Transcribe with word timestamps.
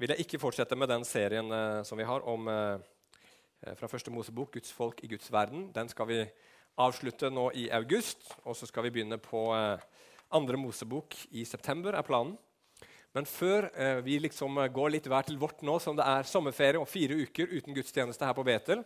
vil 0.00 0.14
jeg 0.14 0.24
ikke 0.24 0.40
fortsette 0.40 0.76
med 0.78 0.88
den 0.88 1.04
serien 1.04 1.52
eh, 1.52 1.82
som 1.84 1.98
vi 2.00 2.06
har 2.08 2.24
om 2.28 2.48
eh, 2.48 2.84
eh, 3.66 3.74
fra 3.76 3.88
første 3.90 4.12
Mosebok, 4.12 4.54
Guds 4.54 4.72
folk 4.72 5.02
i 5.04 5.10
Guds 5.10 5.28
verden. 5.32 5.68
Den 5.74 5.90
skal 5.92 6.08
vi 6.08 6.20
avslutte 6.80 7.28
nå 7.32 7.50
i 7.58 7.66
august, 7.76 8.24
og 8.46 8.56
så 8.56 8.68
skal 8.68 8.86
vi 8.86 8.94
begynne 8.94 9.20
på 9.20 9.50
eh, 9.56 9.82
andre 10.36 10.60
Mosebok 10.60 11.18
i 11.36 11.44
september, 11.44 11.98
er 11.98 12.06
planen. 12.06 12.38
Men 13.12 13.26
før 13.26 13.68
eh, 13.74 14.00
vi 14.06 14.20
liksom 14.22 14.62
går 14.72 14.94
litt 14.94 15.10
hver 15.10 15.28
til 15.28 15.40
vårt 15.40 15.60
nå, 15.66 15.76
som 15.82 15.98
det 15.98 16.06
er 16.06 16.28
sommerferie 16.30 16.80
og 16.80 16.88
fire 16.88 17.18
uker 17.20 17.52
uten 17.52 17.76
gudstjeneste 17.76 18.24
her 18.24 18.36
på 18.38 18.46
Betel 18.46 18.84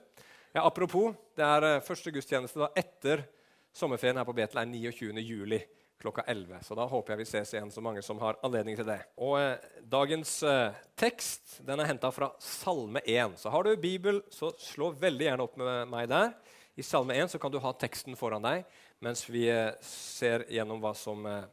ja, 0.54 0.64
Apropos, 0.64 1.14
det 1.36 1.44
er 1.44 1.82
første 1.84 2.12
gudstjeneste 2.14 2.62
da 2.62 2.70
etter 2.78 3.26
sommerferien 3.74 4.18
her 4.18 4.26
på 4.26 4.34
Betel 4.34 4.62
er 4.62 4.70
29. 4.70 5.18
juli 5.20 5.60
klokka 6.00 6.24
11. 6.26 6.62
Så 6.66 6.76
da 6.78 6.86
håper 6.88 7.14
jeg 7.14 7.22
vi 7.22 7.28
ses 7.28 7.54
igjen, 7.54 7.70
så 7.72 7.82
mange 7.84 8.02
som 8.04 8.18
har 8.22 8.38
anledning 8.44 8.76
til 8.78 8.88
det. 8.88 9.00
Og 9.16 9.38
eh, 9.40 9.62
Dagens 9.88 10.36
eh, 10.48 10.76
tekst 10.98 11.60
den 11.66 11.80
er 11.80 11.88
henta 11.88 12.10
fra 12.14 12.32
Salme 12.42 13.02
1. 13.04 13.38
Så 13.40 13.52
har 13.52 13.64
du 13.64 13.74
Bibel, 13.80 14.22
så 14.32 14.52
slå 14.60 14.92
veldig 15.00 15.28
gjerne 15.30 15.46
opp 15.46 15.56
med 15.60 15.90
meg 15.92 16.10
der. 16.12 16.34
I 16.74 16.82
Salme 16.82 17.16
1 17.16 17.30
så 17.34 17.38
kan 17.38 17.52
du 17.54 17.60
ha 17.62 17.70
teksten 17.78 18.18
foran 18.18 18.42
deg 18.44 18.64
mens 19.04 19.24
vi 19.28 19.46
eh, 19.52 19.74
ser 19.84 20.46
gjennom 20.52 20.80
hva 20.82 20.94
som 20.96 21.26
eh, 21.28 21.44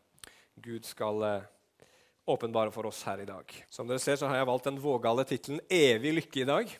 Gud 0.61 0.87
skal 0.87 1.25
eh, 1.27 1.49
åpenbare 2.31 2.71
for 2.71 2.87
oss 2.87 3.01
her 3.07 3.21
i 3.23 3.27
dag. 3.27 3.51
Som 3.69 3.89
dere 3.89 4.01
ser, 4.01 4.17
så 4.19 4.29
har 4.29 4.39
jeg 4.39 4.49
valgt 4.49 4.69
den 4.69 4.79
vågale 4.81 5.25
tittelen 5.27 5.61
'Evig 5.67 6.13
lykke' 6.15 6.43
i 6.43 6.47
dag. 6.47 6.75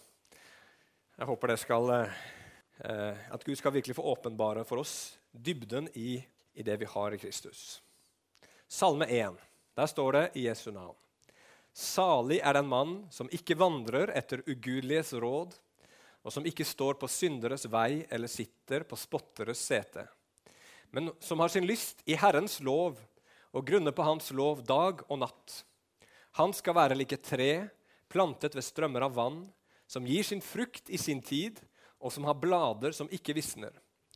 Jeg 1.18 1.27
håper 1.27 1.52
det 1.52 1.59
skal, 1.59 1.91
eh, 1.91 3.18
at 3.32 3.43
Gud 3.43 3.55
skal 3.57 3.73
virkelig 3.73 3.96
få 3.96 4.05
åpenbare 4.16 4.63
for 4.66 4.82
oss 4.82 5.20
dybden 5.32 5.90
i 5.96 6.23
i 6.54 6.64
det 6.64 6.78
vi 6.82 6.86
har 6.86 7.14
i 7.14 7.20
Kristus. 7.22 7.82
Salme 8.68 9.05
1. 9.05 9.36
Der 9.76 9.88
står 9.88 10.12
det 10.12 10.26
i 10.36 10.46
Jesu 10.48 10.72
navn. 10.72 10.96
Salig 11.74 12.41
er 12.44 12.58
den 12.58 12.68
mann 12.68 12.96
som 13.12 13.30
ikke 13.32 13.55
vandrer 13.55 14.12
etter 14.16 14.44
ugudeliges 14.48 15.14
råd, 15.14 15.54
og 16.22 16.34
som 16.34 16.46
ikke 16.46 16.68
står 16.68 16.99
på 16.99 17.10
synderes 17.10 17.66
vei 17.71 18.04
eller 18.12 18.30
sitter 18.30 18.84
på 18.85 18.99
spotteres 18.99 19.63
sete, 19.63 20.04
men 20.91 21.10
som 21.24 21.40
har 21.40 21.49
sin 21.49 21.66
lyst 21.66 22.04
i 22.05 22.18
Herrens 22.20 22.60
lov 22.60 22.99
og 23.55 23.65
grunner 23.68 23.96
på 23.96 24.04
Hans 24.05 24.30
lov 24.36 24.62
dag 24.68 25.02
og 25.08 25.21
natt. 25.24 25.62
Han 26.40 26.54
skal 26.55 26.76
være 26.76 26.99
like 26.99 27.18
tre 27.24 27.70
plantet 28.12 28.55
ved 28.55 28.68
strømmer 28.68 29.08
av 29.08 29.15
vann, 29.15 29.41
som 29.88 30.08
gir 30.08 30.24
sin 30.24 30.43
frukt 30.43 30.91
i 30.91 30.99
sin 30.99 31.24
tid, 31.24 31.60
og 31.99 32.12
som 32.12 32.27
har 32.27 32.40
blader 32.40 32.96
som 32.96 33.10
ikke 33.12 33.36
visner. 33.38 33.71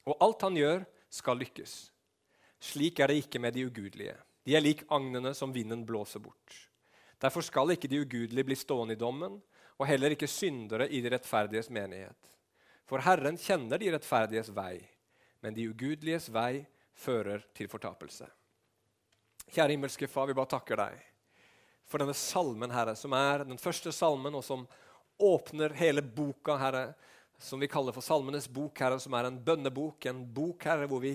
Og 0.06 0.20
alt 0.24 0.44
han 0.44 0.60
gjør, 0.60 0.86
skal 1.12 1.40
lykkes. 1.40 1.95
Slik 2.66 3.00
er 3.00 3.12
det 3.12 3.22
ikke 3.22 3.42
med 3.42 3.54
de 3.56 3.66
ugudelige. 3.68 4.16
De 4.46 4.56
er 4.56 4.64
lik 4.64 4.84
agnene 4.94 5.34
som 5.38 5.54
vinden 5.54 5.84
blåser 5.86 6.22
bort. 6.24 6.56
Derfor 7.22 7.46
skal 7.46 7.74
ikke 7.74 7.90
de 7.90 8.02
ugudelige 8.04 8.48
bli 8.48 8.58
stående 8.58 8.96
i 8.98 9.00
dommen, 9.00 9.40
og 9.78 9.88
heller 9.90 10.14
ikke 10.16 10.30
syndere 10.30 10.88
i 10.90 11.02
de 11.04 11.12
rettferdiges 11.12 11.70
menighet. 11.74 12.32
For 12.86 13.02
Herren 13.04 13.38
kjenner 13.42 13.82
de 13.82 13.92
rettferdiges 13.94 14.52
vei, 14.56 14.80
men 15.44 15.56
de 15.56 15.68
ugudeliges 15.70 16.30
vei 16.34 16.66
fører 16.96 17.44
til 17.58 17.70
fortapelse. 17.70 18.28
Kjære 19.52 19.76
himmelske 19.76 20.08
Far, 20.10 20.30
vi 20.30 20.38
bare 20.38 20.56
takker 20.56 20.80
deg 20.80 21.04
for 21.86 22.02
denne 22.02 22.16
salmen, 22.18 22.74
Herre, 22.74 22.96
som 22.98 23.14
er 23.14 23.46
den 23.46 23.60
første 23.62 23.94
salmen, 23.94 24.36
og 24.36 24.44
som 24.44 24.66
åpner 25.22 25.76
hele 25.78 26.02
boka, 26.02 26.58
Herre, 26.60 26.88
som 27.38 27.62
vi 27.62 27.70
kaller 27.70 27.94
for 27.96 28.04
Salmenes 28.04 28.48
bok, 28.52 28.80
Herre, 28.80 29.00
som 29.00 29.14
er 29.18 29.30
en 29.30 29.38
bønnebok, 29.44 30.08
en 30.10 30.24
bok, 30.34 30.66
Herre, 30.66 30.88
hvor 30.90 31.04
vi 31.04 31.14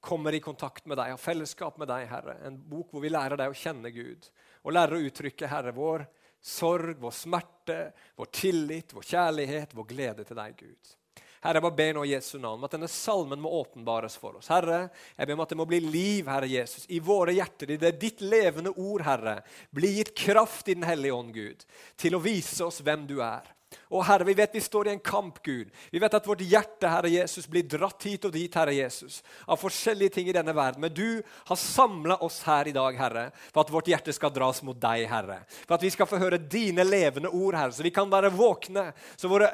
kommer 0.00 0.34
i 0.34 0.40
kontakt 0.40 0.86
med 0.86 0.98
deg, 0.98 1.12
har 1.12 1.20
fellesskap 1.20 1.76
med 1.80 1.90
deg, 1.90 2.06
Herre. 2.10 2.38
En 2.46 2.56
bok 2.70 2.94
hvor 2.94 3.04
vi 3.04 3.12
lærer 3.12 3.40
deg 3.40 3.52
å 3.52 3.56
kjenne 3.56 3.92
Gud 3.94 4.30
og 4.62 4.74
lærer 4.76 4.96
å 4.96 5.04
uttrykke, 5.08 5.48
Herre, 5.48 5.74
vår 5.76 6.06
sorg, 6.40 6.96
vår 7.00 7.12
smerte, 7.14 7.82
vår 8.16 8.32
tillit, 8.32 8.94
vår 8.96 9.06
kjærlighet, 9.12 9.76
vår 9.76 9.86
glede 9.88 10.24
til 10.28 10.40
deg, 10.40 10.56
Gud. 10.56 10.96
Herre, 11.40 11.56
jeg 11.56 11.64
bare 11.64 11.76
ber 11.78 11.94
nå 11.96 12.02
i 12.04 12.10
Jesu 12.12 12.34
navn 12.40 12.64
at 12.66 12.74
denne 12.74 12.88
salmen 12.92 13.40
må 13.40 13.52
åpenbares 13.62 14.18
for 14.20 14.36
oss. 14.36 14.50
Herre, 14.52 14.82
jeg 15.16 15.28
ber 15.28 15.38
om 15.38 15.44
at 15.44 15.52
det 15.52 15.56
må 15.56 15.64
bli 15.68 15.78
liv, 15.80 16.28
Herre 16.28 16.48
Jesus, 16.50 16.84
i 16.92 17.00
våre 17.00 17.32
hjerter. 17.32 17.72
I 17.72 17.78
det 17.80 17.94
ditt 18.00 18.20
levende 18.20 18.74
ord, 18.76 19.06
Herre, 19.06 19.38
bli 19.72 19.94
gitt 19.96 20.12
kraft 20.16 20.68
i 20.68 20.76
Den 20.76 20.84
hellige 20.88 21.16
ånd, 21.16 21.32
Gud, 21.32 21.64
til 21.96 22.16
å 22.16 22.20
vise 22.24 22.66
oss 22.68 22.82
hvem 22.84 23.06
du 23.08 23.18
er. 23.24 23.48
Og 23.90 24.04
Herre, 24.06 24.24
vi 24.28 24.36
vet 24.38 24.54
vi 24.54 24.60
står 24.62 24.86
i 24.86 24.92
en 24.92 25.02
kamp, 25.02 25.40
Gud. 25.42 25.70
Vi 25.90 25.98
vet 25.98 26.14
at 26.14 26.26
vårt 26.26 26.44
hjerte 26.46 26.90
Herre 26.90 27.10
Jesus, 27.10 27.48
blir 27.50 27.66
dratt 27.66 28.06
hit 28.06 28.28
og 28.28 28.34
dit 28.36 28.54
Herre 28.54 28.74
Jesus, 28.76 29.18
av 29.50 29.58
forskjellige 29.58 30.14
ting 30.14 30.30
i 30.30 30.34
denne 30.36 30.54
verden. 30.54 30.84
Men 30.84 30.94
du 30.94 31.22
har 31.50 31.58
samla 31.58 32.20
oss 32.22 32.38
her 32.46 32.70
i 32.70 32.74
dag, 32.76 32.94
Herre, 33.00 33.26
for 33.50 33.64
at 33.64 33.74
vårt 33.74 33.90
hjerte 33.90 34.14
skal 34.14 34.30
dras 34.34 34.62
mot 34.66 34.78
deg, 34.78 35.08
Herre. 35.10 35.40
For 35.64 35.74
at 35.74 35.86
vi 35.86 35.90
skal 35.90 36.06
få 36.06 36.22
høre 36.22 36.38
dine 36.38 36.86
levende 36.86 37.34
ord, 37.34 37.58
Herre, 37.58 37.74
så 37.74 37.86
vi 37.86 37.94
kan 37.94 38.10
være 38.12 38.30
våkne, 38.30 38.92
så 39.18 39.30
våre 39.32 39.50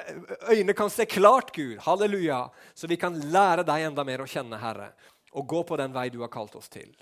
øyne 0.53 0.77
kan 0.77 0.93
se 0.93 1.09
klart, 1.09 1.55
Gud. 1.57 1.79
Halleluja. 1.87 2.45
Så 2.77 2.93
vi 2.93 3.01
kan 3.01 3.17
lære 3.33 3.65
deg 3.65 3.89
enda 3.89 4.05
mer 4.05 4.21
å 4.21 4.29
kjenne, 4.29 4.61
Herre, 4.61 4.93
og 5.33 5.49
gå 5.49 5.65
på 5.65 5.81
den 5.81 5.97
vei 5.97 6.11
du 6.13 6.21
har 6.21 6.33
kalt 6.33 6.61
oss 6.61 6.69
til. 6.69 6.93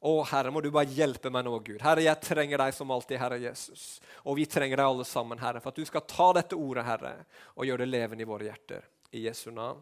Å, 0.00 0.12
Herre, 0.28 0.52
må 0.52 0.60
du 0.60 0.68
bare 0.70 0.92
hjelpe 0.92 1.30
meg 1.32 1.46
nå, 1.46 1.54
Gud. 1.64 1.80
Herre, 1.82 2.04
jeg 2.04 2.22
trenger 2.22 2.60
deg 2.60 2.74
som 2.76 2.90
alltid, 2.92 3.18
Herre 3.20 3.38
Jesus. 3.40 3.86
Og 4.28 4.36
vi 4.38 4.44
trenger 4.50 4.76
deg 4.76 4.90
alle 4.90 5.06
sammen, 5.08 5.40
Herre, 5.40 5.62
for 5.64 5.72
at 5.72 5.80
du 5.80 5.88
skal 5.88 6.04
ta 6.04 6.28
dette 6.36 6.58
ordet, 6.58 6.84
Herre, 6.86 7.14
og 7.56 7.66
gjøre 7.66 7.86
det 7.86 7.92
levende 7.94 8.26
i 8.26 8.28
våre 8.28 8.50
hjerter. 8.50 8.84
I 9.16 9.24
Jesu 9.24 9.48
navn. 9.54 9.80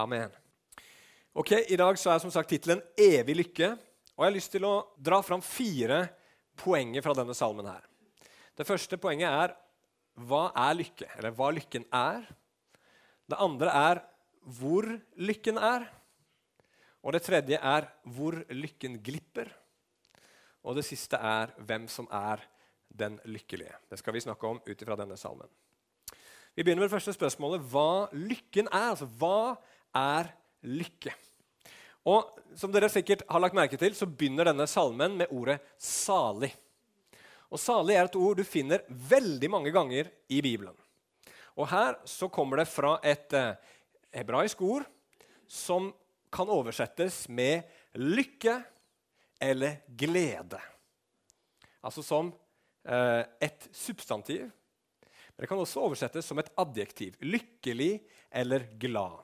Amen. 0.00 0.32
Ok, 1.36 1.52
I 1.68 1.76
dag 1.76 1.98
så 2.00 2.14
er 2.14 2.22
som 2.22 2.32
sagt 2.32 2.48
tittelen 2.52 2.80
'Evig 2.96 3.36
lykke'. 3.36 3.72
Og 4.16 4.24
jeg 4.24 4.28
har 4.28 4.36
lyst 4.36 4.52
til 4.52 4.64
å 4.68 4.74
dra 5.00 5.22
fram 5.24 5.40
fire 5.42 6.04
poenger 6.56 7.02
fra 7.04 7.14
denne 7.16 7.34
salmen 7.34 7.66
her. 7.66 7.84
Det 8.56 8.66
første 8.68 8.98
poenget 9.00 9.28
er 9.32 9.54
hva 10.20 10.50
er 10.68 10.76
lykke? 10.76 11.08
Eller 11.16 11.32
hva 11.36 11.48
lykken 11.54 11.86
er. 11.88 12.26
Det 13.28 13.40
andre 13.40 13.72
er 13.72 14.02
hvor 14.44 14.88
lykken 15.16 15.56
er. 15.56 15.86
Og 17.02 17.14
det 17.14 17.24
tredje 17.26 17.58
er 17.58 17.88
hvor 18.14 18.38
lykken 18.54 19.00
glipper. 19.02 19.50
Og 20.62 20.78
det 20.78 20.86
siste 20.86 21.18
er 21.18 21.50
hvem 21.66 21.88
som 21.90 22.06
er 22.14 22.44
den 22.92 23.18
lykkelige. 23.24 23.74
Det 23.90 23.98
skal 23.98 24.14
vi 24.14 24.22
snakke 24.22 24.46
om 24.46 24.60
ut 24.62 24.82
ifra 24.82 24.96
denne 24.98 25.18
salmen. 25.18 25.48
Vi 26.54 26.62
begynner 26.62 26.84
med 26.84 26.90
det 26.90 26.94
første 26.94 27.14
spørsmålet 27.16 27.64
hva 27.72 28.06
lykken 28.12 28.68
er. 28.68 28.92
Altså, 28.92 29.08
hva 29.18 29.56
er 29.96 30.30
lykke? 30.62 31.14
Og 32.06 32.38
Som 32.58 32.68
dere 32.68 32.90
sikkert 32.92 33.22
har 33.30 33.40
lagt 33.40 33.56
merke 33.56 33.78
til, 33.80 33.94
så 33.96 34.04
begynner 34.04 34.50
denne 34.50 34.66
salmen 34.68 35.14
med 35.16 35.30
ordet 35.32 35.62
'salig'. 35.80 36.52
Og 37.48 37.58
'Salig' 37.58 37.96
er 37.96 38.04
et 38.04 38.16
ord 38.16 38.36
du 38.36 38.44
finner 38.44 38.84
veldig 38.88 39.50
mange 39.50 39.72
ganger 39.72 40.10
i 40.28 40.42
Bibelen. 40.42 40.76
Og 41.56 41.68
Her 41.68 41.96
så 42.04 42.28
kommer 42.28 42.56
det 42.56 42.68
fra 42.68 42.98
et 43.02 43.32
eh, 43.32 43.56
hebraisk 44.12 44.60
ord 44.60 44.84
som 45.48 45.94
kan 46.32 46.50
oversettes 46.50 47.26
med 47.28 47.68
lykke 47.98 48.56
eller 49.42 49.82
glede. 49.86 50.60
Altså 51.82 52.02
som 52.06 52.30
eh, 52.86 53.22
et 53.42 53.68
substantiv. 53.74 54.48
Men 55.32 55.44
det 55.44 55.50
kan 55.50 55.60
også 55.60 55.82
oversettes 55.82 56.28
som 56.28 56.40
et 56.40 56.50
adjektiv. 56.60 57.16
Lykkelig 57.20 58.00
eller 58.30 58.66
glad. 58.80 59.22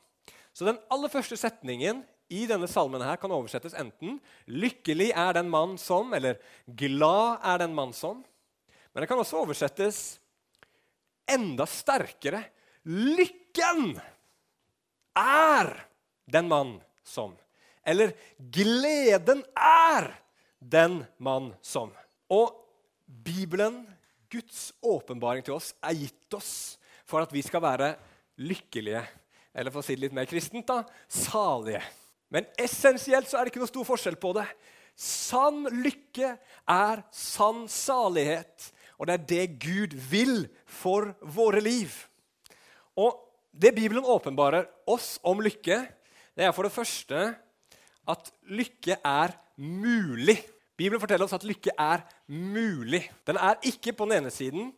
Så 0.52 0.66
den 0.66 0.80
aller 0.90 1.12
første 1.12 1.38
setningen 1.38 2.02
i 2.28 2.44
denne 2.48 2.68
salmen 2.68 3.02
her 3.04 3.16
kan 3.20 3.32
oversettes 3.32 3.76
enten 3.78 4.18
'Lykkelig 4.46 5.12
er 5.16 5.32
den 5.32 5.48
mann 5.48 5.78
som', 5.78 6.12
eller 6.16 6.36
'Glad 6.66 7.40
er 7.44 7.58
den 7.58 7.74
mann 7.74 7.92
som'. 7.92 8.24
Men 8.92 9.00
det 9.00 9.08
kan 9.08 9.18
også 9.18 9.40
oversettes 9.40 10.20
enda 11.28 11.64
sterkere 11.64 12.44
'Lykken 12.84 14.00
er 15.16 15.88
den 16.26 16.48
mann 16.48 16.80
som. 17.08 17.34
Eller 17.88 18.12
gleden 18.38 19.42
er 19.56 20.10
den 20.60 21.00
mann 21.18 21.52
som. 21.64 21.92
Og 22.28 22.52
Bibelen, 23.06 23.86
Guds 24.28 24.72
åpenbaring 24.84 25.44
til 25.44 25.56
oss, 25.56 25.72
er 25.80 25.96
gitt 25.96 26.36
oss 26.36 26.52
for 27.08 27.24
at 27.24 27.32
vi 27.32 27.42
skal 27.44 27.64
være 27.64 27.94
lykkelige. 28.44 29.02
Eller 29.56 29.72
for 29.72 29.80
å 29.80 29.86
si 29.86 29.96
det 29.96 30.06
litt 30.06 30.16
mer 30.16 30.28
kristent, 30.28 30.68
da 30.68 30.84
salige. 31.08 31.82
Men 32.28 32.48
essensielt 32.60 33.30
så 33.30 33.38
er 33.38 33.46
det 33.46 33.54
ikke 33.54 33.62
noe 33.64 33.70
stor 33.70 33.88
forskjell 33.88 34.18
på 34.20 34.34
det. 34.36 34.44
Sann 34.98 35.64
lykke 35.72 36.34
er 36.68 37.02
sann 37.14 37.64
salighet. 37.72 38.68
Og 38.98 39.08
det 39.08 39.14
er 39.14 39.26
det 39.30 39.44
Gud 39.62 39.94
vil 40.10 40.42
for 40.66 41.14
våre 41.22 41.62
liv. 41.64 41.94
Og 42.98 43.14
det 43.54 43.72
Bibelen 43.76 44.04
åpenbarer 44.04 44.66
oss 44.90 45.16
om 45.26 45.40
lykke, 45.42 45.80
det 46.38 46.46
er 46.46 46.54
for 46.54 46.68
det 46.68 46.74
første 46.74 47.22
at 48.08 48.30
lykke 48.46 49.00
er 49.04 49.34
mulig. 49.58 50.38
Bibelen 50.78 51.02
forteller 51.02 51.26
oss 51.26 51.34
at 51.34 51.46
lykke 51.46 51.74
er 51.74 52.04
mulig. 52.30 53.02
Den 53.26 53.40
er 53.42 53.58
ikke 53.66 53.92
på 53.92 54.06
den 54.06 54.20
ene 54.20 54.30
siden 54.30 54.70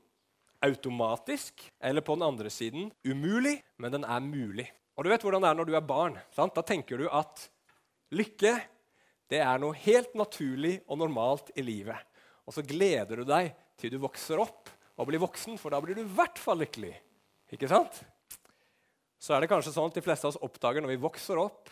automatisk 0.64 1.62
eller 1.80 2.04
på 2.04 2.16
den 2.16 2.24
andre 2.24 2.50
siden 2.52 2.88
umulig, 3.04 3.58
men 3.76 3.92
den 3.92 4.04
er 4.04 4.24
mulig. 4.24 4.66
Og 4.96 5.04
du 5.04 5.12
vet 5.12 5.22
hvordan 5.24 5.44
det 5.44 5.50
er 5.50 5.58
når 5.60 5.68
du 5.68 5.76
er 5.76 5.84
barn. 5.84 6.16
Sant? 6.32 6.56
Da 6.56 6.64
tenker 6.64 7.00
du 7.00 7.08
at 7.12 7.46
lykke 8.16 8.56
det 9.30 9.38
er 9.44 9.60
noe 9.62 9.76
helt 9.84 10.16
naturlig 10.18 10.80
og 10.90 10.98
normalt 10.98 11.52
i 11.54 11.62
livet. 11.62 11.96
Og 12.48 12.56
så 12.56 12.64
gleder 12.66 13.20
du 13.20 13.28
deg 13.28 13.52
til 13.78 13.92
du 13.92 14.00
vokser 14.02 14.40
opp, 14.42 14.68
og 14.98 15.06
blir 15.08 15.22
voksen, 15.22 15.56
for 15.56 15.72
da 15.72 15.78
blir 15.80 15.96
du 15.96 16.02
i 16.02 16.12
hvert 16.16 16.36
fall 16.36 16.58
lykkelig. 16.60 16.92
Ikke 17.54 17.68
sant? 17.70 18.02
Så 19.20 19.34
er 19.36 19.42
det 19.42 19.50
kanskje 19.52 19.74
sånn 19.74 19.90
at 19.90 19.96
de 19.98 20.04
fleste 20.04 20.24
av 20.26 20.32
oss 20.32 20.42
oppdager 20.42 20.80
når 20.80 20.94
vi 20.94 21.02
vokser 21.02 21.40
opp 21.40 21.68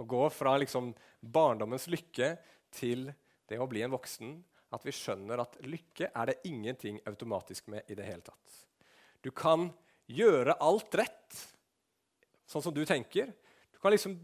og 0.00 0.08
går 0.08 0.32
fra 0.32 0.58
liksom 0.60 0.90
barndommens 1.20 1.86
lykke 1.92 2.34
til 2.72 3.06
det 3.48 3.60
å 3.60 3.68
bli 3.68 3.82
en 3.84 3.92
voksen, 3.92 4.34
at 4.72 4.84
vi 4.84 4.94
skjønner 4.96 5.40
at 5.42 5.58
lykke 5.68 6.08
er 6.08 6.30
det 6.30 6.38
ingenting 6.48 6.98
automatisk 7.08 7.68
med 7.72 7.88
i 7.92 7.96
det 7.96 8.06
hele 8.08 8.24
tatt. 8.24 8.60
Du 9.24 9.30
kan 9.36 9.68
gjøre 10.08 10.56
alt 10.64 10.94
rett, 11.00 11.40
sånn 12.48 12.64
som 12.64 12.74
du 12.74 12.82
tenker. 12.88 13.32
Du 13.72 13.80
kan 13.80 13.92
liksom 13.92 14.16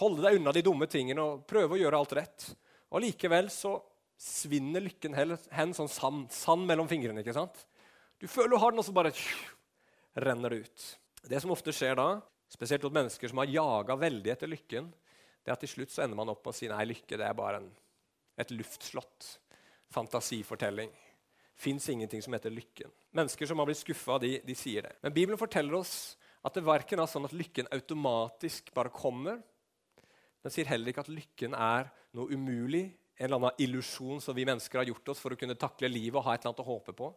holde 0.00 0.24
deg 0.24 0.40
unna 0.40 0.52
de 0.52 0.64
dumme 0.64 0.88
tingene 0.90 1.24
og 1.24 1.44
prøve 1.48 1.76
å 1.76 1.80
gjøre 1.80 2.00
alt 2.00 2.16
rett. 2.16 2.48
Og 2.92 3.04
likevel 3.04 3.50
så 3.52 3.76
svinner 4.20 4.84
lykken 4.84 5.14
hen 5.16 5.76
sånn 5.76 5.90
sand, 5.90 6.28
sand 6.32 6.68
mellom 6.68 6.88
fingrene. 6.90 7.20
ikke 7.20 7.36
sant? 7.36 7.64
Du 8.20 8.28
føler 8.30 8.54
du 8.54 8.60
har 8.62 8.72
den, 8.72 8.80
og 8.80 8.86
så 8.86 8.94
bare 8.96 9.12
renner 10.24 10.54
det 10.54 10.64
ut. 10.68 10.86
Det 11.24 11.40
som 11.40 11.52
ofte 11.54 11.72
skjer 11.72 11.96
da, 11.96 12.08
spesielt 12.52 12.84
hos 12.84 12.92
mennesker 12.92 13.30
som 13.30 13.40
har 13.40 13.52
jaga 13.52 13.96
veldig 13.96 14.32
etter 14.34 14.50
lykken, 14.50 14.90
det 15.44 15.52
er 15.52 15.56
at 15.56 15.64
til 15.64 15.72
slutt 15.74 15.92
så 15.92 16.04
ender 16.04 16.18
man 16.18 16.32
opp 16.32 16.44
med 16.44 16.52
å 16.52 16.56
si 16.56 16.68
nei, 16.70 16.84
lykke 16.88 17.18
det 17.20 17.24
er 17.26 17.36
bare 17.36 17.62
en, 17.62 17.70
et 18.40 18.52
luftslott. 18.52 19.30
Fantasifortelling. 19.94 20.90
Fins 21.54 21.86
ingenting 21.92 22.22
som 22.24 22.34
heter 22.34 22.50
lykken. 22.50 22.90
Mennesker 23.14 23.46
som 23.46 23.60
har 23.60 23.68
blitt 23.68 23.78
skuffa, 23.78 24.18
de, 24.18 24.38
de, 24.42 24.56
sier 24.58 24.88
det. 24.88 24.94
Men 25.04 25.14
Bibelen 25.14 25.38
forteller 25.38 25.76
oss 25.78 26.16
at 26.44 26.56
det 26.56 26.64
verken 26.66 27.00
er 27.00 27.08
sånn 27.08 27.28
at 27.28 27.36
lykken 27.36 27.70
automatisk 27.72 28.72
bare 28.74 28.92
kommer. 28.92 29.38
Den 30.44 30.52
sier 30.52 30.68
heller 30.68 30.90
ikke 30.90 31.04
at 31.04 31.12
lykken 31.12 31.54
er 31.56 31.92
noe 32.16 32.32
umulig, 32.34 32.88
en 33.14 33.28
eller 33.28 33.38
annen 33.38 33.62
illusjon 33.62 34.18
som 34.20 34.34
vi 34.34 34.46
mennesker 34.48 34.80
har 34.80 34.88
gjort 34.90 35.12
oss 35.12 35.20
for 35.22 35.32
å 35.32 35.38
kunne 35.38 35.54
takle 35.56 35.88
livet 35.88 36.18
og 36.18 36.26
ha 36.26 36.34
et 36.34 36.42
eller 36.42 36.50
annet 36.50 36.64
å 36.64 36.70
håpe 36.72 36.96
på. 36.98 37.12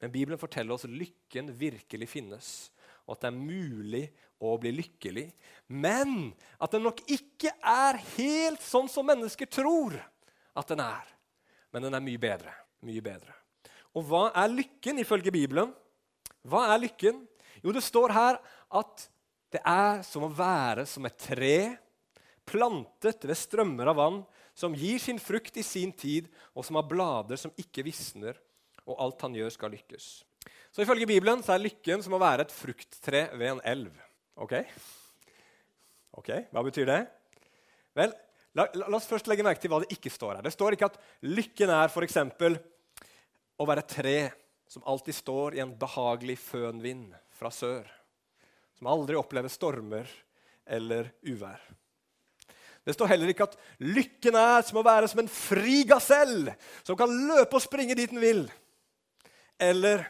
Men 0.00 0.12
Bibelen 0.14 0.40
forteller 0.40 0.76
oss 0.76 0.86
at 0.86 0.94
lykken 0.94 1.50
virkelig 1.58 2.08
finnes, 2.08 2.70
og 3.06 3.14
at 3.14 3.24
det 3.24 3.30
er 3.30 3.38
mulig 3.38 4.04
å 4.40 4.54
bli 4.60 4.72
lykkelig. 4.78 5.26
Men 5.68 6.30
at 6.58 6.72
den 6.74 6.86
nok 6.86 7.02
ikke 7.10 7.52
er 7.60 8.00
helt 8.16 8.62
sånn 8.64 8.88
som 8.90 9.06
mennesker 9.08 9.50
tror 9.50 9.96
at 10.56 10.72
den 10.72 10.82
er. 10.84 11.06
Men 11.70 11.86
den 11.86 11.96
er 11.96 12.04
mye 12.04 12.20
bedre. 12.20 12.54
Mye 12.86 13.04
bedre. 13.04 13.34
Og 13.94 14.06
hva 14.06 14.28
er 14.38 14.52
lykken 14.52 15.02
ifølge 15.02 15.32
Bibelen? 15.34 15.72
Hva 16.46 16.70
er 16.72 16.82
lykken? 16.86 17.24
Jo, 17.60 17.74
det 17.74 17.84
står 17.84 18.14
her 18.14 18.40
at 18.80 19.06
det 19.50 19.60
er 19.66 20.04
som 20.06 20.24
å 20.24 20.32
være 20.32 20.86
som 20.88 21.06
et 21.08 21.18
tre 21.20 21.56
plantet 22.48 23.26
ved 23.26 23.38
strømmer 23.38 23.90
av 23.90 23.98
vann, 23.98 24.20
som 24.54 24.74
gir 24.76 24.98
sin 25.02 25.18
frukt 25.22 25.56
i 25.58 25.64
sin 25.66 25.92
tid, 25.92 26.28
og 26.54 26.66
som 26.66 26.78
har 26.78 26.88
blader 26.88 27.38
som 27.38 27.52
ikke 27.58 27.84
visner, 27.86 28.38
og 28.86 28.98
alt 29.02 29.22
han 29.26 29.36
gjør, 29.36 29.52
skal 29.54 29.72
lykkes. 29.74 30.08
Så 30.70 30.84
Ifølge 30.84 31.08
Bibelen 31.10 31.42
så 31.42 31.56
er 31.56 31.64
lykken 31.64 32.02
som 32.04 32.14
å 32.14 32.22
være 32.22 32.46
et 32.46 32.54
frukttre 32.54 33.24
ved 33.34 33.56
en 33.56 33.62
elv. 33.66 33.94
Ok? 34.38 34.54
Ok, 36.20 36.30
Hva 36.52 36.62
betyr 36.66 36.86
det? 36.86 37.00
Vel, 37.98 38.12
la, 38.54 38.68
la, 38.74 38.86
la, 38.86 38.98
oss 38.98 39.08
først 39.10 39.26
legge 39.30 39.44
merke 39.46 39.62
til 39.62 39.72
hva 39.72 39.80
det 39.82 39.90
ikke 39.94 40.12
står 40.12 40.36
her. 40.36 40.44
Det 40.46 40.54
står 40.54 40.76
ikke 40.76 40.90
at 40.92 41.00
lykken 41.26 41.72
er 41.74 41.90
f.eks. 41.90 42.20
å 43.60 43.66
være 43.66 43.84
et 43.84 43.96
tre 43.96 44.18
som 44.70 44.86
alltid 44.86 45.16
står 45.16 45.58
i 45.58 45.64
en 45.64 45.74
behagelig 45.78 46.38
fønvind 46.44 47.16
fra 47.34 47.50
sør. 47.54 47.90
Som 48.78 48.90
aldri 48.92 49.18
opplever 49.18 49.50
stormer 49.50 50.06
eller 50.70 51.10
uvær. 51.26 51.58
Det 52.86 52.94
står 52.94 53.10
heller 53.10 53.32
ikke 53.32 53.48
at 53.50 53.58
lykken 53.82 54.38
er 54.38 54.62
som 54.64 54.78
å 54.80 54.86
være 54.86 55.10
som 55.10 55.20
en 55.20 55.28
fri 55.30 55.82
gasell 55.88 56.48
som 56.86 56.96
kan 56.98 57.10
løpe 57.10 57.58
og 57.58 57.64
springe 57.64 57.98
dit 57.98 58.08
den 58.12 58.22
vil. 58.22 58.46
Eller 59.60 60.06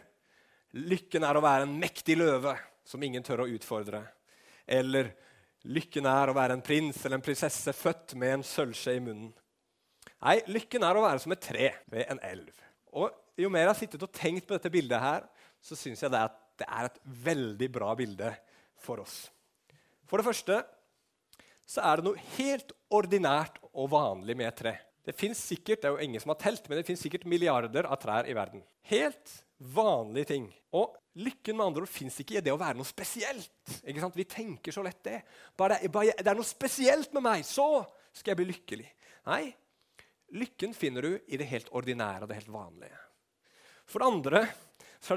lykken 0.76 1.25
er 1.26 1.38
å 1.38 1.44
være 1.44 1.67
en 1.67 1.76
mektig 1.81 2.17
løve 2.19 2.55
som 2.87 3.02
ingen 3.02 3.25
tør 3.26 3.44
å 3.44 3.50
utfordre. 3.50 4.02
Eller 4.67 5.12
lykken 5.70 6.06
er 6.08 6.31
å 6.31 6.37
være 6.37 6.56
en 6.56 6.64
prins 6.64 6.99
eller 7.05 7.19
en 7.19 7.25
prinsesse 7.25 7.75
født 7.76 8.14
med 8.20 8.38
en 8.38 8.46
sølvskje 8.46 8.96
i 8.96 9.02
munnen. 9.05 9.32
Nei, 10.20 10.40
lykken 10.52 10.84
er 10.84 10.96
å 10.96 11.05
være 11.05 11.22
som 11.22 11.32
et 11.32 11.43
tre 11.44 11.70
ved 11.90 12.06
en 12.12 12.20
elv. 12.26 12.52
Og 12.96 13.17
Jo 13.40 13.49
mer 13.49 13.64
jeg 13.64 13.70
har 13.70 13.78
sittet 13.78 14.02
og 14.05 14.12
tenkt 14.12 14.44
på 14.44 14.52
dette 14.52 14.69
bildet, 14.72 15.00
her, 15.00 15.22
så 15.64 15.76
syns 15.78 16.02
jeg 16.02 16.12
det 16.12 16.19
er, 16.20 16.32
det 16.61 16.67
er 16.69 16.88
et 16.90 16.99
veldig 17.25 17.69
bra 17.73 17.94
bilde 17.96 18.34
for 18.76 19.00
oss. 19.00 19.31
For 20.05 20.20
det 20.20 20.26
første 20.26 20.58
så 21.70 21.84
er 21.87 22.00
det 22.00 22.05
noe 22.05 22.25
helt 22.34 22.75
ordinært 22.93 23.56
og 23.70 23.88
vanlig 23.94 24.37
med 24.37 24.50
et 24.50 24.58
tre. 24.61 24.75
Det 25.11 25.17
fins 25.19 25.41
sikkert 25.43 25.83
det 25.83 25.89
er 25.89 25.97
jo 25.97 26.05
ingen 26.07 26.23
som 26.23 26.31
har 26.31 26.39
telt, 26.39 26.67
men 26.71 26.79
det 26.79 26.87
finnes 26.87 27.01
sikkert 27.03 27.25
milliarder 27.27 27.89
av 27.91 27.99
trær 27.99 28.29
i 28.31 28.35
verden. 28.37 28.62
Helt 28.87 29.33
vanlige 29.75 30.29
ting. 30.31 30.45
Og 30.79 30.95
lykken 31.19 31.59
med 31.59 31.67
andre 31.67 31.83
ord 31.83 31.91
fins 31.91 32.21
ikke 32.23 32.37
i 32.39 32.43
det 32.47 32.53
å 32.55 32.61
være 32.61 32.79
noe 32.79 32.87
spesielt. 32.87 33.51
Ikke 33.83 34.05
sant? 34.05 34.15
Vi 34.15 34.29
tenker 34.31 34.75
så 34.75 34.85
lett 34.87 35.03
det. 35.09 35.17
Bare 35.59 35.81
bare 35.91 36.15
det 36.15 36.31
er 36.31 36.39
noe 36.39 36.47
spesielt 36.47 37.11
med 37.17 37.27
meg, 37.27 37.43
så 37.43 37.83
skal 38.15 38.33
jeg 38.33 38.41
bli 38.41 38.49
lykkelig. 38.53 38.87
Nei, 39.27 39.43
lykken 40.39 40.79
finner 40.79 41.09
du 41.09 41.19
i 41.27 41.41
det 41.41 41.51
helt 41.51 41.75
ordinære 41.75 42.25
og 42.25 42.31
det 42.31 42.39
helt 42.39 42.55
vanlige. 42.55 43.03
For 43.91 43.99
det 43.99 44.12
andre, 44.15 44.47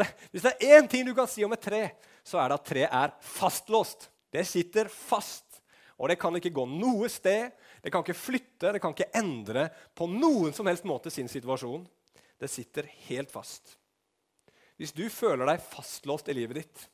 det, 0.01 0.11
hvis 0.33 0.47
det 0.47 0.55
er 0.57 0.79
én 0.79 0.89
ting 0.89 1.05
du 1.05 1.13
kan 1.13 1.29
si 1.29 1.45
om 1.45 1.53
et 1.53 1.61
tre, 1.69 1.85
så 2.25 2.41
er 2.41 2.49
det 2.49 2.57
at 2.57 2.69
treet 2.71 2.97
er 3.03 3.13
fastlåst. 3.29 4.09
Det 4.33 4.41
sitter 4.49 4.89
fast. 4.89 5.61
Og 6.01 6.09
det 6.09 6.17
kan 6.19 6.33
ikke 6.35 6.55
gå 6.55 6.65
noe 6.67 7.07
sted, 7.11 7.53
det 7.83 7.91
kan 7.91 8.03
ikke 8.05 8.15
flytte, 8.15 8.71
det 8.71 8.79
kan 8.79 8.93
ikke 8.95 9.11
endre 9.19 9.67
på 9.95 10.07
noen 10.07 10.55
som 10.55 10.67
helst 10.69 10.85
måte 10.87 11.11
sin 11.11 11.27
situasjon. 11.27 11.83
Det 12.39 12.47
sitter 12.47 12.87
helt 13.09 13.31
fast. 13.31 13.75
Hvis 14.79 14.95
du 14.95 15.03
føler 15.11 15.47
deg 15.47 15.65
fastlåst 15.67 16.31
i 16.31 16.35
livet 16.37 16.61
ditt, 16.61 16.85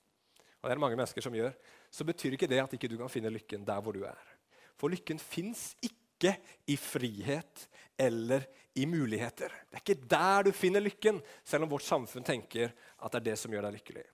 og 0.60 0.66
det 0.66 0.74
er 0.74 0.80
det 0.80 0.84
mange 0.84 0.98
mennesker 0.98 1.24
som 1.24 1.36
gjør, 1.38 1.54
så 1.94 2.06
betyr 2.06 2.36
ikke 2.36 2.50
det 2.50 2.60
at 2.64 2.74
ikke 2.76 2.90
du 2.90 2.98
kan 3.00 3.12
finne 3.12 3.32
lykken 3.34 3.64
der 3.68 3.84
hvor 3.86 3.96
du 3.96 4.02
er. 4.10 4.34
For 4.82 4.92
lykken 4.92 5.22
fins 5.22 5.72
ikke 5.86 6.34
i 6.68 6.76
frihet 6.76 7.68
eller 8.00 8.44
i 8.80 8.86
muligheter. 8.90 9.54
Det 9.70 9.78
er 9.78 9.84
ikke 9.86 10.10
der 10.10 10.50
du 10.50 10.52
finner 10.56 10.84
lykken, 10.84 11.22
selv 11.46 11.66
om 11.66 11.72
vårt 11.72 11.86
samfunn 11.86 12.26
tenker 12.26 12.74
at 12.98 13.14
det 13.14 13.22
er 13.22 13.28
det 13.30 13.38
som 13.40 13.54
gjør 13.54 13.68
deg 13.68 13.78
lykkelig. 13.78 14.06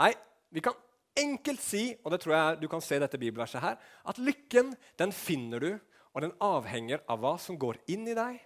Nei, 0.00 0.12
vi 0.50 0.62
kan 0.64 0.76
enkelt 1.20 1.62
si, 1.62 1.84
og 2.04 2.12
det 2.12 2.20
tror 2.22 2.34
jeg 2.36 2.60
du 2.60 2.68
kan 2.70 2.82
se 2.84 2.98
dette 3.00 3.20
bibelverset 3.20 3.62
her, 3.62 3.78
at 3.80 4.20
lykken 4.20 4.74
den 5.00 5.14
finner 5.14 5.62
du, 5.62 5.70
og 6.14 6.24
den 6.24 6.34
avhenger 6.42 7.02
av 7.10 7.20
hva 7.22 7.36
som 7.40 7.58
går 7.58 7.80
inn 7.92 8.08
i 8.10 8.16
deg, 8.16 8.40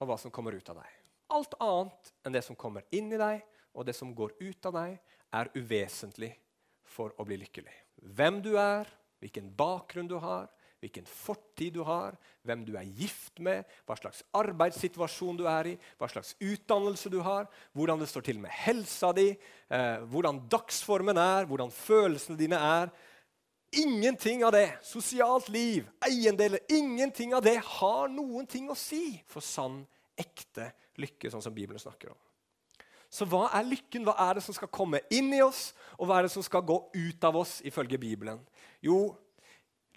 og 0.00 0.10
hva 0.10 0.18
som 0.20 0.32
kommer 0.32 0.56
ut 0.56 0.68
av 0.72 0.80
deg. 0.80 0.96
Alt 1.30 1.56
annet 1.62 2.12
enn 2.26 2.34
det 2.34 2.44
som 2.46 2.58
kommer 2.58 2.86
inn 2.96 3.12
i 3.12 3.20
deg, 3.20 3.42
og 3.76 3.86
det 3.86 3.94
som 3.96 4.14
går 4.16 4.34
ut 4.40 4.70
av 4.70 4.76
deg, 4.80 4.96
er 5.30 5.52
uvesentlig 5.54 6.32
for 6.82 7.14
å 7.20 7.26
bli 7.26 7.38
lykkelig. 7.40 7.76
Hvem 8.16 8.40
du 8.42 8.56
er, 8.58 8.88
hvilken 9.22 9.52
bakgrunn 9.54 10.08
du 10.10 10.16
har, 10.20 10.48
hvilken 10.80 11.04
fortid 11.04 11.74
du 11.76 11.82
har, 11.84 12.16
hvem 12.42 12.62
du 12.64 12.72
er 12.78 12.88
gift 12.96 13.36
med, 13.44 13.68
hva 13.84 13.98
slags 14.00 14.22
arbeidssituasjon 14.36 15.36
du 15.36 15.44
er 15.48 15.74
i, 15.74 15.76
hva 16.00 16.08
slags 16.08 16.32
utdannelse 16.40 17.12
du 17.12 17.18
har, 17.24 17.50
hvordan 17.76 18.00
det 18.00 18.08
står 18.08 18.24
til 18.30 18.40
med 18.40 18.54
helsa 18.62 19.12
di, 19.16 19.28
eh, 19.68 20.00
hvordan 20.08 20.40
dagsformen 20.50 21.20
er, 21.20 21.44
hvordan 21.50 21.72
følelsene 21.74 22.40
dine 22.40 22.56
er. 22.56 22.92
Ingenting 23.70 24.42
av 24.44 24.52
det, 24.56 24.66
sosialt 24.82 25.48
liv, 25.48 25.86
eiendeler, 26.02 26.58
ingenting 26.68 27.34
av 27.34 27.44
det 27.44 27.60
har 27.62 28.10
noen 28.10 28.48
ting 28.50 28.66
å 28.70 28.78
si 28.78 29.20
for 29.30 29.44
sann, 29.44 29.84
ekte 30.18 30.72
lykke, 30.98 31.30
sånn 31.30 31.44
som 31.44 31.54
Bibelen 31.54 31.80
snakker 31.80 32.10
om. 32.10 32.18
Så 33.10 33.26
hva 33.26 33.48
er 33.58 33.66
lykken? 33.66 34.04
Hva 34.06 34.16
er 34.26 34.38
det 34.38 34.44
som 34.46 34.54
skal 34.54 34.70
komme 34.70 35.00
inn 35.10 35.30
i 35.34 35.42
oss, 35.42 35.70
og 35.98 36.10
hva 36.10 36.18
er 36.18 36.26
det 36.26 36.34
som 36.34 36.44
skal 36.46 36.66
gå 36.66 36.78
ut 36.94 37.26
av 37.26 37.38
oss, 37.38 37.58
ifølge 37.66 37.98
Bibelen? 37.98 38.42
Jo, 38.82 39.14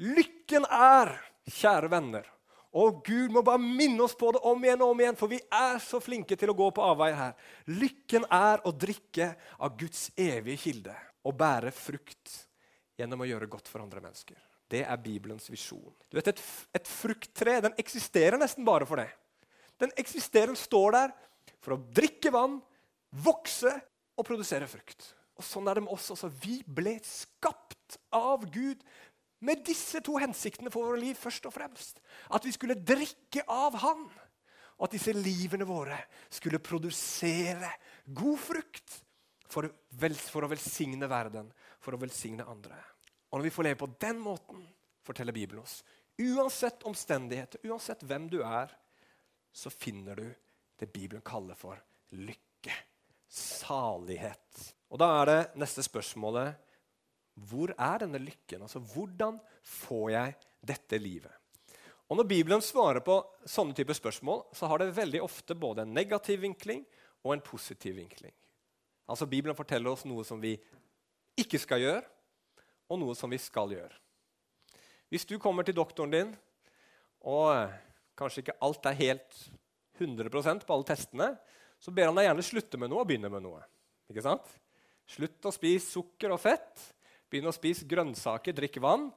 Lykken 0.01 0.65
er, 0.73 1.11
kjære 1.45 1.89
venner 1.91 2.29
Og 2.73 3.03
Gud 3.05 3.29
må 3.35 3.43
bare 3.45 3.61
minne 3.61 4.01
oss 4.01 4.15
på 4.17 4.31
det 4.33 4.41
om 4.49 4.63
igjen 4.65 4.81
og 4.81 4.95
om 4.95 5.01
igjen, 5.03 5.17
for 5.17 5.29
vi 5.29 5.37
er 5.53 5.77
så 5.83 5.99
flinke 6.01 6.33
til 6.39 6.49
å 6.49 6.55
gå 6.57 6.71
på 6.73 6.81
avveier 6.81 7.19
her. 7.19 7.35
Lykken 7.69 8.25
er 8.33 8.63
å 8.65 8.73
drikke 8.73 9.35
av 9.59 9.75
Guds 9.77 10.07
evige 10.17 10.57
kilde 10.63 10.95
og 11.21 11.37
bære 11.37 11.69
frukt 11.75 12.33
gjennom 12.99 13.23
å 13.23 13.27
gjøre 13.27 13.49
godt 13.51 13.69
for 13.71 13.83
andre 13.83 14.01
mennesker. 14.03 14.37
Det 14.69 14.83
er 14.85 15.01
Bibelens 15.01 15.49
visjon. 15.51 15.93
Du 16.09 16.17
vet, 16.17 16.31
Et, 16.31 16.43
et 16.79 16.89
frukttre 16.89 17.59
den 17.65 17.75
eksisterer 17.81 18.39
nesten 18.41 18.65
bare 18.65 18.87
for 18.89 19.01
det. 19.01 19.09
Den 19.81 19.93
eksisterer, 19.99 20.55
står 20.57 20.95
der 20.95 21.13
for 21.63 21.75
å 21.75 21.81
drikke 21.95 22.31
vann, 22.33 22.59
vokse 23.23 23.73
og 24.17 24.25
produsere 24.27 24.69
frukt. 24.69 25.11
Og 25.37 25.45
Sånn 25.45 25.67
er 25.69 25.77
det 25.77 25.85
med 25.85 25.93
oss 25.93 26.11
også. 26.13 26.29
Vi 26.29 26.61
ble 26.65 26.97
skapt 27.05 27.97
av 28.13 28.45
Gud 28.53 28.83
med 29.43 29.63
disse 29.67 29.99
to 30.05 30.15
hensiktene 30.21 30.71
for 30.71 30.87
våre 30.87 31.01
liv 31.01 31.17
først 31.19 31.49
og 31.49 31.55
fremst. 31.55 31.99
At 32.31 32.45
vi 32.45 32.53
skulle 32.55 32.79
drikke 32.79 33.43
av 33.51 33.75
Han, 33.83 34.05
og 34.77 34.87
at 34.87 34.95
disse 34.95 35.13
livene 35.15 35.67
våre 35.67 35.97
skulle 36.33 36.61
produsere 36.63 37.69
god 38.05 38.39
frukt 38.41 38.95
for, 39.51 39.67
vel, 39.99 40.15
for 40.17 40.45
å 40.45 40.51
velsigne 40.51 41.09
verden, 41.09 41.51
for 41.83 41.95
å 41.95 41.99
velsigne 42.01 42.45
andre. 42.47 42.77
Og 43.29 43.39
når 43.39 43.47
vi 43.47 43.53
får 43.53 43.67
leve 43.67 43.81
på 43.81 43.91
den 44.01 44.21
måten, 44.23 44.63
forteller 45.03 45.35
Bibelen 45.35 45.63
oss, 45.63 45.81
uansett 46.21 46.85
omstendigheter, 46.87 47.63
uansett 47.67 48.03
hvem 48.07 48.29
du 48.31 48.39
er, 48.45 48.71
så 49.53 49.69
finner 49.73 50.17
du 50.17 50.27
det 50.79 50.91
Bibelen 50.93 51.23
kaller 51.25 51.57
for 51.57 51.79
lykke. 52.15 52.73
salighet. 53.33 54.75
Og 54.93 54.99
Da 55.01 55.07
er 55.21 55.25
det 55.25 55.55
neste 55.57 55.81
spørsmålet 55.81 56.53
hvor 57.49 57.71
er 57.73 58.03
denne 58.03 58.21
lykken? 58.21 58.61
Altså, 58.61 58.77
Hvordan 58.79 59.39
får 59.65 60.11
jeg 60.11 60.35
dette 60.61 60.99
livet? 61.01 61.33
Og 62.09 62.17
Når 62.17 62.27
Bibelen 62.29 62.61
svarer 62.61 63.01
på 63.01 63.15
sånne 63.45 63.73
typer 63.73 63.97
spørsmål, 63.97 64.43
så 64.53 64.67
har 64.69 64.77
det 64.77 64.93
veldig 64.93 65.23
ofte 65.23 65.55
både 65.55 65.81
en 65.81 65.93
negativ 65.93 66.41
vinkling 66.41 66.85
og 67.23 67.33
en 67.33 67.41
positiv 67.41 67.95
vinkling. 67.95 68.33
Altså 69.09 69.25
Bibelen 69.25 69.55
forteller 69.55 69.89
oss 69.89 70.05
noe 70.05 70.23
som 70.23 70.39
vi 70.39 70.53
ikke 71.39 71.59
skal 71.61 71.81
gjøre, 71.81 72.03
og 72.91 72.99
noe 73.01 73.15
som 73.17 73.31
vi 73.31 73.39
skal 73.41 73.71
gjøre. 73.73 73.95
Hvis 75.13 75.25
du 75.29 75.37
kommer 75.41 75.65
til 75.65 75.77
doktoren 75.77 76.13
din, 76.13 76.31
og 77.23 77.69
kanskje 78.17 78.43
ikke 78.43 78.57
alt 78.65 78.87
er 78.89 78.99
helt 78.99 79.39
100% 79.99 80.65
på 80.65 80.75
alle 80.75 80.89
testene, 80.89 81.29
så 81.79 81.91
ber 81.93 82.09
han 82.09 82.17
deg 82.17 82.27
gjerne 82.29 82.45
slutte 82.45 82.79
med 82.81 82.91
noe 82.91 83.03
og 83.03 83.09
begynne 83.09 83.31
med 83.31 83.43
noe. 83.45 83.61
Ikke 84.11 84.23
sant? 84.25 84.47
Slutt 85.09 85.45
å 85.45 85.53
spise 85.53 85.89
sukker 85.91 86.33
og 86.33 86.41
fett. 86.41 86.85
Begynn 87.29 87.49
å 87.49 87.55
spise 87.55 87.87
grønnsaker, 87.89 88.55
drikk 88.55 88.79
vann, 88.83 89.09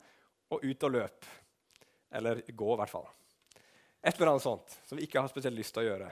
og 0.50 0.64
ut 0.64 0.86
og 0.88 0.94
løp. 0.94 1.28
Eller 2.16 2.42
gå, 2.48 2.68
i 2.72 2.80
hvert 2.80 2.92
fall. 2.92 3.08
Et 4.00 4.14
eller 4.14 4.32
annet 4.32 4.44
sånt 4.44 4.76
som 4.86 4.98
vi 4.98 5.06
ikke 5.06 5.22
har 5.22 5.30
spesielt 5.30 5.58
lyst 5.58 5.74
til 5.74 5.84
å 5.84 5.88
gjøre. 5.88 6.10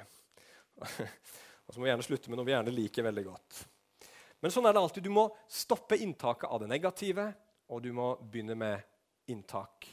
og 1.64 1.70
så 1.74 1.78
må 1.78 1.86
vi 1.86 1.92
gjerne 1.92 2.06
slutte 2.06 2.30
med 2.30 2.40
noe 2.40 2.48
vi 2.48 2.54
gjerne 2.54 2.74
liker 2.74 3.06
veldig 3.06 3.26
godt. 3.28 3.60
Men 4.44 4.52
sånn 4.52 4.66
er 4.68 4.74
det 4.76 4.80
alltid. 4.84 5.06
Du 5.06 5.14
må 5.16 5.22
stoppe 5.48 5.96
inntaket 6.04 6.50
av 6.52 6.60
det 6.60 6.68
negative, 6.68 7.30
og 7.72 7.80
du 7.80 7.94
må 7.96 8.10
begynne 8.20 8.52
med 8.60 9.32
inntak 9.32 9.88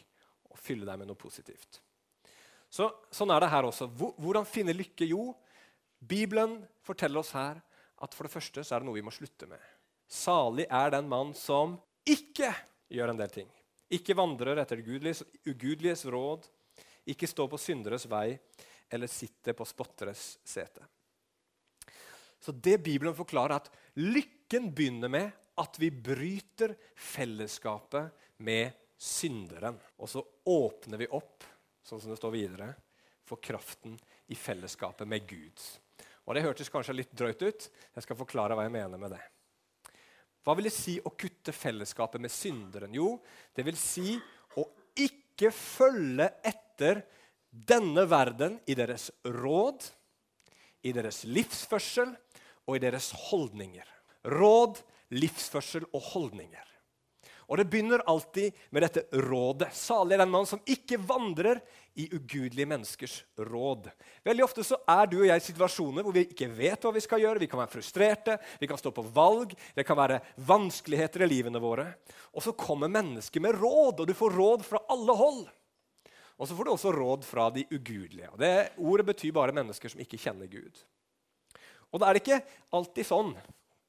og 0.52 0.60
fylle 0.60 0.84
deg 0.84 1.00
med 1.00 1.08
noe 1.08 1.20
positivt. 1.20 1.80
Så, 2.68 2.90
sånn 3.16 3.32
er 3.32 3.40
det 3.40 3.52
her 3.54 3.70
også. 3.70 3.88
Hvordan 3.96 4.48
finne 4.48 4.76
lykke? 4.76 5.08
Jo, 5.08 5.30
Bibelen 6.04 6.58
forteller 6.84 7.24
oss 7.24 7.32
her 7.32 7.64
at 8.04 8.18
for 8.18 8.28
det 8.28 8.34
første 8.34 8.64
så 8.66 8.76
er 8.76 8.84
det 8.84 8.90
noe 8.90 9.00
vi 9.00 9.06
må 9.08 9.16
slutte 9.16 9.48
med. 9.48 9.64
Salig 10.12 10.68
er 10.68 10.92
den 10.98 11.08
mann 11.08 11.32
som 11.38 11.78
ikke 12.04 12.52
gjør 12.92 13.14
en 13.14 13.24
del 13.24 13.32
ting. 13.32 13.52
Ikke 13.92 14.16
vandrer 14.20 14.60
etter 14.60 14.84
ugudeliges 14.84 16.04
råd, 16.12 16.44
ikke 17.08 17.30
står 17.30 17.48
på 17.52 17.60
synderes 17.60 18.04
vei 18.12 18.34
eller 18.92 19.08
sitter 19.08 19.56
på 19.56 19.68
spotteres 19.68 20.34
sete. 20.44 20.84
Så 22.42 22.52
det 22.52 22.82
Bibelen 22.84 23.16
forklarer, 23.16 23.56
er 23.56 23.62
at 23.62 23.70
lykken 24.52 24.74
begynner 24.74 25.08
med 25.08 25.32
at 25.56 25.80
vi 25.80 25.92
bryter 25.92 26.76
fellesskapet 26.96 28.12
med 28.38 28.72
synderen. 28.98 29.78
Og 29.98 30.10
så 30.10 30.24
åpner 30.44 30.98
vi 30.98 31.08
opp, 31.08 31.44
sånn 31.84 32.02
som 32.02 32.12
det 32.12 32.18
står 32.20 32.34
videre, 32.36 32.74
for 33.24 33.40
kraften 33.40 33.96
i 34.28 34.36
fellesskapet 34.36 35.08
med 35.08 35.24
Gud. 35.28 35.62
Og 36.26 36.36
Det 36.36 36.44
hørtes 36.44 36.70
kanskje 36.70 36.98
litt 36.98 37.14
drøyt 37.16 37.42
ut. 37.42 37.70
Jeg 37.96 38.04
skal 38.04 38.20
forklare 38.20 38.58
hva 38.58 38.66
jeg 38.68 38.74
mener 38.76 39.00
med 39.00 39.16
det. 39.16 39.22
Hva 40.44 40.58
vil 40.58 40.68
det 40.68 40.76
si 40.76 40.98
å 41.00 41.14
kutte 41.16 41.56
fellesskapet 41.56 42.20
med 42.20 42.32
synderen? 42.32 42.92
Jo, 42.94 43.22
det 43.56 43.64
vil 43.64 43.80
si 43.80 44.18
å 44.60 44.68
ikke 45.00 45.54
følge 45.56 46.28
etter 46.44 47.06
denne 47.48 48.04
verden 48.04 48.60
i 48.68 48.76
deres 48.76 49.14
råd, 49.24 49.88
i 50.84 50.92
deres 50.92 51.24
livsførsel 51.24 52.12
og 52.68 52.76
i 52.76 52.84
deres 52.84 53.14
holdninger. 53.30 53.88
Råd, 54.28 54.82
livsførsel 55.18 55.88
og 55.92 56.02
holdninger. 56.14 56.68
Og 57.52 57.58
Det 57.58 57.66
begynner 57.68 58.00
alltid 58.08 58.56
med 58.72 58.86
dette 58.86 59.02
rådet. 59.28 59.74
Salig 59.76 60.16
er 60.16 60.22
den 60.24 60.32
mann 60.32 60.48
som 60.48 60.62
ikke 60.64 60.96
vandrer 61.04 61.60
i 62.00 62.06
ugudelige 62.16 62.70
menneskers 62.70 63.16
råd. 63.36 63.90
Veldig 64.24 64.46
ofte 64.46 64.64
så 64.64 64.78
er 64.88 65.10
du 65.12 65.18
og 65.20 65.28
jeg 65.28 65.42
i 65.42 65.44
situasjoner 65.44 66.06
hvor 66.06 66.16
vi 66.16 66.24
ikke 66.30 66.48
vet 66.48 66.88
hva 66.88 66.94
vi 66.96 67.04
skal 67.04 67.20
gjøre. 67.20 67.44
Vi 67.44 67.50
kan 67.52 67.60
være 67.60 67.74
frustrerte, 67.74 68.38
vi 68.62 68.72
kan 68.72 68.80
stå 68.80 68.94
på 68.96 69.04
valg, 69.12 69.52
det 69.76 69.84
kan 69.84 70.00
være 70.00 70.22
vanskeligheter 70.48 71.26
i 71.26 71.32
livene 71.34 71.60
våre. 71.60 71.90
Og 72.32 72.46
så 72.46 72.56
kommer 72.56 72.88
mennesker 72.88 73.44
med 73.44 73.60
råd, 73.60 74.00
og 74.00 74.08
du 74.08 74.16
får 74.16 74.40
råd 74.40 74.64
fra 74.64 74.86
alle 74.96 75.20
hold. 75.20 75.44
Og 76.40 76.48
så 76.48 76.56
får 76.56 76.66
du 76.66 76.72
også 76.72 76.96
råd 76.96 77.28
fra 77.28 77.50
de 77.52 77.68
ugudelige. 77.68 78.32
Og 78.32 78.40
det 78.40 78.56
Ordet 78.80 79.12
betyr 79.12 79.36
bare 79.36 79.60
mennesker 79.60 79.92
som 79.92 80.00
ikke 80.00 80.24
kjenner 80.24 80.48
Gud. 80.48 80.86
Og 81.92 82.00
da 82.00 82.08
er 82.08 82.16
det 82.16 82.24
ikke 82.24 82.46
alltid 82.72 83.12
sånn 83.12 83.36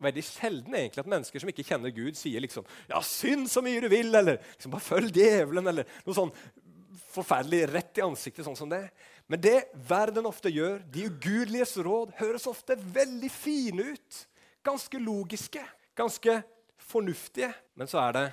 veldig 0.04 0.25
sjelden 0.26 0.76
egentlig 0.78 1.02
at 1.02 1.11
mennesker 1.11 1.42
som 1.42 1.52
ikke 1.52 1.66
kjenner 1.66 1.94
Gud, 1.94 2.18
sier 2.18 2.42
liksom 2.44 2.66
ja, 2.90 3.00
synd 3.06 3.49
så 3.50 3.62
mye 3.64 3.82
du 3.85 3.88
vil, 3.92 4.12
eller 4.14 4.38
liksom, 4.40 4.75
bare 4.75 4.85
følg 4.85 5.16
djevelen, 5.16 5.71
eller 5.73 5.97
noe 6.06 6.16
sånn 6.16 6.35
forferdelig 7.12 7.66
rett 7.73 8.00
i 8.00 8.04
ansiktet, 8.04 8.44
sånn 8.47 8.59
som 8.59 8.71
det. 8.73 8.87
Men 9.30 9.40
det 9.42 9.56
verden 9.88 10.26
ofte 10.28 10.50
gjør, 10.52 10.80
de 10.92 11.06
ugudeliges 11.11 11.76
råd, 11.85 12.14
høres 12.18 12.49
ofte 12.50 12.76
veldig 12.76 13.30
fine 13.32 13.92
ut. 13.94 14.23
Ganske 14.64 15.00
logiske, 15.02 15.62
ganske 15.99 16.38
fornuftige. 16.80 17.52
Men 17.78 17.90
så 17.90 18.00
er 18.06 18.16
det 18.16 18.26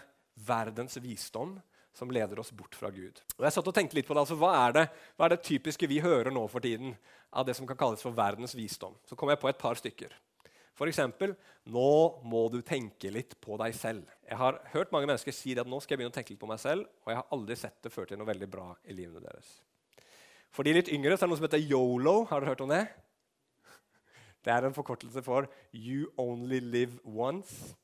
verdens 0.47 0.97
visdom 1.01 1.57
som 1.95 2.11
leder 2.11 2.39
oss 2.39 2.51
bort 2.55 2.75
fra 2.77 2.91
Gud. 2.93 3.19
Og 3.37 3.45
jeg 3.45 3.55
satt 3.55 3.67
og 3.67 3.75
tenkte 3.75 3.97
litt 3.97 4.07
på 4.07 4.15
det, 4.15 4.23
altså, 4.23 4.37
hva, 4.39 4.53
er 4.67 4.75
det, 4.77 4.85
hva 5.17 5.27
er 5.27 5.35
det 5.35 5.43
typiske 5.47 5.89
vi 5.89 5.99
hører 6.03 6.31
nå 6.31 6.45
for 6.51 6.63
tiden 6.63 6.93
av 7.35 7.47
det 7.47 7.57
som 7.57 7.67
kan 7.67 7.79
kalles 7.79 8.03
for 8.05 8.15
verdens 8.15 8.55
visdom? 8.55 8.95
Så 9.09 9.17
kom 9.19 9.31
jeg 9.33 9.41
på 9.41 9.49
et 9.51 9.59
par 9.59 9.79
stykker. 9.79 10.13
F.eks.: 10.79 11.35
Nå 11.67 11.89
må 12.23 12.45
du 12.53 12.61
tenke 12.63 13.11
litt 13.11 13.35
på 13.43 13.57
deg 13.59 13.75
selv. 13.75 14.07
Jeg 14.23 14.39
har 14.39 14.61
hørt 14.71 14.93
mange 14.95 15.09
mennesker 15.09 15.35
si 15.35 15.51
at 15.59 15.67
nå 15.67 15.81
skal 15.83 15.93
jeg 15.93 15.99
begynne 15.99 16.13
å 16.13 16.15
tenke 16.15 16.31
litt 16.31 16.41
på 16.41 16.47
meg 16.49 16.61
selv, 16.61 16.87
og 17.03 17.11
jeg 17.11 17.19
har 17.19 17.35
aldri 17.35 17.57
sett 17.59 17.81
det 17.83 17.91
føre 17.91 18.11
til 18.11 18.21
noe 18.21 18.29
veldig 18.29 18.47
bra 18.51 18.69
i 18.87 18.95
livene 18.95 19.19
deres. 19.25 19.57
For 20.55 20.63
de 20.65 20.77
litt 20.77 20.91
yngre 20.93 21.17
så 21.17 21.25
er 21.25 21.27
det 21.27 21.33
noe 21.33 21.41
som 21.41 21.49
heter 21.49 21.67
yolo. 21.67 22.15
Har 22.29 22.41
dere 22.41 22.53
hørt 22.53 22.63
om 22.63 22.71
det? 22.71 22.85
Det 24.39 24.53
er 24.55 24.65
en 24.65 24.75
forkortelse 24.75 25.21
for 25.25 25.49
You 25.75 26.07
Only 26.17 26.61
Live 26.63 27.03
Once. 27.03 27.75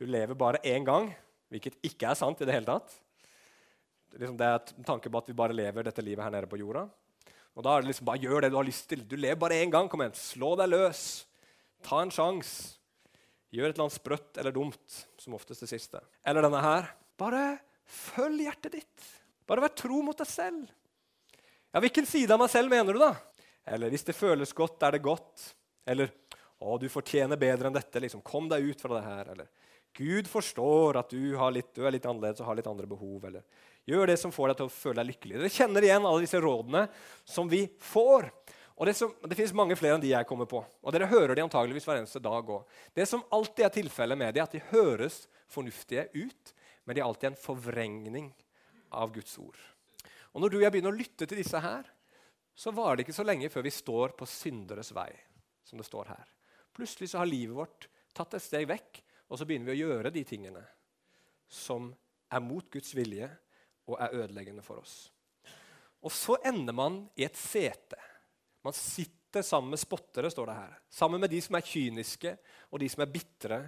Du 0.00 0.06
lever 0.08 0.34
bare 0.34 0.62
én 0.64 0.86
gang, 0.88 1.10
hvilket 1.52 1.76
ikke 1.84 2.10
er 2.10 2.18
sant 2.18 2.40
i 2.40 2.48
det 2.48 2.56
hele 2.56 2.66
tatt. 2.66 2.96
Liksom 4.16 4.38
det 4.40 4.48
er 4.48 4.72
en 4.78 4.88
tanke 4.88 5.12
på 5.12 5.20
at 5.20 5.28
vi 5.28 5.36
bare 5.36 5.56
lever 5.56 5.84
dette 5.84 6.04
livet 6.04 6.24
her 6.24 6.32
nede 6.32 6.48
på 6.48 6.58
jorda. 6.60 6.88
Og 7.52 7.64
da 7.64 7.76
er 7.76 7.84
det 7.84 7.92
liksom 7.92 8.08
bare 8.08 8.24
gjør 8.24 8.42
det 8.42 8.50
du 8.52 8.56
har 8.56 8.66
lyst 8.66 8.88
til. 8.88 9.04
Du 9.04 9.14
lever 9.20 9.38
bare 9.38 9.60
én 9.60 9.70
gang. 9.72 9.88
Kom 9.92 10.00
igjen, 10.00 10.16
slå 10.16 10.54
deg 10.56 10.72
løs. 10.72 11.04
Ta 11.84 12.02
en 12.02 12.12
sjanse. 12.14 12.78
Gjør 13.52 13.68
et 13.68 13.74
eller 13.74 13.84
annet 13.84 13.98
sprøtt 13.98 14.38
eller 14.40 14.54
dumt, 14.56 15.00
som 15.20 15.34
oftest 15.36 15.60
det 15.60 15.68
siste. 15.68 16.00
Eller 16.24 16.46
denne 16.46 16.62
her. 16.64 16.86
Bare 17.20 17.42
følg 17.84 18.46
hjertet 18.46 18.78
ditt. 18.78 19.08
Bare 19.48 19.66
vær 19.66 19.74
tro 19.76 19.98
mot 20.04 20.16
deg 20.16 20.28
selv. 20.30 20.70
Ja, 21.72 21.82
Hvilken 21.84 22.08
side 22.08 22.32
av 22.32 22.40
meg 22.40 22.48
selv 22.52 22.72
mener 22.72 22.96
du, 22.96 23.02
da? 23.02 23.12
Eller 23.68 23.92
hvis 23.92 24.06
det 24.08 24.16
føles 24.16 24.54
godt, 24.56 24.80
er 24.86 24.96
det 24.96 25.02
godt. 25.04 25.50
Eller 25.84 26.14
å, 26.62 26.78
du 26.80 26.88
fortjener 26.92 27.40
bedre 27.40 27.68
enn 27.68 27.76
dette. 27.76 28.00
liksom, 28.00 28.24
Kom 28.24 28.48
deg 28.48 28.64
ut 28.70 28.80
fra 28.80 28.96
det 28.96 29.04
her. 29.04 29.30
Eller 29.34 29.50
Gud 29.96 30.28
forstår 30.30 31.02
at 31.02 31.12
du, 31.12 31.36
litt, 31.52 31.74
du 31.76 31.84
er 31.84 31.92
litt 31.92 32.08
annerledes 32.08 32.40
og 32.40 32.48
har 32.48 32.58
litt 32.58 32.70
andre 32.70 32.88
behov. 32.88 33.26
Eller 33.28 33.44
gjør 33.88 34.08
det 34.08 34.18
som 34.20 34.32
får 34.32 34.52
deg 34.52 34.60
til 34.62 34.70
å 34.70 34.74
føle 34.74 35.00
deg 35.02 35.10
lykkelig. 35.12 35.38
Dere 35.42 35.52
kjenner 35.52 35.86
igjen 35.88 36.08
alle 36.08 36.24
disse 36.24 36.40
rådene 36.40 36.86
som 37.28 37.50
vi 37.52 37.66
får. 37.82 38.30
Og 38.76 38.88
Det, 38.88 38.94
det 39.28 39.36
finnes 39.36 39.54
mange 39.56 39.76
flere 39.76 39.96
enn 39.96 40.02
de 40.02 40.12
jeg 40.12 40.28
kommer 40.28 40.48
på. 40.48 40.62
Og 40.82 40.94
Dere 40.94 41.10
hører 41.10 41.36
de 41.36 41.44
antageligvis 41.44 41.86
hver 41.88 42.00
eneste 42.00 42.22
dag 42.22 42.48
òg. 42.48 42.64
Det 42.96 43.06
som 43.08 43.24
alltid 43.30 43.66
er 43.66 43.74
tilfellet 43.74 44.18
med 44.18 44.34
dem, 44.34 44.42
er 44.42 44.48
at 44.48 44.56
de 44.56 44.64
høres 44.72 45.26
fornuftige 45.52 46.08
ut, 46.14 46.54
men 46.84 46.96
de 46.96 47.02
er 47.02 47.06
alltid 47.06 47.30
en 47.30 47.38
forvrengning 47.38 48.32
av 48.90 49.12
Guds 49.14 49.36
ord. 49.38 49.58
Og 50.32 50.40
Når 50.40 50.48
du 50.48 50.56
og 50.58 50.64
jeg 50.64 50.74
begynner 50.74 50.94
å 50.94 50.98
lytte 50.98 51.28
til 51.28 51.38
disse 51.38 51.60
her, 51.60 51.86
så 52.54 52.72
varer 52.74 53.00
det 53.00 53.06
ikke 53.06 53.16
så 53.16 53.26
lenge 53.26 53.50
før 53.52 53.64
vi 53.64 53.72
står 53.72 54.14
på 54.16 54.28
synderes 54.28 54.92
vei, 54.96 55.10
som 55.64 55.80
det 55.80 55.88
står 55.88 56.10
her. 56.12 56.28
Plutselig 56.72 57.12
så 57.12 57.20
har 57.20 57.28
livet 57.28 57.56
vårt 57.56 57.88
tatt 58.16 58.36
et 58.36 58.44
steg 58.44 58.68
vekk, 58.68 59.02
og 59.28 59.40
så 59.40 59.48
begynner 59.48 59.70
vi 59.70 59.76
å 59.76 59.88
gjøre 59.88 60.12
de 60.12 60.24
tingene 60.28 60.62
som 61.52 61.90
er 62.32 62.44
mot 62.44 62.64
Guds 62.72 62.92
vilje 62.96 63.28
og 63.88 63.98
er 64.00 64.16
ødeleggende 64.22 64.64
for 64.64 64.80
oss. 64.80 65.10
Og 66.02 66.12
så 66.12 66.36
ender 66.48 66.74
man 66.76 67.04
i 67.16 67.24
et 67.24 67.38
sete 67.38 67.98
man 68.64 68.76
sitter 68.76 69.44
sammen 69.46 69.72
med 69.72 69.80
spottere, 69.80 70.30
står 70.30 70.50
det 70.50 70.58
her. 70.58 70.74
Sammen 70.92 71.22
med 71.22 71.32
de 71.32 71.40
som 71.42 71.56
er 71.58 71.66
kyniske, 71.66 72.36
og 72.70 72.82
de 72.82 72.90
som 72.92 73.04
er 73.04 73.10
bitre, 73.12 73.60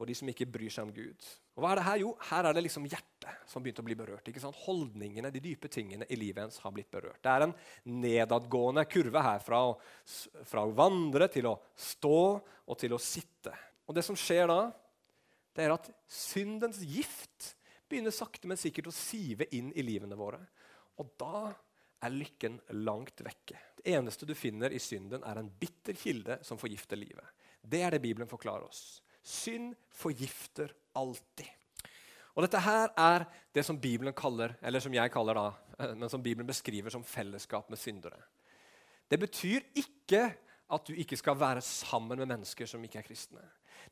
og 0.00 0.08
de 0.08 0.16
som 0.16 0.28
ikke 0.32 0.48
bryr 0.48 0.72
seg 0.72 0.88
om 0.88 0.92
Gud. 0.96 1.26
Og 1.52 1.60
hva 1.60 1.74
er 1.74 1.80
det 1.80 1.84
Her 1.84 1.98
Jo, 2.00 2.10
her 2.30 2.46
er 2.48 2.56
det 2.56 2.62
liksom 2.64 2.86
hjertet 2.88 3.50
som 3.50 3.60
begynte 3.60 3.82
å 3.82 3.88
bli 3.88 3.96
berørt. 3.98 4.28
ikke 4.30 4.40
sant? 4.40 4.56
Holdningene, 4.64 5.28
de 5.32 5.42
dype 5.44 5.68
tingene 5.68 6.08
i 6.08 6.16
livet 6.16 6.46
ens 6.46 6.60
har 6.64 6.72
blitt 6.72 6.90
berørt. 6.90 7.20
Det 7.20 7.28
er 7.28 7.44
en 7.44 7.54
nedadgående 8.00 8.86
kurve 8.88 9.20
her 9.26 9.44
fra 9.44 9.60
å, 9.68 9.74
fra 10.48 10.64
å 10.64 10.72
vandre 10.72 11.28
til 11.28 11.50
å 11.50 11.58
stå 11.76 12.22
og 12.40 12.78
til 12.80 12.96
å 12.96 13.02
sitte. 13.02 13.52
Og 13.84 13.98
det 13.98 14.06
som 14.06 14.16
skjer 14.16 14.48
da, 14.48 14.60
det 15.52 15.66
er 15.66 15.74
at 15.74 15.90
syndens 16.08 16.80
gift 16.80 17.52
begynner 17.90 18.14
sakte, 18.14 18.48
men 18.48 18.60
sikkert 18.60 18.88
å 18.88 18.94
sive 18.94 19.50
inn 19.52 19.68
i 19.76 19.84
livene 19.84 20.16
våre. 20.16 20.40
Og 20.96 21.12
da 21.20 21.50
er 22.00 22.14
lykken 22.14 22.56
langt 22.86 23.20
vekke. 23.20 23.58
Det 23.80 23.94
eneste 23.96 24.26
du 24.28 24.34
finner 24.36 24.72
i 24.76 24.78
synden, 24.78 25.22
er 25.24 25.38
en 25.40 25.48
bitter 25.60 25.96
kilde 25.96 26.36
som 26.44 26.58
forgifter 26.60 27.00
livet. 27.00 27.24
Det 27.62 27.80
er 27.80 27.94
det 27.94 28.02
Bibelen 28.04 28.28
forklarer 28.28 28.66
oss. 28.66 29.00
Synd 29.22 29.72
forgifter 29.96 30.74
alltid. 30.92 31.48
Og 32.36 32.44
Dette 32.44 32.60
her 32.60 32.92
er 33.00 33.24
det 33.56 33.64
som 33.64 33.78
Bibelen 33.80 34.14
kaller, 34.16 34.54
eller 34.60 34.84
som 34.84 34.94
jeg 34.94 35.12
kaller 35.12 35.38
da, 35.38 35.46
men 35.96 36.12
som 36.12 36.22
Bibelen 36.22 36.48
beskriver 36.48 36.92
som 36.92 37.04
fellesskap 37.04 37.70
med 37.72 37.80
syndere. 37.80 38.20
Det 39.08 39.18
betyr 39.18 39.64
ikke 39.80 40.28
at 40.70 40.86
du 40.86 40.92
ikke 40.94 41.16
skal 41.18 41.40
være 41.40 41.64
sammen 41.64 42.20
med 42.20 42.28
mennesker 42.30 42.68
som 42.68 42.84
ikke 42.84 43.00
er 43.00 43.08
kristne. 43.08 43.42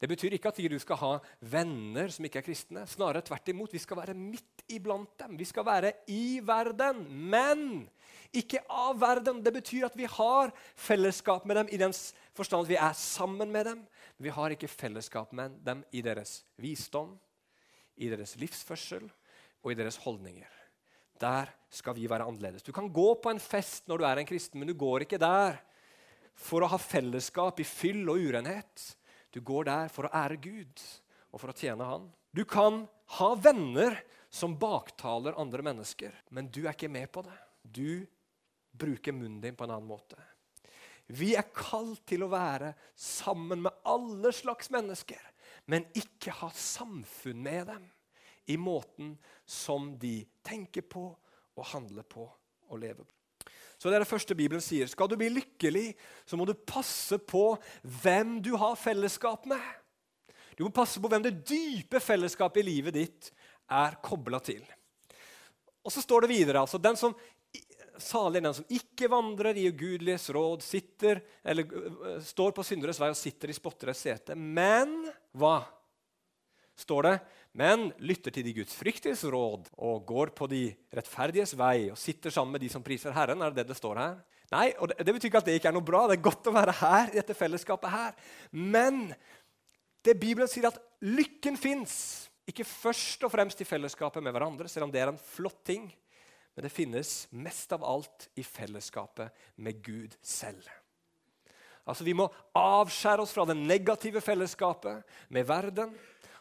Det 0.00 0.08
betyr 0.10 0.36
ikke 0.36 0.50
at 0.52 0.58
du 0.60 0.78
skal 0.82 1.00
ha 1.00 1.12
venner 1.40 2.10
som 2.12 2.26
ikke 2.26 2.42
er 2.42 2.46
kristne. 2.46 2.84
Snarere 2.86 3.24
tvert 3.24 3.48
imot. 3.48 3.72
Vi 3.72 3.80
skal 3.82 4.00
være 4.00 4.14
midt 4.14 4.64
iblant 4.68 5.14
dem. 5.18 5.38
Vi 5.38 5.46
skal 5.48 5.66
være 5.66 5.92
i 6.12 6.40
verden, 6.44 7.06
men 7.08 7.88
ikke 8.36 8.60
av 8.68 8.98
verden. 9.00 9.40
Det 9.42 9.54
betyr 9.54 9.88
at 9.88 9.96
vi 9.96 10.08
har 10.10 10.52
fellesskap 10.76 11.46
med 11.48 11.56
dem 11.62 11.72
i 11.72 11.80
den 11.80 11.94
forstand 12.36 12.66
at 12.66 12.72
vi 12.72 12.80
er 12.80 12.98
sammen 12.98 13.50
med 13.52 13.70
dem. 13.70 13.86
Men 14.18 14.28
vi 14.28 14.34
har 14.34 14.54
ikke 14.54 14.70
fellesskap 14.70 15.32
med 15.32 15.56
dem 15.64 15.84
i 15.92 16.02
deres 16.04 16.42
visdom, 16.60 17.16
i 17.96 18.10
deres 18.12 18.36
livsførsel 18.38 19.08
og 19.64 19.72
i 19.72 19.78
deres 19.78 19.98
holdninger. 20.04 20.50
Der 21.18 21.50
skal 21.70 21.96
vi 21.96 22.06
være 22.10 22.28
annerledes. 22.28 22.62
Du 22.62 22.72
kan 22.72 22.92
gå 22.92 23.14
på 23.22 23.32
en 23.32 23.42
fest 23.42 23.88
når 23.88 23.98
du 23.98 24.04
er 24.06 24.20
en 24.20 24.28
kristen, 24.28 24.60
men 24.60 24.68
du 24.70 24.76
går 24.78 25.06
ikke 25.06 25.18
der 25.18 25.58
for 26.38 26.62
å 26.62 26.70
ha 26.70 26.78
fellesskap 26.78 27.58
i 27.58 27.66
fyll 27.66 28.04
og 28.06 28.22
urenhet. 28.22 28.84
Du 29.30 29.40
går 29.44 29.68
der 29.68 29.90
for 29.92 30.08
å 30.08 30.14
ære 30.14 30.38
Gud 30.40 30.84
og 31.32 31.42
for 31.42 31.52
å 31.52 31.56
tjene 31.56 31.86
Han. 31.86 32.08
Du 32.32 32.44
kan 32.48 32.84
ha 33.18 33.28
venner 33.40 33.96
som 34.30 34.56
baktaler 34.60 35.36
andre 35.40 35.64
mennesker, 35.64 36.12
men 36.30 36.50
du 36.52 36.64
er 36.66 36.74
ikke 36.74 36.92
med 36.92 37.10
på 37.12 37.24
det. 37.24 37.36
Du 37.62 38.06
bruker 38.78 39.16
munnen 39.16 39.40
din 39.40 39.56
på 39.56 39.64
en 39.64 39.74
annen 39.76 39.88
måte. 39.88 40.18
Vi 41.08 41.32
er 41.40 41.48
kalt 41.56 42.02
til 42.08 42.26
å 42.26 42.32
være 42.32 42.74
sammen 42.92 43.62
med 43.64 43.84
alle 43.88 44.32
slags 44.36 44.68
mennesker, 44.72 45.20
men 45.68 45.88
ikke 45.96 46.34
ha 46.42 46.50
samfunn 46.52 47.40
med 47.44 47.70
dem 47.72 47.86
i 48.52 48.56
måten 48.60 49.14
som 49.44 49.94
de 50.00 50.20
tenker 50.44 50.84
på 50.84 51.08
og 51.08 51.70
handler 51.72 52.04
på 52.08 52.24
og 52.68 52.80
lever 52.80 53.04
på. 53.04 53.17
Så 53.78 53.88
det 53.88 53.98
er 53.98 54.02
det 54.02 54.10
første 54.10 54.34
Bibelen 54.34 54.62
sier. 54.62 54.90
Skal 54.90 55.10
du 55.10 55.14
bli 55.18 55.30
lykkelig, 55.30 55.92
så 56.26 56.38
må 56.38 56.48
du 56.48 56.56
passe 56.66 57.20
på 57.22 57.52
hvem 58.02 58.38
du 58.42 58.52
har 58.58 58.74
fellesskap 58.78 59.46
med. 59.50 59.62
Du 60.58 60.64
må 60.66 60.74
passe 60.74 60.98
på 60.98 61.10
hvem 61.10 61.22
det 61.22 61.38
dype 61.46 62.00
fellesskapet 62.02 62.64
i 62.64 62.66
livet 62.66 62.96
ditt 62.98 63.30
er 63.70 64.00
kobla 64.02 64.40
til. 64.42 64.64
Og 65.86 65.94
så 65.94 66.02
står 66.02 66.26
det 66.26 66.34
videre 66.34 66.64
altså, 66.64 66.80
den 66.82 66.98
som 66.98 67.14
Salig 67.98 68.38
den 68.44 68.54
som 68.54 68.66
ikke 68.70 69.08
vandrer 69.10 69.56
i 69.58 69.64
ugudeliges 69.72 70.28
råd, 70.30 70.62
sitter, 70.62 71.18
eller 71.42 72.20
står 72.22 72.52
på 72.54 72.62
synderes 72.62 73.00
vei 73.02 73.08
og 73.10 73.18
sitter 73.18 73.50
i 73.50 73.56
spotteres 73.56 74.04
sete. 74.06 74.36
Men 74.38 74.92
hva? 75.34 75.56
Står 76.78 77.08
det 77.08 77.14
men 77.56 77.88
lytter 78.04 78.34
til 78.34 78.44
de 78.46 78.54
gudsfryktiges 78.58 79.24
råd 79.32 79.70
og 79.76 80.02
går 80.06 80.32
på 80.36 80.48
de 80.50 80.62
rettferdiges 80.94 81.54
vei 81.58 81.88
og 81.92 81.98
sitter 81.98 82.32
sammen 82.34 82.54
med 82.54 82.62
de 82.62 82.70
som 82.72 82.84
priser 82.84 83.14
Herren. 83.16 83.42
Er 83.42 83.54
det 83.56 83.66
det 83.70 83.78
står 83.78 83.98
her? 83.98 84.18
Nei, 84.52 84.70
og 84.80 84.90
det, 84.90 85.00
det 85.04 85.14
betyr 85.16 85.30
ikke 85.30 85.40
at 85.42 85.48
det 85.48 85.58
ikke 85.58 85.70
er 85.72 85.76
noe 85.76 85.84
bra. 85.84 86.06
Det 86.08 86.18
er 86.18 86.26
godt 86.28 86.48
å 86.48 86.54
være 86.54 86.76
her 86.80 87.12
i 87.12 87.18
dette 87.20 87.36
fellesskapet 87.36 87.92
her. 87.92 88.16
Men 88.52 89.08
det 90.04 90.16
Bibelen 90.20 90.48
sier 90.50 90.70
at 90.70 90.78
lykken 91.04 91.58
fins, 91.60 92.28
ikke 92.48 92.64
først 92.64 93.24
og 93.26 93.32
fremst 93.32 93.60
i 93.60 93.68
fellesskapet 93.68 94.24
med 94.24 94.32
hverandre, 94.32 94.70
selv 94.72 94.86
om 94.86 94.92
det 94.92 95.02
er 95.02 95.12
en 95.12 95.20
flott 95.20 95.60
ting, 95.68 95.88
men 96.56 96.64
det 96.64 96.74
finnes 96.74 97.26
mest 97.36 97.72
av 97.76 97.84
alt 97.86 98.28
i 98.40 98.44
fellesskapet 98.46 99.34
med 99.62 99.82
Gud 99.84 100.16
selv. 100.24 100.64
Altså 101.88 102.04
Vi 102.04 102.16
må 102.16 102.26
avskjære 102.56 103.24
oss 103.24 103.32
fra 103.32 103.46
det 103.48 103.56
negative 103.56 104.20
fellesskapet 104.24 105.04
med 105.32 105.46
verden 105.48 105.92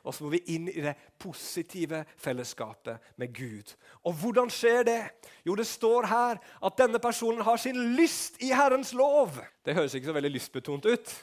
og 0.07 0.15
så 0.15 0.23
må 0.23 0.31
vi 0.31 0.39
inn 0.55 0.69
i 0.71 0.81
det 0.83 0.93
positive 1.19 1.99
fellesskapet 2.15 3.11
med 3.19 3.33
Gud. 3.35 3.73
Og 4.07 4.15
hvordan 4.21 4.51
skjer 4.53 4.85
det? 4.87 4.99
Jo, 5.43 5.55
det 5.59 5.67
står 5.67 6.07
her 6.07 6.39
at 6.39 6.77
denne 6.79 7.01
personen 7.03 7.43
har 7.43 7.59
sin 7.59 7.79
lyst 7.97 8.39
i 8.43 8.53
Herrens 8.55 8.93
lov. 8.95 9.35
Det 9.67 9.75
høres 9.75 9.97
ikke 9.97 10.07
så 10.07 10.15
veldig 10.15 10.31
lystbetont 10.31 10.87
ut. 10.87 11.15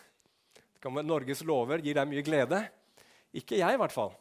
Norges 0.85 1.41
lover 1.49 1.81
gir 1.81 1.97
deg 1.97 2.11
mye 2.11 2.25
glede. 2.27 2.61
Ikke 3.33 3.57
jeg, 3.57 3.73
i 3.73 3.81
hvert 3.81 3.95
fall. 3.95 4.13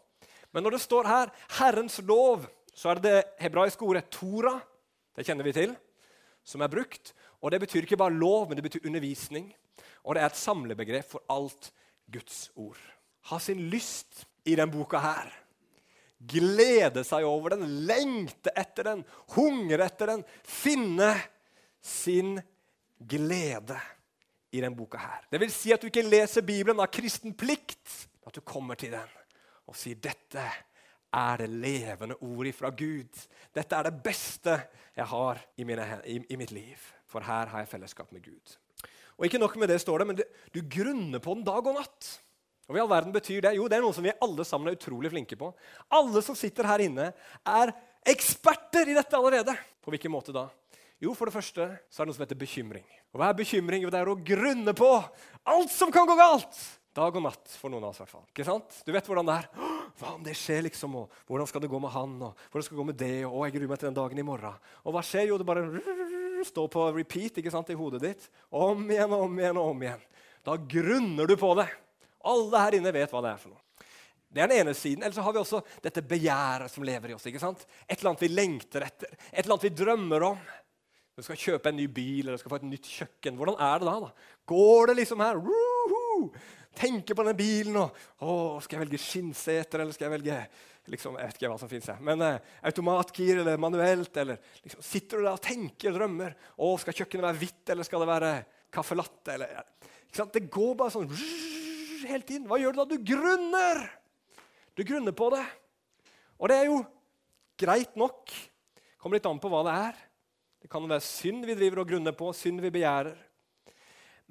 Men 0.55 0.63
når 0.63 0.77
det 0.77 0.85
står 0.85 1.09
her 1.09 1.31
'Herrens 1.59 1.99
lov', 1.99 2.47
så 2.73 2.89
er 2.89 2.95
det 2.95 3.03
det 3.03 3.23
hebraiske 3.39 3.83
ordet 3.83 4.07
'tora'. 4.09 4.61
Det 5.15 5.25
kjenner 5.25 5.43
vi 5.43 5.51
til. 5.51 5.75
Som 6.43 6.61
er 6.61 6.67
brukt. 6.67 7.13
Og 7.41 7.51
det 7.51 7.59
betyr 7.59 7.81
ikke 7.81 7.97
bare 7.97 8.13
lov, 8.13 8.47
men 8.47 8.55
det 8.55 8.63
betyr 8.63 8.87
undervisning. 8.87 9.53
Og 10.03 10.15
det 10.15 10.21
er 10.21 10.25
et 10.25 10.39
samlebegrep 10.39 11.09
for 11.09 11.23
alt 11.29 11.73
Guds 12.11 12.51
ord. 12.55 12.79
Ha 13.21 13.39
sin 13.39 13.59
lyst 13.69 14.25
i 14.45 14.55
denne 14.55 14.71
boka 14.71 15.01
her. 15.03 15.31
Glede 16.23 17.03
seg 17.03 17.25
over 17.27 17.55
den, 17.55 17.65
lengte 17.87 18.53
etter 18.55 18.87
den, 18.91 19.03
hungre 19.35 19.83
etter 19.85 20.13
den. 20.13 20.23
Finne 20.47 21.11
sin 21.83 22.37
glede 22.97 23.79
i 24.53 24.61
denne 24.61 24.75
boka 24.77 25.01
her. 25.01 25.25
Det 25.31 25.41
vil 25.41 25.51
si 25.51 25.73
at 25.75 25.83
du 25.83 25.89
ikke 25.91 26.05
leser 26.05 26.45
Bibelen 26.47 26.79
av 26.79 26.91
kristen 26.93 27.35
plikt, 27.35 28.07
at 28.23 28.35
du 28.35 28.43
kommer 28.45 28.79
til 28.79 28.95
den 28.95 29.19
og 29.69 29.77
sier 29.79 29.99
dette 30.03 30.43
er 31.13 31.43
det 31.43 31.49
levende 31.49 32.17
ordet 32.25 32.55
fra 32.57 32.71
Gud. 32.73 33.19
Dette 33.53 33.77
er 33.77 33.87
det 33.87 34.01
beste 34.03 34.57
jeg 34.95 35.05
har 35.09 35.39
i, 35.57 35.65
mine, 35.67 35.85
i, 36.09 36.17
i, 36.29 36.37
mitt 36.39 36.51
liv. 36.51 36.79
For 37.09 37.23
her 37.25 37.51
har 37.51 37.63
jeg 37.63 37.71
fellesskap 37.71 38.11
med 38.13 38.23
Gud. 38.25 38.55
Og 39.17 39.27
ikke 39.27 39.41
nok 39.41 39.55
med 39.61 39.69
det, 39.69 39.79
står 39.81 40.01
det, 40.01 40.07
men 40.09 40.17
du, 40.17 40.23
du 40.55 40.61
grunner 40.69 41.21
på 41.21 41.35
den 41.37 41.45
dag 41.45 41.69
og 41.69 41.77
natt. 41.77 42.09
Og 42.73 42.79
hva 42.79 42.81
i 42.81 42.85
all 42.87 42.89
verden 42.89 43.13
betyr 43.13 43.43
det? 43.45 43.51
Jo, 43.53 43.67
det 43.69 43.77
er 43.77 43.83
noe 43.85 43.93
som 43.93 44.01
vi 44.01 44.09
alle 44.25 44.43
sammen 44.49 44.71
er 44.71 44.73
utrolig 44.73 45.11
flinke 45.13 45.37
på. 45.37 45.51
Alle 45.93 46.23
som 46.25 46.33
sitter 46.33 46.65
her 46.65 46.81
inne, 46.81 47.11
er 47.45 47.71
eksperter 48.09 48.89
i 48.89 48.95
dette 48.97 49.13
allerede. 49.13 49.53
På 49.85 49.93
hvilken 49.93 50.09
måte 50.09 50.33
da? 50.33 50.47
Jo, 50.97 51.13
for 51.13 51.29
det 51.29 51.35
første 51.35 51.67
så 51.85 52.01
er 52.01 52.07
det 52.07 52.09
noe 52.09 52.17
som 52.17 52.23
heter 52.25 52.39
bekymring. 52.39 52.87
Og 53.13 53.21
hva 53.21 53.27
er 53.29 53.37
bekymring? 53.37 53.85
Jo, 53.85 53.91
det 53.93 53.99
er 54.01 54.09
å 54.09 54.17
grunne 54.17 54.73
på 54.73 54.89
alt 54.89 55.69
som 55.69 55.93
kan 55.93 56.09
gå 56.09 56.15
galt. 56.17 56.63
Dag 56.97 57.13
og 57.13 57.25
natt 57.27 57.53
for 57.61 57.69
noen 57.69 57.85
av 57.85 57.91
oss. 57.93 58.01
i 58.01 58.03
hvert 58.07 58.15
fall. 58.15 58.25
Ikke 58.33 58.47
sant? 58.47 58.79
Du 58.87 58.89
vet 58.95 59.05
hvordan 59.05 59.29
det 59.29 59.37
er. 59.43 59.47
Hva 60.01 60.15
om 60.15 60.25
det 60.25 60.33
skjer, 60.37 60.65
liksom? 60.65 60.97
Og 60.97 61.29
hvordan 61.29 61.49
skal 61.53 61.61
det 61.61 61.69
gå 61.69 61.83
med 61.83 61.93
han? 61.93 62.17
Og 62.25 62.49
hvordan 62.49 62.65
skal 62.65 62.75
det 62.75 62.81
gå 62.81 62.87
med 62.89 62.99
det? 63.03 63.13
Og 63.29 63.45
jeg 63.45 63.55
gruer 63.59 63.69
meg 63.69 63.83
til 63.83 63.91
den 63.91 64.01
dagen 64.01 64.23
i 64.23 64.25
morgen. 64.25 64.57
Og 64.81 64.97
hva 64.97 65.05
skjer? 65.05 65.29
Jo, 65.29 65.37
det 65.37 65.45
bare 65.45 65.67
står 66.49 66.73
på 66.73 66.89
repeat 66.97 67.37
ikke 67.37 67.53
sant, 67.53 67.69
i 67.69 67.77
hodet 67.77 68.01
ditt. 68.01 68.27
Om 68.49 68.89
igjen 68.89 69.13
og 69.13 69.29
om 69.29 69.39
igjen 69.41 69.61
og 69.61 69.71
om 69.75 69.85
igjen. 69.85 70.05
Da 70.43 70.57
grunner 70.57 71.29
du 71.29 71.37
på 71.39 71.53
det. 71.61 71.69
Alle 72.31 72.63
her 72.65 72.79
inne 72.79 72.93
vet 72.95 73.11
hva 73.11 73.21
det 73.25 73.33
er 73.33 73.41
for 73.41 73.53
noe. 73.53 73.61
Det 74.33 74.41
er 74.41 74.49
den 74.49 74.63
ene 74.63 74.73
siden. 74.73 75.03
Eller 75.03 75.13
så 75.15 75.25
har 75.25 75.35
vi 75.35 75.41
også 75.43 75.61
dette 75.83 76.01
begjæret 76.09 76.71
som 76.73 76.85
lever 76.87 77.13
i 77.13 77.15
oss. 77.17 77.25
ikke 77.29 77.41
sant? 77.41 77.65
Et 77.85 77.95
eller 77.99 78.13
annet 78.13 78.25
vi 78.25 78.31
lengter 78.33 78.87
etter, 78.87 79.13
et 79.29 79.43
eller 79.43 79.55
annet 79.55 79.67
vi 79.67 79.75
drømmer 79.83 80.27
om. 80.31 80.43
Du 81.13 81.21
skal 81.21 81.37
kjøpe 81.37 81.69
en 81.69 81.77
ny 81.77 81.85
bil 81.93 82.25
eller 82.25 82.39
skal 82.41 82.55
få 82.55 82.57
et 82.57 82.69
nytt 82.71 82.89
kjøkken. 82.89 83.37
Hvordan 83.37 83.59
er 83.61 83.81
det 83.81 83.89
da? 83.89 83.95
da? 84.07 84.37
Går 84.49 84.89
det 84.89 84.99
liksom 85.03 85.21
her? 85.21 85.37
Woohoo! 85.37 86.31
Tenker 86.73 87.13
på 87.13 87.21
denne 87.21 87.37
bilen 87.37 87.75
og 87.77 87.99
å, 88.25 88.35
Skal 88.65 88.79
jeg 88.79 88.87
velge 88.87 89.01
skinnseter, 89.01 89.83
eller 89.83 89.93
skal 89.93 90.07
jeg 90.07 90.15
velge 90.15 90.37
liksom, 90.89 91.19
jeg 91.21 91.29
vet 91.29 91.37
ikke 91.37 91.51
hva 91.51 91.59
som 91.61 91.69
her, 91.69 91.99
men 92.03 92.23
eh, 92.25 92.47
automatgir 92.65 93.43
eller 93.43 93.61
manuelt? 93.61 94.17
eller 94.17 94.41
liksom, 94.63 94.81
Sitter 94.81 95.21
du 95.21 95.27
der 95.27 95.35
og 95.35 95.43
tenker 95.45 95.93
drømmer? 95.93 96.33
Å, 96.57 96.71
Skal 96.81 96.97
kjøkkenet 96.97 97.27
være 97.27 97.41
hvitt, 97.43 97.61
eller 97.69 97.85
skal 97.85 98.01
det 98.01 98.09
være 98.09 98.31
caffè 98.73 98.97
latte? 98.97 99.35
Eller, 99.35 99.61
ikke 100.07 100.23
sant? 100.23 100.33
Det 100.33 100.49
går 100.49 100.73
bare 100.81 100.95
sånn 100.97 101.13
hele 102.09 102.25
tiden. 102.27 102.47
Hva 102.49 102.59
gjør 102.61 102.75
du 102.75 102.81
da? 102.81 102.87
Du 102.93 103.05
grunner! 103.13 103.83
Du 104.73 104.81
grunner 104.87 105.13
på 105.13 105.29
det. 105.33 105.43
Og 106.41 106.49
det 106.49 106.57
er 106.57 106.69
jo 106.71 106.79
greit 107.61 107.93
nok. 107.99 108.31
Kommer 108.97 109.19
litt 109.19 109.29
an 109.29 109.41
på 109.41 109.51
hva 109.51 109.61
det 109.67 109.75
er. 109.89 110.01
Det 110.63 110.71
kan 110.71 110.87
være 110.87 111.03
synd 111.05 111.45
vi 111.45 111.55
driver 111.59 111.83
og 111.83 111.89
grunner 111.91 112.15
på, 112.15 112.31
synd 112.35 112.63
vi 112.63 112.71
begjærer. 112.73 113.17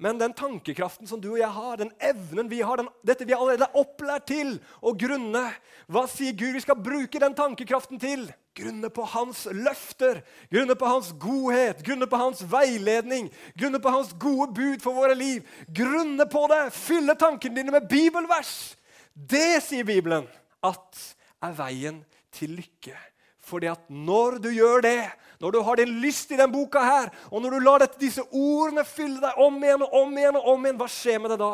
Men 0.01 0.17
den 0.17 0.33
tankekraften 0.33 1.07
som 1.07 1.21
du 1.21 1.29
og 1.35 1.39
jeg 1.39 1.53
har, 1.53 1.75
den 1.77 1.91
evnen 2.01 2.49
vi 2.49 2.63
har, 2.65 2.81
den, 2.81 2.89
dette 3.05 3.27
vi 3.29 3.35
allerede 3.37 3.67
er 3.67 3.77
opplært 3.77 4.25
til 4.31 4.55
å 4.81 4.95
grunne 4.97 5.43
Hva 5.91 6.05
sier 6.09 6.33
Gud 6.37 6.55
vi 6.55 6.63
skal 6.63 6.79
bruke 6.81 7.21
den 7.21 7.35
tankekraften 7.37 8.01
til? 8.01 8.25
Grunne 8.57 8.89
på 8.93 9.05
hans 9.09 9.45
løfter, 9.49 10.21
grunne 10.53 10.75
på 10.77 10.89
hans 10.89 11.11
godhet, 11.21 11.81
grunne 11.85 12.07
på 12.09 12.19
hans 12.21 12.43
veiledning, 12.49 13.29
grunne 13.57 13.81
på 13.81 13.93
hans 13.93 14.11
gode 14.21 14.51
bud 14.53 14.83
for 14.83 14.97
våre 14.97 15.17
liv. 15.17 15.41
Grunne 15.73 16.27
på 16.29 16.45
det! 16.51 16.67
Fylle 16.77 17.17
tankene 17.17 17.61
dine 17.61 17.73
med 17.73 17.89
bibelvers! 17.89 18.75
Det, 19.13 19.61
sier 19.65 19.85
Bibelen, 19.85 20.25
at 20.65 21.01
er 21.43 21.57
veien 21.57 21.99
til 22.33 22.55
lykke. 22.61 22.95
Fordi 23.43 23.69
at 23.73 23.89
når 23.89 24.39
du 24.45 24.49
gjør 24.53 24.85
det, 24.85 25.01
når 25.43 25.51
du 25.51 25.59
har 25.67 25.79
din 25.79 25.97
lyst 25.99 26.31
i 26.31 26.37
denne 26.39 26.53
boka, 26.53 26.79
her, 26.79 27.09
og 27.27 27.43
når 27.43 27.55
du 27.55 27.63
lar 27.65 27.83
dette, 27.83 27.99
disse 27.99 28.23
ordene 28.31 28.85
fylle 28.87 29.19
deg 29.19 29.39
om 29.43 29.57
igjen 29.59 29.83
og 29.83 29.95
om 29.99 30.13
igjen, 30.15 30.37
og 30.39 30.51
om 30.53 30.67
igjen, 30.67 30.77
hva 30.79 30.87
skjer 30.87 31.19
med 31.19 31.33
det 31.33 31.39
da? 31.41 31.49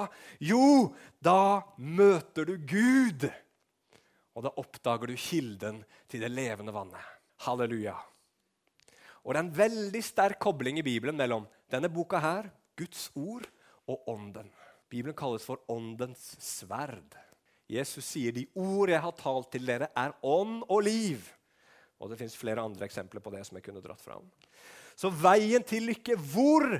Jo, 0.45 0.65
da 1.25 1.39
møter 1.81 2.51
du 2.51 2.53
Gud. 2.69 3.25
Og 4.37 4.45
da 4.45 4.53
oppdager 4.61 5.09
du 5.09 5.17
kilden 5.17 5.81
til 6.09 6.21
det 6.21 6.29
levende 6.31 6.75
vannet. 6.75 7.01
Halleluja. 7.47 7.95
Og 9.25 9.33
Det 9.33 9.39
er 9.39 9.45
en 9.47 9.57
veldig 9.57 10.03
sterk 10.05 10.39
kobling 10.41 10.79
i 10.79 10.85
Bibelen 10.85 11.17
mellom 11.17 11.47
denne 11.71 11.89
boka, 11.89 12.21
her, 12.21 12.51
Guds 12.77 13.09
ord, 13.17 13.49
og 13.89 14.05
Ånden. 14.07 14.53
Bibelen 14.89 15.17
kalles 15.17 15.45
for 15.45 15.65
Åndens 15.69 16.35
sverd. 16.41 17.17
Jesus 17.69 18.05
sier 18.05 18.33
de 18.33 18.45
ord 18.57 18.89
jeg 18.89 19.01
har 19.01 19.17
talt 19.17 19.51
til 19.53 19.65
dere, 19.65 19.89
er 19.97 20.13
ånd 20.25 20.63
og 20.69 20.85
liv. 20.85 21.25
Og 21.99 22.11
det 22.11 22.19
fins 22.19 22.37
flere 22.39 22.63
andre 22.63 22.87
eksempler 22.87 23.23
på 23.23 23.33
det 23.33 23.43
som 23.47 23.59
jeg 23.59 23.65
kunne 23.65 23.83
dratt 23.83 24.01
fram. 24.01 24.25
Så 24.95 25.11
veien 25.11 25.63
til 25.67 25.91
lykke, 25.91 26.15
hvor 26.31 26.79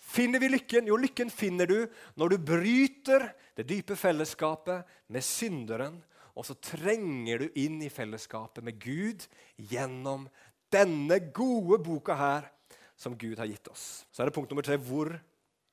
Finner 0.00 0.40
vi 0.40 0.48
lykken? 0.48 0.88
Jo, 0.88 0.96
lykken 0.96 1.28
finner 1.30 1.68
du 1.68 1.84
når 2.18 2.32
du 2.32 2.36
bryter 2.50 3.26
det 3.54 3.66
dype 3.68 3.94
fellesskapet 3.98 4.88
med 5.12 5.24
synderen, 5.24 5.98
og 6.32 6.46
så 6.48 6.56
trenger 6.56 7.44
du 7.44 7.58
inn 7.60 7.76
i 7.84 7.90
fellesskapet 7.92 8.64
med 8.64 8.78
Gud 8.80 9.26
gjennom 9.70 10.24
denne 10.72 11.18
gode 11.36 11.80
boka 11.84 12.16
her 12.16 12.48
som 12.98 13.16
Gud 13.18 13.38
har 13.40 13.50
gitt 13.50 13.68
oss. 13.70 14.06
Så 14.10 14.22
er 14.22 14.30
det 14.30 14.36
punkt 14.36 14.50
nummer 14.52 14.64
tre 14.66 14.78
hvor, 14.80 15.12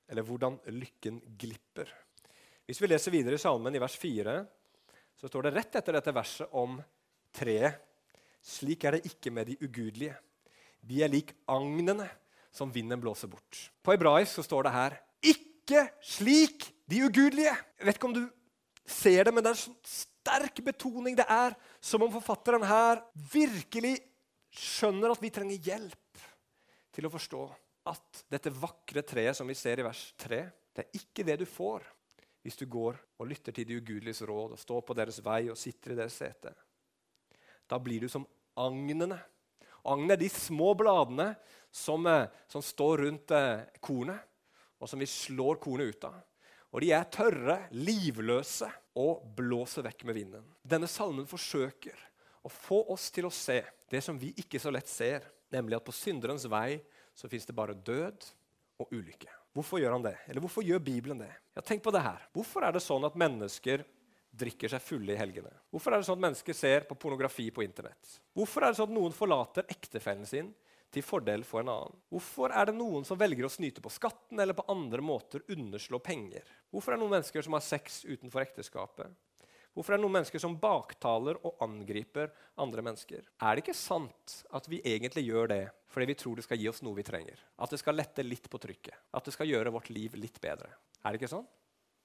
eller 0.07 0.27
hvordan 0.27 0.59
lykken 0.75 1.21
glipper. 1.39 1.89
Hvis 2.67 2.81
vi 2.83 2.91
leser 2.91 3.15
videre 3.15 3.39
i 3.39 3.41
salmen 3.41 3.75
i 3.75 3.81
vers 3.81 3.95
4, 3.99 4.37
så 5.17 5.31
står 5.31 5.47
det 5.47 5.55
rett 5.55 5.79
etter 5.79 5.95
dette 5.95 6.13
verset 6.13 6.51
om 6.57 6.77
treet. 7.35 7.79
Slik 8.47 8.85
er 8.87 8.95
det 8.95 9.09
ikke 9.09 9.33
med 9.33 9.49
de 9.49 9.57
ugudelige. 9.59 10.15
De 10.87 11.01
er 11.03 11.11
lik 11.11 11.33
agnene 11.51 12.07
som 12.53 12.71
vinden 12.73 13.01
blåser 13.01 13.29
bort. 13.29 13.59
På 13.83 13.91
hebraisk 13.91 14.37
så 14.37 14.45
står 14.45 14.63
det 14.67 14.71
her 14.71 14.97
'ikke 15.21 15.89
slik 16.01 16.73
de 16.87 17.03
ugudelige'. 17.03 17.57
Jeg 17.79 17.85
vet 17.85 17.95
ikke 17.95 18.07
om 18.07 18.13
du 18.13 18.29
ser 18.85 19.23
det, 19.23 19.33
men 19.33 19.43
det 19.43 19.49
er 19.51 19.55
en 19.55 19.67
sånn 19.67 19.83
sterk 19.83 20.63
betoning. 20.63 21.15
Det 21.15 21.25
er 21.27 21.55
som 21.81 22.01
om 22.03 22.11
forfatteren 22.11 22.63
her 22.63 23.03
virkelig 23.33 23.99
skjønner 24.49 25.11
at 25.11 25.21
vi 25.21 25.29
trenger 25.29 25.57
hjelp 25.57 26.21
til 26.93 27.05
å 27.05 27.13
forstå 27.13 27.43
at 27.87 28.23
dette 28.29 28.49
vakre 28.49 29.03
treet 29.03 29.35
som 29.35 29.47
vi 29.47 29.53
ser 29.53 29.79
i 29.79 29.85
vers 29.85 30.13
3, 30.17 30.39
det 30.73 30.85
er 30.85 30.99
ikke 30.99 31.25
det 31.27 31.39
du 31.39 31.45
får 31.45 31.83
hvis 32.43 32.55
du 32.55 32.65
går 32.65 32.95
og 33.19 33.27
lytter 33.27 33.51
til 33.51 33.67
de 33.67 33.77
ugudeliges 33.81 34.21
råd 34.21 34.55
og 34.55 34.59
står 34.59 34.81
på 34.87 34.95
deres 34.95 35.19
vei 35.23 35.49
og 35.51 35.59
sitter 35.59 35.91
i 35.91 35.99
deres 35.99 36.15
sete. 36.15 36.53
Da 37.67 37.79
blir 37.83 38.05
du 38.05 38.07
som 38.07 38.25
agnene. 38.59 39.19
Agnene 39.87 40.17
er 40.17 40.21
de 40.21 40.29
små 40.31 40.73
bladene 40.77 41.31
som, 41.71 42.05
eh, 42.07 42.27
som 42.47 42.63
står 42.63 43.05
rundt 43.05 43.31
eh, 43.31 43.67
kornet, 43.79 44.19
og 44.77 44.89
som 44.89 44.99
vi 45.01 45.09
slår 45.09 45.61
kornet 45.61 45.95
ut 45.95 46.09
av. 46.09 46.17
Og 46.75 46.83
de 46.83 46.91
er 46.93 47.07
tørre, 47.13 47.57
livløse 47.71 48.67
og 48.99 49.23
blåser 49.37 49.85
vekk 49.87 50.03
med 50.09 50.17
vinden. 50.17 50.45
Denne 50.61 50.89
salmen 50.91 51.29
forsøker 51.29 51.95
å 52.43 52.51
få 52.51 52.83
oss 52.93 53.09
til 53.13 53.29
å 53.29 53.33
se 53.33 53.61
det 53.89 54.03
som 54.03 54.19
vi 54.19 54.33
ikke 54.37 54.59
så 54.61 54.71
lett 54.73 54.89
ser, 54.91 55.25
nemlig 55.53 55.77
at 55.77 55.87
på 55.87 55.95
synderens 55.95 56.45
vei 56.51 56.81
så 57.17 57.29
fins 57.31 57.47
det 57.47 57.55
bare 57.55 57.77
død 57.77 58.27
og 58.83 58.91
ulykke. 58.93 59.31
Hvorfor 59.55 59.81
gjør 59.81 59.95
han 59.95 60.05
det? 60.05 60.17
Eller 60.27 60.43
hvorfor 60.43 60.65
gjør 60.65 60.83
Bibelen 60.83 61.23
det? 61.23 61.31
Ja, 61.55 61.63
tenk 61.65 61.81
på 61.85 61.93
det 61.95 62.03
her. 62.05 62.27
Hvorfor 62.35 62.67
er 62.67 62.75
det 62.75 62.83
sånn 62.85 63.07
at 63.07 63.17
mennesker 63.17 63.85
drikker 64.31 64.71
seg 64.71 64.83
fulle 64.83 65.13
i 65.13 65.19
helgene? 65.19 65.51
Hvorfor 65.71 65.93
er 65.93 66.01
det 66.01 66.07
sånn 66.07 66.19
at 66.19 66.25
mennesker 66.27 66.57
ser 66.57 66.87
på 66.89 66.97
pornografi 66.99 67.49
på 67.53 67.63
Internett? 67.65 68.17
Hvorfor 68.37 68.63
er 68.63 68.73
det 68.73 68.79
sånn 68.79 68.91
at 68.91 68.97
noen 68.97 69.15
forlater 69.15 69.67
ektefellen 69.71 70.27
sin 70.29 70.53
til 70.93 71.03
fordel 71.03 71.43
for 71.47 71.63
en 71.63 71.71
annen? 71.73 71.95
Hvorfor 72.11 72.53
er 72.55 72.69
det 72.69 72.77
noen 72.77 73.05
som 73.07 73.19
velger 73.19 73.47
å 73.47 73.51
snyte 73.51 73.83
på 73.83 73.91
skatten 73.93 74.39
eller 74.39 74.57
på 74.57 74.67
andre 74.71 75.03
måter 75.03 75.45
underslå 75.53 75.99
penger? 76.03 76.45
Hvorfor 76.71 76.93
er 76.93 76.99
det 76.99 77.05
noen 77.05 77.17
mennesker 77.17 77.45
som 77.45 77.57
har 77.57 77.65
sex 77.65 78.03
utenfor 78.07 78.45
ekteskapet? 78.45 79.15
Hvorfor 79.77 79.93
er 79.93 79.99
det 79.99 80.07
noen 80.07 80.15
mennesker 80.15 80.41
som 80.41 80.55
baktaler 80.57 81.37
og 81.45 81.59
angriper 81.61 82.31
andre 82.57 82.81
mennesker? 82.81 83.27
Er 83.37 83.51
det 83.53 83.61
ikke 83.61 83.77
sant 83.77 84.39
at 84.57 84.65
vi 84.71 84.81
egentlig 84.81 85.27
gjør 85.27 85.51
det 85.53 85.63
fordi 85.93 86.07
vi 86.09 86.15
tror 86.17 86.39
det 86.39 86.45
skal 86.47 86.57
gi 86.57 86.69
oss 86.71 86.81
noe 86.85 86.97
vi 86.97 87.05
trenger? 87.05 87.37
At 87.61 87.73
det 87.73 87.77
skal 87.83 87.97
lette 87.99 88.25
litt 88.25 88.49
på 88.49 88.57
trykket? 88.61 88.97
At 89.13 89.29
det 89.29 89.35
skal 89.35 89.49
gjøre 89.49 89.73
vårt 89.75 89.91
liv 89.93 90.17
litt 90.17 90.41
bedre? 90.41 90.71
Er 91.03 91.13
det 91.13 91.21
ikke 91.21 91.29
sånn? 91.35 91.45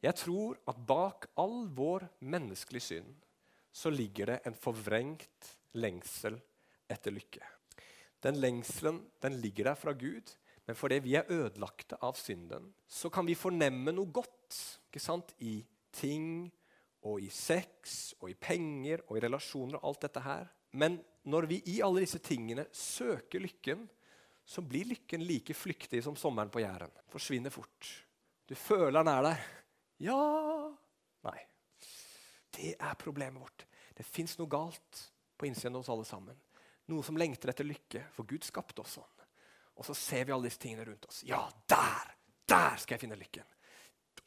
Jeg 0.02 0.18
tror 0.18 0.58
at 0.66 0.78
bak 0.86 1.28
all 1.38 1.68
vår 1.76 2.08
menneskelige 2.26 2.88
synd 2.88 3.12
så 3.72 3.90
ligger 3.92 4.32
det 4.32 4.38
en 4.48 4.56
forvrengt 4.58 5.52
lengsel 5.78 6.36
etter 6.90 7.14
lykke. 7.14 7.42
Den 8.22 8.40
lengselen 8.42 8.98
den 9.22 9.38
ligger 9.40 9.70
der 9.70 9.78
fra 9.78 9.94
Gud, 9.96 10.34
men 10.66 10.76
fordi 10.78 10.98
vi 11.02 11.14
er 11.18 11.30
ødelagte 11.30 11.98
av 12.02 12.18
synden, 12.18 12.68
så 12.86 13.10
kan 13.10 13.26
vi 13.26 13.38
fornemme 13.38 13.94
noe 13.94 14.10
godt 14.14 14.58
ikke 14.90 15.02
sant? 15.02 15.32
i 15.40 15.62
ting 15.92 16.50
og 17.08 17.22
i 17.22 17.30
sex 17.32 18.12
og 18.20 18.30
i 18.30 18.36
penger 18.38 19.02
og 19.08 19.16
i 19.16 19.24
relasjoner 19.24 19.80
og 19.80 19.88
alt 19.90 20.04
dette 20.06 20.22
her. 20.26 20.52
Men 20.78 21.00
når 21.28 21.48
vi 21.50 21.62
i 21.72 21.80
alle 21.84 22.04
disse 22.04 22.20
tingene 22.22 22.66
søker 22.74 23.42
lykken, 23.42 23.86
så 24.44 24.62
blir 24.66 24.88
lykken 24.90 25.22
like 25.26 25.54
flyktig 25.54 26.02
som 26.04 26.16
sommeren 26.18 26.50
på 26.50 26.62
Jæren. 26.62 26.90
Forsvinner 27.10 27.54
fort. 27.54 27.90
Du 28.48 28.54
føler 28.58 28.98
den 28.98 29.10
er 29.12 29.26
der. 29.30 29.42
Ja 30.02 30.22
Nei. 31.22 31.38
Det 32.52 32.74
er 32.74 32.94
problemet 32.98 33.42
vårt. 33.42 33.66
Det 33.94 34.04
fins 34.06 34.34
noe 34.40 34.50
galt 34.50 35.02
på 35.38 35.46
innsiden 35.46 35.76
hos 35.78 35.90
alle 35.92 36.04
sammen. 36.08 36.36
Noe 36.90 37.04
som 37.06 37.16
lengter 37.16 37.52
etter 37.52 37.66
lykke, 37.66 38.02
for 38.12 38.26
Gud 38.28 38.44
skapte 38.44 38.82
oss 38.82 38.96
sånn. 38.98 39.22
Og 39.78 39.86
så 39.86 39.94
ser 39.96 40.26
vi 40.26 40.34
alle 40.34 40.50
disse 40.50 40.60
tingene 40.60 40.84
rundt 40.88 41.06
oss. 41.08 41.22
Ja, 41.26 41.44
der! 41.70 42.10
Der 42.50 42.76
skal 42.82 42.96
jeg 42.96 43.04
finne 43.04 43.16
lykken. 43.16 43.46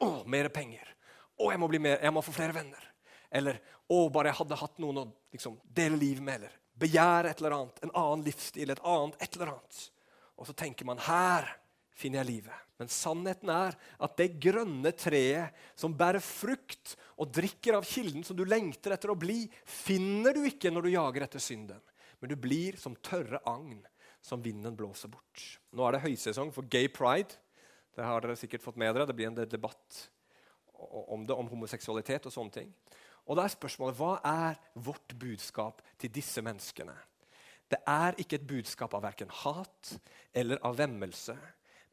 Å, 0.02 0.24
mer 0.26 0.48
penger. 0.50 0.88
Å, 1.36 1.50
jeg 1.52 1.60
må, 1.60 1.68
mer, 1.76 2.00
jeg 2.00 2.14
må 2.16 2.22
få 2.24 2.34
flere 2.34 2.56
venner. 2.56 2.88
Eller 3.30 3.60
å, 3.86 4.08
bare 4.10 4.32
jeg 4.32 4.40
hadde 4.40 4.58
hatt 4.62 4.80
noen 4.82 5.02
å 5.02 5.04
liksom, 5.36 5.60
dele 5.76 6.00
livet 6.00 6.24
med. 6.24 6.40
Eller 6.40 6.56
begjære 6.80 7.30
et 7.30 7.42
eller 7.42 7.58
annet. 7.58 7.84
En 7.84 7.92
annen 7.92 8.24
livsstil, 8.26 8.72
et 8.72 8.82
annet 8.82 9.22
et 9.22 9.38
eller 9.38 9.52
annet. 9.54 9.84
Og 10.36 10.48
så 10.48 10.56
tenker 10.56 10.88
man 10.88 11.04
her 11.06 11.52
finner 11.96 12.22
jeg 12.22 12.30
livet. 12.30 12.62
Men 12.76 12.92
sannheten 12.92 13.50
er 13.52 13.76
at 14.04 14.16
det 14.20 14.34
grønne 14.42 14.92
treet 14.92 15.56
som 15.78 15.96
bærer 15.96 16.20
frukt 16.20 16.94
og 17.16 17.32
drikker 17.32 17.78
av 17.78 17.88
kilden 17.88 18.24
som 18.26 18.36
du 18.36 18.44
lengter 18.44 18.92
etter 18.92 19.14
å 19.14 19.18
bli, 19.18 19.46
finner 19.64 20.36
du 20.36 20.42
ikke 20.44 20.70
når 20.72 20.86
du 20.86 20.92
jager 20.92 21.24
etter 21.24 21.42
synden 21.42 21.80
men 22.18 22.28
du 22.28 22.36
blir 22.36 22.76
som 22.80 22.96
tørre 22.96 23.40
agn 23.46 23.80
som 24.24 24.42
vinden 24.42 24.76
blåser 24.76 25.10
bort. 25.12 25.42
Nå 25.70 25.84
er 25.86 25.96
det 25.96 26.04
høysesong 26.06 26.52
for 26.54 26.66
gay 26.70 26.88
pride. 26.90 27.36
Det 27.94 28.04
har 28.04 28.22
dere 28.24 28.36
sikkert 28.38 28.64
fått 28.64 28.78
med 28.80 28.94
dere. 28.94 29.06
Det 29.08 29.16
blir 29.16 29.28
en 29.30 29.36
debatt 29.46 30.00
om 30.74 31.24
det, 31.26 31.36
om 31.36 31.48
homoseksualitet 31.48 32.26
og 32.28 32.34
sånne 32.34 32.56
ting. 32.56 32.72
Og 33.26 33.38
da 33.38 33.46
er 33.46 33.54
spørsmålet 33.54 33.98
hva 33.98 34.16
er 34.26 34.58
vårt 34.74 35.14
budskap 35.18 35.82
til 36.00 36.12
disse 36.14 36.42
menneskene? 36.44 36.94
Det 37.66 37.80
er 37.90 38.18
ikke 38.22 38.38
et 38.38 38.46
budskap 38.46 38.92
av 38.94 39.02
verken 39.02 39.30
hat 39.42 39.96
eller 40.34 40.60
av 40.66 40.76
vemmelse. 40.78 41.34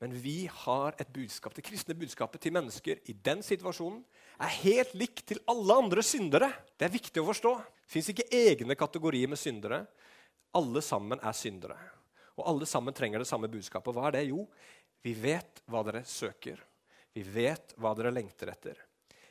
Men 0.03 0.11
vi 0.19 0.49
har 0.51 0.97
et 0.99 1.07
budskap. 1.15 1.53
Det 1.55 1.63
kristne 1.63 1.95
budskapet 1.95 2.41
til 2.43 2.51
mennesker 2.51 2.99
i 3.07 3.13
den 3.23 3.39
situasjonen 3.39 4.01
er 4.43 4.57
helt 4.65 4.91
likt 4.99 5.21
til 5.29 5.39
alle 5.47 5.77
andre 5.79 6.03
syndere. 6.03 6.49
Det 6.75 6.89
er 6.89 6.91
viktig 6.91 7.21
å 7.21 7.29
forstå. 7.29 7.53
Det 7.63 7.93
fins 7.93 8.09
ikke 8.11 8.25
egne 8.35 8.75
kategorier 8.75 9.31
med 9.31 9.39
syndere. 9.39 9.85
Alle 10.59 10.83
sammen 10.83 11.23
er 11.23 11.37
syndere. 11.39 11.77
Og 12.35 12.43
alle 12.51 12.67
sammen 12.67 12.95
trenger 12.97 13.23
det 13.23 13.29
samme 13.29 13.47
budskapet. 13.47 13.95
Hva 13.95 14.09
er 14.09 14.17
det? 14.17 14.25
Jo, 14.33 14.43
vi 15.07 15.13
vet 15.23 15.63
hva 15.71 15.85
dere 15.87 16.03
søker. 16.03 16.59
Vi 17.15 17.23
vet 17.23 17.71
hva 17.79 17.93
dere 17.95 18.11
lengter 18.11 18.51
etter. 18.51 18.83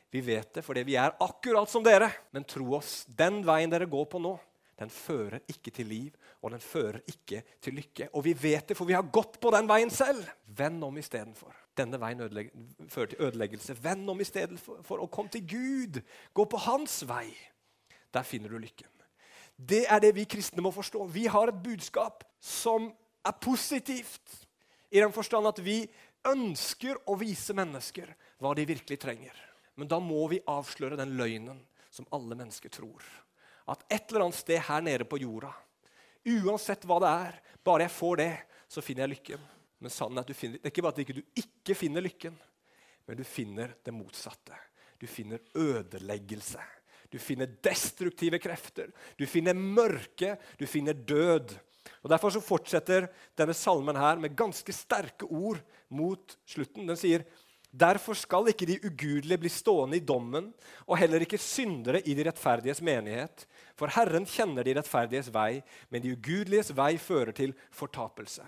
Vi 0.09 0.25
vet 0.25 0.57
det 0.57 0.65
fordi 0.65 0.87
vi 0.89 0.97
er 0.97 1.13
akkurat 1.21 1.69
som 1.69 1.85
dere. 1.85 2.09
Men 2.33 2.49
tro 2.49 2.79
oss, 2.79 3.03
den 3.05 3.43
veien 3.45 3.69
dere 3.69 3.85
går 3.93 4.09
på 4.09 4.25
nå, 4.25 4.33
den 4.79 4.89
fører 4.89 5.43
ikke 5.49 5.71
til 5.71 5.87
liv, 5.87 6.15
og 6.41 6.51
den 6.51 6.61
fører 6.63 6.99
ikke 7.07 7.43
til 7.61 7.77
lykke. 7.77 8.09
Og 8.13 8.23
vi 8.25 8.33
vet 8.33 8.71
det, 8.71 8.77
for 8.77 8.89
vi 8.89 8.95
har 8.97 9.05
gått 9.13 9.37
på 9.41 9.51
den 9.53 9.69
veien 9.69 9.91
selv. 9.93 10.25
Vend 10.47 10.83
om 10.83 10.97
istedenfor. 10.97 11.53
Denne 11.77 11.99
veien 12.01 12.23
fører 12.89 13.11
til 13.11 13.21
ødeleggelse. 13.21 13.77
Vend 13.83 14.09
om 14.09 14.21
istedenfor 14.21 14.97
og 14.97 15.11
kom 15.13 15.29
til 15.29 15.45
Gud. 15.47 16.01
Gå 16.33 16.45
på 16.49 16.63
hans 16.65 17.03
vei. 17.09 17.29
Der 18.13 18.25
finner 18.25 18.49
du 18.49 18.57
lykken. 18.57 18.89
Det 19.57 19.85
er 19.89 20.01
det 20.01 20.15
vi 20.17 20.25
kristne 20.25 20.63
må 20.65 20.71
forstå. 20.73 21.05
Vi 21.13 21.27
har 21.29 21.49
et 21.49 21.63
budskap 21.63 22.23
som 22.41 22.89
er 23.23 23.37
positivt, 23.41 24.39
i 24.91 24.99
den 24.99 25.13
forstand 25.13 25.47
at 25.47 25.61
vi 25.63 25.83
ønsker 26.27 26.99
å 27.09 27.15
vise 27.17 27.53
mennesker 27.55 28.09
hva 28.41 28.51
de 28.57 28.65
virkelig 28.67 28.99
trenger. 29.01 29.33
Men 29.79 29.89
da 29.89 29.97
må 30.03 30.27
vi 30.29 30.43
avsløre 30.49 30.99
den 30.99 31.15
løgnen 31.17 31.61
som 31.93 32.07
alle 32.13 32.35
mennesker 32.37 32.69
tror. 32.73 33.01
At 33.69 33.85
et 33.87 34.09
eller 34.09 34.25
annet 34.27 34.39
sted 34.39 34.59
her 34.67 34.83
nede 34.83 35.07
på 35.07 35.19
jorda, 35.21 35.51
uansett 36.43 36.85
hva 36.87 36.99
det 37.03 37.11
er, 37.27 37.39
bare 37.63 37.85
jeg 37.85 37.95
får 37.95 38.19
det, 38.19 38.33
så 38.71 38.83
finner 38.83 39.05
jeg 39.05 39.15
lykken. 39.15 39.49
Men 39.83 39.91
sannheten 39.91 40.19
er 40.19 40.25
at 40.25 40.31
du 40.31 40.37
finner, 40.37 40.59
det 40.59 40.67
er 40.67 40.73
ikke 40.73 40.85
bare 40.85 40.95
at 40.95 41.15
du 41.15 41.41
ikke 41.43 41.75
finner 41.75 42.03
lykken, 42.03 42.37
men 43.07 43.19
du 43.19 43.23
finner 43.27 43.75
det 43.83 43.95
motsatte. 43.95 44.55
Du 44.99 45.07
finner 45.11 45.41
ødeleggelse. 45.59 46.61
Du 47.11 47.19
finner 47.19 47.49
destruktive 47.61 48.39
krefter. 48.41 48.93
Du 49.19 49.25
finner 49.27 49.53
mørke. 49.53 50.37
Du 50.57 50.63
finner 50.65 50.95
død. 50.95 51.51
Og 52.01 52.09
Derfor 52.09 52.31
så 52.33 52.41
fortsetter 52.43 53.09
denne 53.37 53.53
salmen 53.53 53.99
her 53.99 54.21
med 54.21 54.37
ganske 54.39 54.73
sterke 54.73 55.27
ord 55.27 55.59
mot 55.93 56.37
slutten. 56.47 56.87
Den 56.87 56.99
sier 56.99 57.27
Derfor 57.73 58.13
skal 58.13 58.51
ikke 58.51 58.67
de 58.69 58.77
ugudelige 58.85 59.39
bli 59.41 59.49
stående 59.49 59.97
i 59.97 60.05
dommen, 60.05 60.51
og 60.85 60.99
heller 61.01 61.23
ikke 61.25 61.41
syndere 61.41 62.03
i 62.05 62.13
de 62.13 62.27
rettferdiges 62.27 62.83
menighet. 62.85 63.47
For 63.79 63.89
Herren 63.89 64.27
kjenner 64.29 64.65
de 64.65 64.75
rettferdiges 64.77 65.31
vei, 65.33 65.63
men 65.89 66.03
de 66.03 66.13
ugudeliges 66.13 66.69
vei 66.77 66.99
fører 67.01 67.33
til 67.33 67.55
fortapelse. 67.73 68.45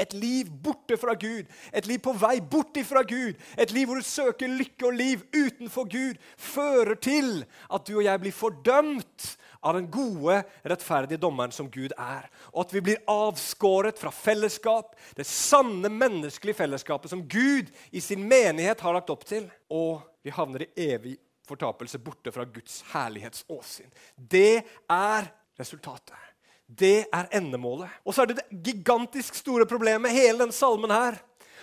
Et 0.00 0.14
liv 0.16 0.48
borte 0.64 0.96
fra 0.98 1.14
Gud, 1.14 1.48
et 1.72 1.86
liv 1.86 2.00
på 2.02 2.14
vei 2.16 2.40
bort 2.40 2.76
ifra 2.80 3.02
Gud, 3.06 3.36
et 3.60 3.74
liv 3.74 3.86
hvor 3.86 4.00
du 4.00 4.06
søker 4.06 4.50
lykke 4.50 4.88
og 4.88 4.96
liv 4.98 5.22
utenfor 5.34 5.88
Gud, 5.90 6.18
fører 6.36 6.96
til 6.96 7.44
at 7.68 7.86
du 7.86 7.98
og 7.98 8.04
jeg 8.06 8.22
blir 8.22 8.34
fordømt 8.34 9.28
av 9.62 9.76
den 9.76 9.86
gode, 9.94 10.40
rettferdige 10.66 11.20
dommeren 11.22 11.54
som 11.54 11.68
Gud 11.70 11.94
er. 11.94 12.26
Og 12.50 12.64
at 12.64 12.74
vi 12.74 12.82
blir 12.88 13.02
avskåret 13.10 14.00
fra 14.00 14.10
fellesskap, 14.14 14.96
det 15.16 15.28
sanne 15.28 15.90
menneskelige 15.92 16.58
fellesskapet 16.58 17.12
som 17.12 17.22
Gud 17.30 17.70
i 17.92 18.02
sin 18.02 18.24
menighet 18.28 18.82
har 18.82 18.96
lagt 18.96 19.12
opp 19.14 19.26
til. 19.28 19.46
Og 19.70 20.02
vi 20.24 20.34
havner 20.34 20.66
i 20.66 20.88
evig 20.90 21.14
fortapelse 21.46 22.00
borte 22.02 22.34
fra 22.34 22.46
Guds 22.48 22.80
herlighetsåsyn. 22.92 23.90
Det 24.16 24.62
er 24.90 25.30
resultatet. 25.58 26.31
Det 26.72 27.04
er 27.12 27.28
endemålet. 27.36 27.90
Og 28.06 28.14
så 28.14 28.22
er 28.22 28.30
det 28.30 28.38
det 28.40 28.62
gigantisk 28.70 29.36
store 29.36 29.66
problemet 29.68 30.06
med 30.06 30.16
hele 30.16 30.40
denne 30.40 30.56
salmen 30.56 30.92
her. 30.94 31.18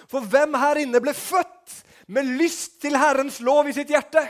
For 0.09 0.25
hvem 0.25 0.57
her 0.59 0.81
inne 0.83 1.01
ble 1.01 1.13
født 1.17 1.79
med 2.13 2.29
lyst 2.39 2.79
til 2.83 2.97
Herrens 2.97 3.39
lov 3.45 3.69
i 3.69 3.75
sitt 3.75 3.89
hjerte? 3.93 4.21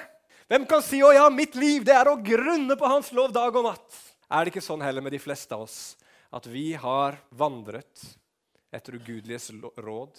Hvem 0.50 0.66
kan 0.66 0.82
si 0.82 1.02
'Å 1.04 1.14
ja, 1.14 1.30
mitt 1.30 1.56
liv 1.56 1.84
det 1.86 1.94
er 1.94 2.10
å 2.10 2.22
grunne 2.24 2.76
på 2.76 2.88
Hans 2.88 3.12
lov 3.12 3.32
dag 3.32 3.56
og 3.56 3.66
natt'? 3.66 4.00
Er 4.32 4.46
det 4.46 4.54
ikke 4.54 4.66
sånn 4.66 4.82
heller 4.82 5.02
med 5.02 5.12
de 5.12 5.20
fleste 5.20 5.54
av 5.54 5.62
oss 5.62 5.96
at 6.34 6.46
vi 6.46 6.74
har 6.74 7.18
vandret 7.32 8.18
etter 8.74 8.96
ugudeliges 8.96 9.52
råd? 9.78 10.18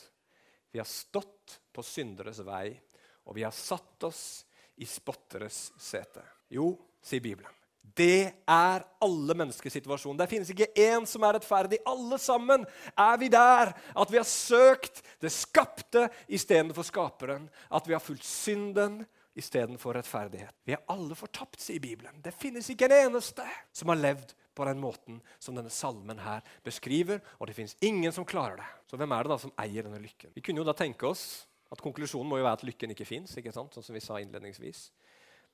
Vi 0.73 0.79
har 0.79 0.87
stått 0.87 1.59
på 1.73 1.83
synderes 1.83 2.39
vei, 2.39 2.81
og 3.27 3.35
vi 3.35 3.43
har 3.43 3.55
satt 3.55 4.05
oss 4.05 4.45
i 4.77 4.87
spotteres 4.87 5.73
sete. 5.79 6.23
Jo, 6.49 6.79
sier 7.03 7.21
Bibelen. 7.21 7.60
Det 7.97 8.33
er 8.47 8.85
alle 9.03 9.35
menneskers 9.35 9.75
situasjon. 9.79 10.19
Det 10.19 10.29
finnes 10.31 10.51
ikke 10.53 10.71
én 10.79 11.07
som 11.09 11.25
er 11.27 11.39
rettferdig. 11.39 11.81
Alle 11.89 12.19
sammen 12.23 12.67
er 12.95 13.17
vi 13.21 13.31
der 13.33 13.73
at 13.73 14.13
vi 14.13 14.21
har 14.21 14.29
søkt 14.29 15.03
det 15.23 15.33
skapte 15.35 16.09
istedenfor 16.29 16.87
skaperen. 16.87 17.49
At 17.71 17.89
vi 17.89 17.97
har 17.97 18.05
fulgt 18.05 18.27
synden 18.27 19.03
istedenfor 19.39 19.95
rettferdighet. 19.97 20.55
Vi 20.67 20.75
er 20.75 20.85
alle 20.91 21.17
fortapt, 21.19 21.61
sier 21.63 21.83
Bibelen. 21.83 22.21
Det 22.23 22.35
finnes 22.37 22.69
ikke 22.71 22.89
en 22.91 22.97
eneste 23.09 23.47
som 23.73 23.93
har 23.93 24.01
levd 24.01 24.35
på 24.57 24.67
den 24.67 24.81
måten 24.83 25.21
som 25.39 25.57
denne 25.57 25.71
salmen 25.73 26.19
her 26.21 26.43
beskriver, 26.67 27.23
og 27.39 27.49
det 27.49 27.55
finnes 27.57 27.77
ingen 27.87 28.13
som 28.13 28.27
klarer 28.29 28.59
det. 28.61 28.69
Så 28.91 28.99
hvem 29.01 29.15
er 29.15 29.25
det 29.25 29.33
da 29.33 29.39
som 29.41 29.55
eier 29.63 29.87
denne 29.87 30.03
lykken? 30.03 30.35
Vi 30.35 30.43
kunne 30.45 30.61
jo 30.61 30.67
da 30.67 30.75
tenke 30.77 31.09
oss 31.09 31.47
at 31.71 31.83
konklusjonen 31.83 32.29
må 32.29 32.41
jo 32.41 32.49
være 32.49 32.59
at 32.59 32.67
lykken 32.67 32.93
ikke 32.93 33.09
fins, 33.09 33.37
sånn 33.39 33.71
som 33.71 33.95
vi 33.95 34.03
sa 34.03 34.19
innledningsvis. 34.21 34.89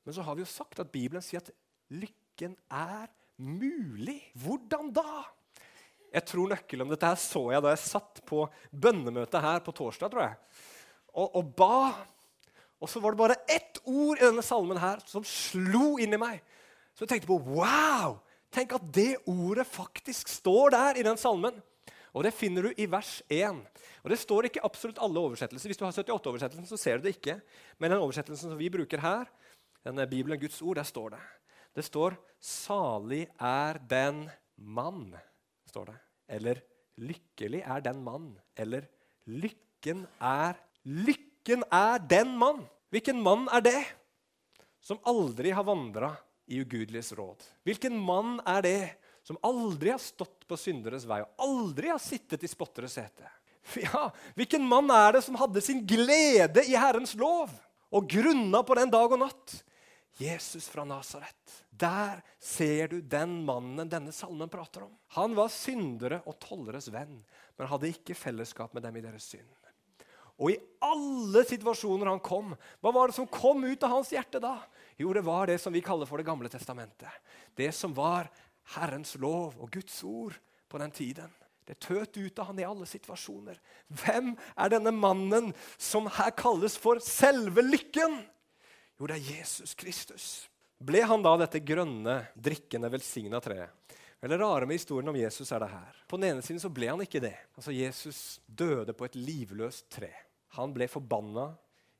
Men 0.07 0.16
så 0.16 0.25
har 0.25 0.38
vi 0.38 0.46
jo 0.46 0.49
sagt 0.49 0.81
at 0.81 0.90
Bibelen 0.92 1.22
sier 1.25 1.44
at 1.44 1.53
lykken 2.37 2.57
er 2.70 3.09
mulig. 3.40 4.20
Hvordan 4.37 4.92
da? 4.92 5.25
Jeg 6.12 6.25
tror 6.29 6.51
nøkkelen 6.53 6.85
om 6.85 6.92
dette 6.92 7.09
her 7.09 7.16
så 7.16 7.42
jeg 7.53 7.62
da 7.64 7.72
jeg 7.72 7.81
satt 7.83 8.20
på 8.29 8.44
bønnemøtet 8.70 9.40
her 9.42 9.61
på 9.64 9.72
torsdag. 9.72 10.11
tror 10.11 10.22
jeg, 10.22 10.37
og, 11.14 11.37
og 11.37 11.55
ba. 11.57 11.94
Og 12.81 12.88
så 12.88 13.01
var 13.01 13.12
det 13.12 13.18
bare 13.18 13.38
ett 13.49 13.81
ord 13.85 14.20
i 14.20 14.27
denne 14.27 14.44
salmen 14.44 14.77
her 14.77 15.01
som 15.09 15.25
slo 15.25 15.96
inn 15.99 16.12
i 16.12 16.20
meg. 16.20 16.42
Så 16.92 17.05
jeg 17.05 17.14
tenkte 17.16 17.31
på 17.31 17.40
wow! 17.40 18.18
Tenk 18.53 18.77
at 18.77 18.85
det 18.92 19.16
ordet 19.27 19.66
faktisk 19.66 20.29
står 20.29 20.70
der 20.77 21.01
i 21.01 21.05
den 21.05 21.16
salmen. 21.16 21.57
Og 22.16 22.25
Det 22.25 22.33
finner 22.33 22.64
du 22.64 22.77
i 22.77 22.87
vers 22.88 23.22
1. 23.29 23.64
Og 24.05 24.11
Det 24.12 24.18
står 24.20 24.49
ikke 24.49 24.64
absolutt 24.64 25.01
alle 25.01 25.20
oversettelser. 25.20 25.68
Hvis 25.68 25.81
du 25.81 25.85
har 25.85 25.92
78-oversettelsen, 25.92 26.68
så 26.68 26.77
ser 26.81 26.96
du 26.96 27.09
det 27.09 27.16
ikke. 27.16 27.40
Men 27.79 27.92
den 27.92 28.01
oversettelsen 28.01 28.53
som 28.53 28.61
vi 28.61 28.70
bruker 28.72 29.03
her, 29.03 29.29
denne 29.85 30.07
Bibelen 30.09 30.40
Guds 30.40 30.62
ord, 30.62 30.77
der 30.77 30.88
står 30.88 31.16
det. 31.16 31.20
Det 31.76 31.84
står 31.84 32.16
'Salig 32.40 33.26
er 33.36 33.78
den 33.78 34.30
mann', 34.56 35.12
står 35.68 35.92
det. 35.92 35.98
Eller 36.28 36.62
'Lykkelig 36.96 37.60
er 37.60 37.80
den 37.84 38.00
mann'. 38.04 38.36
Eller 38.56 38.88
'Lykken 39.26 40.06
er 40.20 40.56
Lykken 40.86 41.64
er 41.70 41.98
den 41.98 42.38
mann'. 42.38 42.64
Hvilken 42.90 43.20
mann 43.22 43.48
er 43.52 43.60
det? 43.60 43.82
Som 44.80 44.98
aldri 45.04 45.50
har 45.50 45.64
vandra 45.66 46.14
i 46.46 46.60
ugudeliges 46.62 47.12
råd. 47.12 47.42
Hvilken 47.66 47.98
mann 47.98 48.40
er 48.46 48.62
det 48.62 48.80
som 49.26 49.38
aldri 49.42 49.90
har 49.90 49.98
stått 49.98 50.46
på 50.46 50.56
synderes 50.56 51.04
vei 51.04 51.20
og 51.24 51.42
aldri 51.42 51.90
har 51.90 51.98
sittet 51.98 52.44
i 52.46 52.50
spotteres 52.50 52.94
sete? 52.96 53.26
Ja, 53.82 54.12
hvilken 54.38 54.62
mann 54.62 54.86
er 54.94 55.16
det 55.16 55.24
som 55.26 55.34
hadde 55.34 55.60
sin 55.60 55.80
glede 55.82 56.62
i 56.70 56.76
Herrens 56.78 57.16
lov 57.18 57.50
og 57.90 58.06
grunna 58.08 58.62
på 58.62 58.76
den 58.78 58.92
dag 58.94 59.10
og 59.10 59.18
natt? 59.24 59.56
Jesus 60.16 60.68
fra 60.72 60.85
Nasaret. 60.88 61.52
Der 61.70 62.22
ser 62.40 62.88
du 62.88 63.00
den 63.05 63.42
mannen 63.44 63.88
denne 63.90 64.14
salmen 64.16 64.48
prater 64.48 64.87
om. 64.87 64.94
Han 65.18 65.37
var 65.37 65.52
syndere 65.52 66.22
og 66.24 66.38
tolleres 66.40 66.88
venn, 66.92 67.20
men 67.57 67.70
hadde 67.70 67.92
ikke 67.92 68.16
fellesskap 68.16 68.72
med 68.74 68.87
dem 68.87 68.96
i 68.96 69.05
deres 69.05 69.29
synd. 69.35 69.50
Og 70.37 70.52
i 70.52 70.59
alle 70.85 71.42
situasjoner 71.48 72.11
han 72.11 72.20
kom, 72.24 72.52
hva 72.85 72.92
var 72.92 73.09
det 73.09 73.16
som 73.16 73.29
kom 73.29 73.64
ut 73.64 73.85
av 73.87 73.94
hans 73.94 74.12
hjerte 74.12 74.40
da? 74.40 74.59
Jo, 75.00 75.12
det 75.16 75.24
var 75.24 75.48
det 75.48 75.57
som 75.61 75.72
vi 75.72 75.85
kaller 75.85 76.09
for 76.09 76.20
Det 76.20 76.29
gamle 76.29 76.50
testamentet. 76.52 77.12
Det 77.57 77.72
som 77.72 77.94
var 77.96 78.29
Herrens 78.76 79.14
lov 79.20 79.57
og 79.61 79.70
Guds 79.72 80.02
ord 80.05 80.37
på 80.68 80.81
den 80.81 80.92
tiden. 80.92 81.33
Det 81.66 81.81
tøt 81.83 82.16
ut 82.16 82.38
av 82.38 82.52
han 82.52 82.61
i 82.61 82.66
alle 82.66 82.87
situasjoner. 82.87 83.57
Hvem 83.88 84.35
er 84.37 84.70
denne 84.70 84.92
mannen 84.94 85.50
som 85.81 86.07
her 86.18 86.31
kalles 86.37 86.76
for 86.79 87.00
selve 87.02 87.64
lykken? 87.64 88.20
Jo, 88.96 89.06
det 89.06 89.18
er 89.18 89.30
Jesus 89.38 89.74
Kristus. 89.76 90.26
Ble 90.76 91.02
han 91.09 91.24
da 91.24 91.35
dette 91.40 91.61
grønne, 91.64 92.18
drikkende, 92.37 92.90
velsigna 92.92 93.40
treet? 93.44 93.72
Det 94.26 94.38
rare 94.40 94.66
med 94.66 94.80
historien 94.80 95.09
om 95.12 95.16
Jesus 95.16 95.52
er 95.52 95.61
det 95.62 95.68
her. 95.70 95.98
På 96.09 96.18
den 96.18 96.32
ene 96.32 96.42
siden 96.42 96.59
så 96.59 96.70
ble 96.72 96.88
han 96.88 97.02
ikke 97.04 97.20
det. 97.22 97.37
Altså 97.54 97.70
Jesus 97.70 98.40
døde 98.48 98.94
på 98.96 99.06
et 99.06 99.14
livløst 99.14 99.87
tre. 99.92 100.09
Han 100.56 100.72
ble 100.74 100.88
forbanna, 100.90 101.50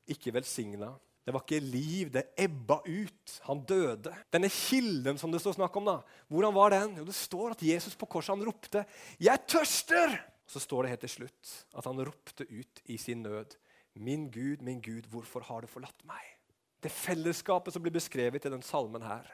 ikke 0.09 0.33
velsigna. 0.35 0.89
Det 1.23 1.35
var 1.35 1.43
ikke 1.45 1.59
liv, 1.63 2.09
det 2.11 2.25
ebba 2.39 2.79
ut. 2.87 3.35
Han 3.47 3.61
døde. 3.67 4.13
Denne 4.33 4.49
kilden 4.51 5.19
som 5.21 5.31
det 5.31 5.41
står 5.43 5.57
snakk 5.57 5.75
om, 5.79 5.87
da, 5.87 6.23
hvordan 6.31 6.55
var 6.55 6.73
den? 6.73 6.97
Jo, 6.99 7.05
Det 7.07 7.15
står 7.15 7.55
at 7.55 7.63
Jesus 7.63 7.95
på 7.95 8.09
korset 8.09 8.35
han 8.35 8.45
ropte 8.47 8.85
'Jeg 9.19 9.47
tørster!' 9.47 10.19
Så 10.47 10.59
står 10.59 10.83
det 10.83 10.89
helt 10.89 11.01
til 11.01 11.09
slutt 11.09 11.65
at 11.75 11.85
han 11.85 11.99
ropte 11.99 12.47
ut 12.47 12.81
i 12.85 12.97
sin 12.97 13.23
nød 13.23 13.55
'Min 13.95 14.31
Gud, 14.31 14.61
min 14.61 14.81
Gud, 14.81 15.03
hvorfor 15.11 15.43
har 15.43 15.61
du 15.61 15.67
forlatt 15.67 16.03
meg?' 16.05 16.36
Det 16.83 16.91
fellesskapet 16.93 17.73
som 17.73 17.83
blir 17.83 17.95
beskrevet 17.95 18.45
i 18.45 18.51
den 18.53 18.65
salmen 18.65 19.01
her 19.05 19.25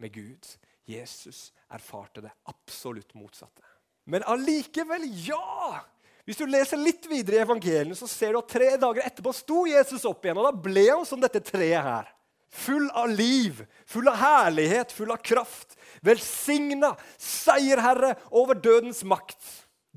med 0.00 0.14
Gud. 0.14 0.48
Jesus 0.86 1.50
erfarte 1.68 2.22
det 2.24 2.32
absolutt 2.48 3.14
motsatte. 3.18 3.62
Men 4.06 4.24
allikevel, 4.26 5.04
ja! 5.26 5.82
Hvis 6.26 6.38
du 6.40 6.46
leser 6.50 6.78
litt 6.80 7.06
videre 7.06 7.38
i 7.38 7.42
evangeliene, 7.44 7.94
så 7.94 8.08
ser 8.10 8.34
du 8.34 8.40
at 8.40 8.50
tre 8.50 8.72
dager 8.82 9.06
etterpå 9.06 9.30
sto 9.34 9.64
Jesus 9.70 10.06
opp 10.08 10.24
igjen. 10.26 10.40
Og 10.40 10.48
da 10.48 10.64
ble 10.66 10.86
han 10.88 11.06
som 11.06 11.22
dette 11.22 11.42
treet 11.44 11.84
her. 11.86 12.08
Full 12.56 12.88
av 12.94 13.10
liv, 13.10 13.60
full 13.86 14.08
av 14.10 14.18
herlighet, 14.18 14.94
full 14.94 15.12
av 15.14 15.20
kraft. 15.22 15.76
Velsigna, 16.06 16.94
seierherre 17.18 18.14
over 18.30 18.58
dødens 18.58 19.02
makt. 19.06 19.38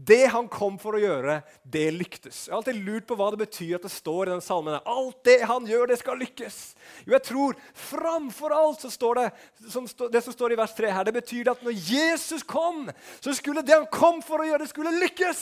Det 0.01 0.29
han 0.31 0.45
kom 0.47 0.77
for 0.79 0.95
å 0.95 0.99
gjøre, 1.01 1.41
det 1.67 1.89
lyktes. 1.91 2.45
Jeg 2.47 2.53
har 2.53 2.61
alltid 2.61 2.77
lurt 2.85 3.07
på 3.09 3.17
hva 3.19 3.25
det 3.33 3.41
betyr 3.41 3.75
at 3.75 3.83
det 3.83 3.91
står 3.91 4.29
i 4.29 4.31
den 4.31 4.43
salmen. 4.43 4.77
Alt 4.87 5.17
det 5.27 5.41
han 5.49 5.65
gjør, 5.67 5.89
det 5.91 5.97
skal 5.99 6.21
lykkes. 6.21 6.59
Jo, 7.03 7.15
jeg 7.17 7.23
tror 7.27 7.57
Framfor 7.75 8.53
alt 8.55 8.85
så 8.85 8.91
står 8.93 9.19
det 9.19 9.25
som, 9.73 9.87
det 10.13 10.21
som 10.23 10.35
står 10.35 10.55
i 10.55 10.59
vers 10.59 10.75
3 10.77 10.93
her, 10.95 11.07
det 11.09 11.15
betyr 11.17 11.51
at 11.51 11.65
når 11.65 11.75
Jesus 11.83 12.45
kom, 12.47 12.87
så 13.19 13.33
skulle 13.35 13.63
det 13.65 13.75
han 13.75 13.89
kom 13.91 14.21
for 14.23 14.39
å 14.39 14.47
gjøre, 14.47 14.63
det 14.63 14.71
skulle 14.71 14.93
lykkes. 15.01 15.41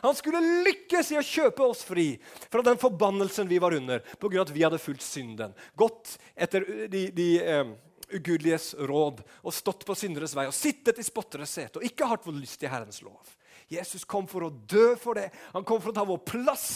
Han 0.00 0.16
skulle 0.16 0.40
lykkes 0.64 1.12
i 1.12 1.18
å 1.20 1.24
kjøpe 1.24 1.66
oss 1.68 1.84
fri 1.84 2.14
fra 2.48 2.64
den 2.64 2.80
forbannelsen 2.80 3.50
vi 3.50 3.60
var 3.60 3.76
under 3.76 4.00
pga. 4.16 4.40
at 4.40 4.54
vi 4.54 4.64
hadde 4.64 4.80
fulgt 4.80 5.04
synden. 5.04 5.52
Gått 5.76 6.16
etter 6.36 6.64
de, 6.88 7.10
de 7.12 7.28
eh, 7.44 7.74
ugudeliges 8.14 8.72
råd 8.88 9.20
og 9.42 9.54
stått 9.54 9.84
på 9.84 9.96
synderes 9.98 10.32
vei 10.36 10.46
og 10.48 10.56
sittet 10.56 11.00
i 11.00 11.04
spotteres 11.04 11.52
sete 11.52 11.80
og 11.80 11.84
ikke 11.84 12.08
hatt 12.08 12.24
vår 12.24 12.40
lyst 12.40 12.64
i 12.64 12.70
Herrens 12.72 13.02
lov. 13.04 13.36
Jesus 13.68 14.04
kom 14.08 14.26
for 14.28 14.46
å 14.46 14.50
dø 14.50 14.94
for 15.00 15.18
det. 15.18 15.28
Han 15.52 15.66
kom 15.66 15.82
for 15.82 15.92
å 15.92 15.98
ta 15.98 16.06
vår 16.08 16.22
plass 16.24 16.68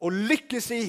og 0.00 0.16
lykkes 0.16 0.70
i 0.76 0.84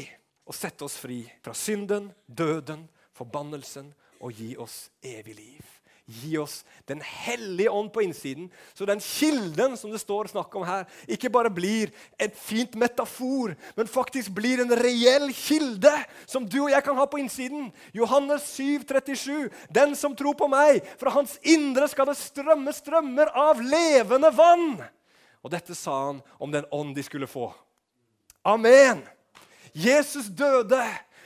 å 0.48 0.56
sette 0.56 0.88
oss 0.88 0.96
fri 1.00 1.24
fra 1.44 1.54
synden, 1.58 2.10
døden, 2.28 2.88
forbannelsen 3.16 3.92
og 4.22 4.40
gi 4.40 4.56
oss 4.60 4.86
evig 5.04 5.36
liv. 5.36 5.78
Gi 6.12 6.34
oss 6.42 6.64
Den 6.90 7.00
hellige 7.06 7.72
ånd 7.72 7.92
på 7.94 8.02
innsiden, 8.04 8.50
så 8.74 8.86
den 8.90 9.00
kilden 9.00 9.78
som 9.80 9.94
det 9.94 10.02
står 10.02 10.32
snakk 10.32 10.56
om 10.60 10.66
her, 10.68 10.88
ikke 11.08 11.30
bare 11.32 11.52
blir 11.54 11.92
et 12.20 12.36
fint 12.36 12.74
metafor, 12.76 13.54
men 13.78 13.88
faktisk 13.88 14.34
blir 14.36 14.64
en 14.64 14.74
reell 14.76 15.30
kilde 15.36 15.94
som 16.26 16.44
du 16.44 16.58
og 16.66 16.72
jeg 16.74 16.84
kan 16.84 16.98
ha 17.00 17.06
på 17.08 17.22
innsiden. 17.22 17.70
Johannes 17.96 18.50
7, 18.58 18.84
37. 18.90 19.52
Den 19.72 19.96
som 19.96 20.18
tror 20.18 20.36
på 20.36 20.50
meg, 20.52 20.82
fra 21.00 21.14
hans 21.16 21.38
indre 21.48 21.88
skal 21.92 22.10
det 22.12 22.20
strømme 22.20 22.74
strømmer 22.76 23.32
av 23.38 23.62
levende 23.64 24.34
vann. 24.36 24.82
Og 25.42 25.54
dette 25.54 25.76
sa 25.78 25.96
han 26.08 26.22
om 26.38 26.52
den 26.54 26.68
ånd 26.72 26.96
de 26.96 27.04
skulle 27.04 27.30
få. 27.30 27.50
Amen! 28.42 29.02
Jesus 29.74 30.26
døde 30.26 30.84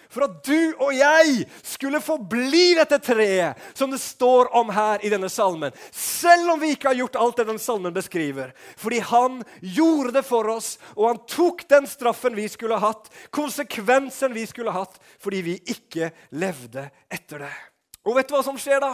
For 0.09 0.27
at 0.27 0.45
du 0.45 0.75
og 0.79 0.93
jeg 0.95 1.47
skulle 1.65 1.99
få 1.99 2.15
bli 2.29 2.75
dette 2.77 3.01
treet 3.03 3.59
som 3.75 3.91
det 3.91 3.99
står 3.99 4.47
om 4.55 4.69
her 4.71 5.01
i 5.03 5.09
denne 5.11 5.27
salmen. 5.33 5.73
Selv 5.91 6.53
om 6.53 6.61
vi 6.61 6.69
ikke 6.71 6.91
har 6.93 6.99
gjort 7.01 7.17
alt 7.19 7.41
det 7.41 7.47
den 7.49 7.59
salmen 7.59 7.95
beskriver. 7.95 8.53
Fordi 8.79 9.01
han 9.09 9.41
gjorde 9.59 10.13
det 10.15 10.23
for 10.23 10.47
oss, 10.53 10.77
og 10.93 11.09
han 11.09 11.19
tok 11.27 11.65
den 11.67 11.89
straffen 11.89 12.37
vi 12.37 12.47
skulle 12.53 12.79
hatt, 12.79 13.09
konsekvensen 13.27 14.31
vi 14.37 14.45
skulle 14.47 14.71
hatt, 14.77 14.95
fordi 15.19 15.41
vi 15.49 15.57
ikke 15.73 16.13
levde 16.37 16.87
etter 17.11 17.47
det. 17.49 17.51
Og 18.05 18.15
vet 18.15 18.29
du 18.29 18.37
hva 18.37 18.45
som 18.45 18.61
skjer 18.61 18.79
da? 18.85 18.93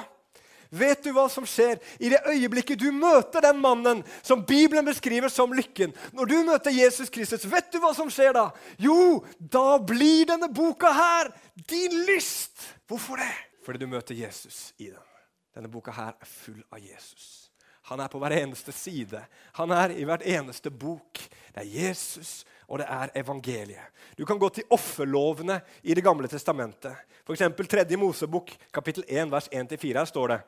Vet 0.72 1.04
du 1.04 1.10
hva 1.12 1.26
som 1.28 1.44
skjer 1.44 1.82
i 2.00 2.10
det 2.14 2.22
øyeblikket 2.32 2.80
du 2.80 2.94
møter 2.96 3.44
den 3.44 3.58
mannen 3.60 4.06
som 4.24 4.40
Bibelen 4.48 4.86
beskriver 4.88 5.28
som 5.28 5.52
lykken? 5.52 5.92
Når 6.16 6.30
du 6.30 6.36
møter 6.48 6.72
Jesus 6.72 7.12
Kristus, 7.12 7.44
vet 7.52 7.68
du 7.74 7.82
hva 7.84 7.92
som 7.96 8.08
skjer 8.12 8.32
da? 8.38 8.46
Jo, 8.80 9.20
da 9.36 9.76
blir 9.84 10.30
denne 10.30 10.48
boka 10.48 10.94
her 10.96 11.34
din 11.68 11.98
lyst. 12.08 12.56
Hvorfor 12.88 13.20
det? 13.20 13.34
Fordi 13.66 13.82
du 13.84 13.92
møter 13.92 14.16
Jesus 14.16 14.70
i 14.80 14.88
den. 14.94 15.04
Denne 15.52 15.68
boka 15.68 15.92
her 15.92 16.16
er 16.16 16.30
full 16.30 16.64
av 16.72 16.80
Jesus. 16.80 17.52
Han 17.92 18.00
er 18.00 18.08
på 18.08 18.22
hver 18.24 18.38
eneste 18.38 18.72
side. 18.72 19.20
Han 19.60 19.76
er 19.76 19.92
i 19.92 20.06
hvert 20.08 20.24
eneste 20.24 20.72
bok. 20.72 21.20
Det 21.52 21.66
er 21.66 21.68
Jesus, 21.68 22.46
og 22.72 22.80
det 22.80 22.88
er 22.88 23.12
evangeliet. 23.20 23.92
Du 24.16 24.24
kan 24.26 24.40
gå 24.40 24.48
til 24.56 24.72
offerlovene 24.72 25.60
i 25.84 25.94
Det 25.94 26.04
gamle 26.04 26.32
testamentet. 26.32 26.96
F.eks. 27.28 27.44
3. 27.68 27.84
Mosebok, 27.98 28.56
kapittel 28.72 29.04
1, 29.10 29.32
vers 29.32 29.52
1-4. 29.52 29.98
Her 29.98 30.06
står 30.06 30.28
det 30.28 30.42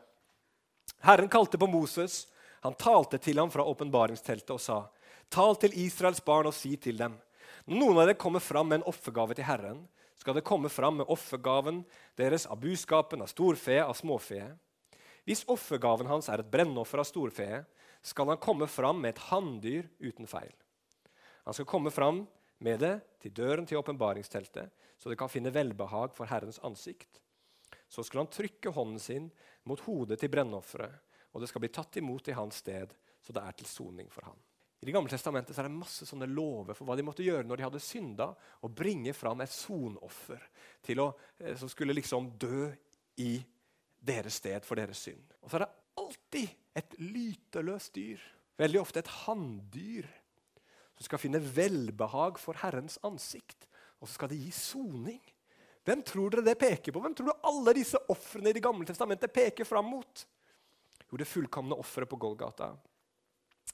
Herren 1.03 1.29
kalte 1.29 1.57
på 1.57 1.67
Moses. 1.67 2.27
Han 2.63 2.77
talte 2.79 3.19
til 3.19 3.39
ham 3.39 3.51
fra 3.51 3.65
åpenbaringsteltet 3.67 4.53
og 4.55 4.61
sa.: 4.61 4.79
Tal 5.29 5.55
til 5.59 5.75
Israels 5.75 6.23
barn 6.23 6.47
og 6.47 6.53
si 6.53 6.75
til 6.75 6.97
dem:" 6.97 7.17
Når 7.65 7.79
noen 7.79 7.97
av 7.97 8.07
dere 8.07 8.19
kommer 8.19 8.39
fram 8.43 8.67
med 8.67 8.81
en 8.81 8.89
offergave 8.91 9.35
til 9.35 9.47
Herren, 9.47 9.87
skal 10.19 10.35
det 10.35 10.43
komme 10.47 10.69
fram 10.69 10.97
med 10.99 11.09
offergaven 11.11 11.83
deres 12.19 12.45
av 12.45 12.59
buskapen, 12.59 13.21
av 13.21 13.27
storfe, 13.31 13.79
av 13.83 13.95
småfe. 13.95 14.41
Hvis 15.23 15.45
offergaven 15.47 16.07
hans 16.07 16.27
er 16.31 16.39
et 16.43 16.51
brennoffer 16.51 16.99
av 16.99 17.07
storfe, 17.07 17.63
skal 18.03 18.33
han 18.33 18.39
komme 18.43 18.67
fram 18.67 18.99
med 18.99 19.13
et 19.13 19.23
hanndyr 19.29 19.87
uten 19.99 20.27
feil. 20.27 20.51
Han 21.43 21.55
skal 21.55 21.67
komme 21.67 21.91
fram 21.91 22.25
med 22.63 22.79
det 22.83 22.93
til 23.23 23.35
døren 23.35 23.67
til 23.67 23.79
åpenbaringsteltet, 23.79 24.71
så 24.99 25.11
det 25.11 25.19
kan 25.19 25.31
finne 25.31 25.51
velbehag 25.55 26.15
for 26.15 26.27
Herrens 26.27 26.59
ansikt. 26.63 27.19
Så 27.87 28.03
skal 28.03 28.23
han 28.23 28.31
trykke 28.31 28.71
hånden 28.75 28.99
sin 28.99 29.31
mot 29.69 29.79
hodet 29.87 30.19
til 30.19 30.31
brennofferet, 30.31 30.95
og 31.33 31.41
det 31.41 31.49
skal 31.49 31.63
bli 31.63 31.71
tatt 31.73 31.97
imot 32.01 32.27
i 32.29 32.35
hans 32.37 32.59
sted, 32.61 32.91
så 33.23 33.33
det 33.33 33.43
er 33.43 33.55
til 33.57 33.69
soning 33.69 34.09
for 34.13 34.27
ham. 34.27 34.39
I 34.83 34.85
Det 34.85 34.91
gamle 34.91 35.09
testamentet 35.09 35.55
er 35.55 35.69
det 35.69 35.77
masse 35.79 36.03
sånne 36.03 36.27
lover 36.27 36.75
for 36.75 36.83
hva 36.83 36.97
de 36.99 37.05
måtte 37.07 37.23
gjøre 37.23 37.47
når 37.47 37.59
de 37.59 37.63
hadde 37.63 37.79
synda, 37.79 38.25
og 38.35 38.73
bringe 38.75 39.13
fram 39.15 39.39
et 39.39 39.53
sonoffer 39.53 40.43
å, 40.99 41.05
som 41.55 41.71
skulle 41.71 41.95
liksom 41.95 42.33
dø 42.35 42.67
i 43.23 43.37
deres 44.03 44.41
sted 44.41 44.67
for 44.67 44.75
deres 44.75 44.99
synd. 45.05 45.23
Og 45.39 45.47
så 45.47 45.61
er 45.61 45.63
det 45.63 45.71
alltid 46.03 46.49
et 46.75 46.97
lyteløst 46.99 47.95
dyr, 47.95 48.19
veldig 48.59 48.81
ofte 48.81 48.99
et 48.99 49.13
hanndyr, 49.23 50.09
som 50.97 51.07
skal 51.07 51.21
finne 51.21 51.41
velbehag 51.41 52.41
for 52.41 52.59
Herrens 52.59 52.99
ansikt, 53.07 53.69
og 54.01 54.09
så 54.09 54.17
skal 54.17 54.33
det 54.33 54.41
gi 54.41 54.51
soning. 54.51 55.23
Hvem 55.83 56.01
tror 56.07 56.31
dere 56.31 56.45
det 56.45 56.55
peker 56.59 56.95
på? 56.95 57.01
Hvem 57.03 57.15
tror 57.15 57.29
du 57.29 57.47
alle 57.49 57.73
disse 57.75 57.99
ofrene 58.09 58.49
i 58.49 58.55
Det 58.55 58.63
gamle 58.63 58.87
testamentet 58.87 59.33
peker 59.33 59.67
fram 59.67 59.89
mot? 59.91 60.25
Jo, 61.09 61.17
det 61.19 61.27
fullkomne 61.27 61.75
offeret 61.75 62.09
på 62.09 62.19
Golgata. 62.21 62.71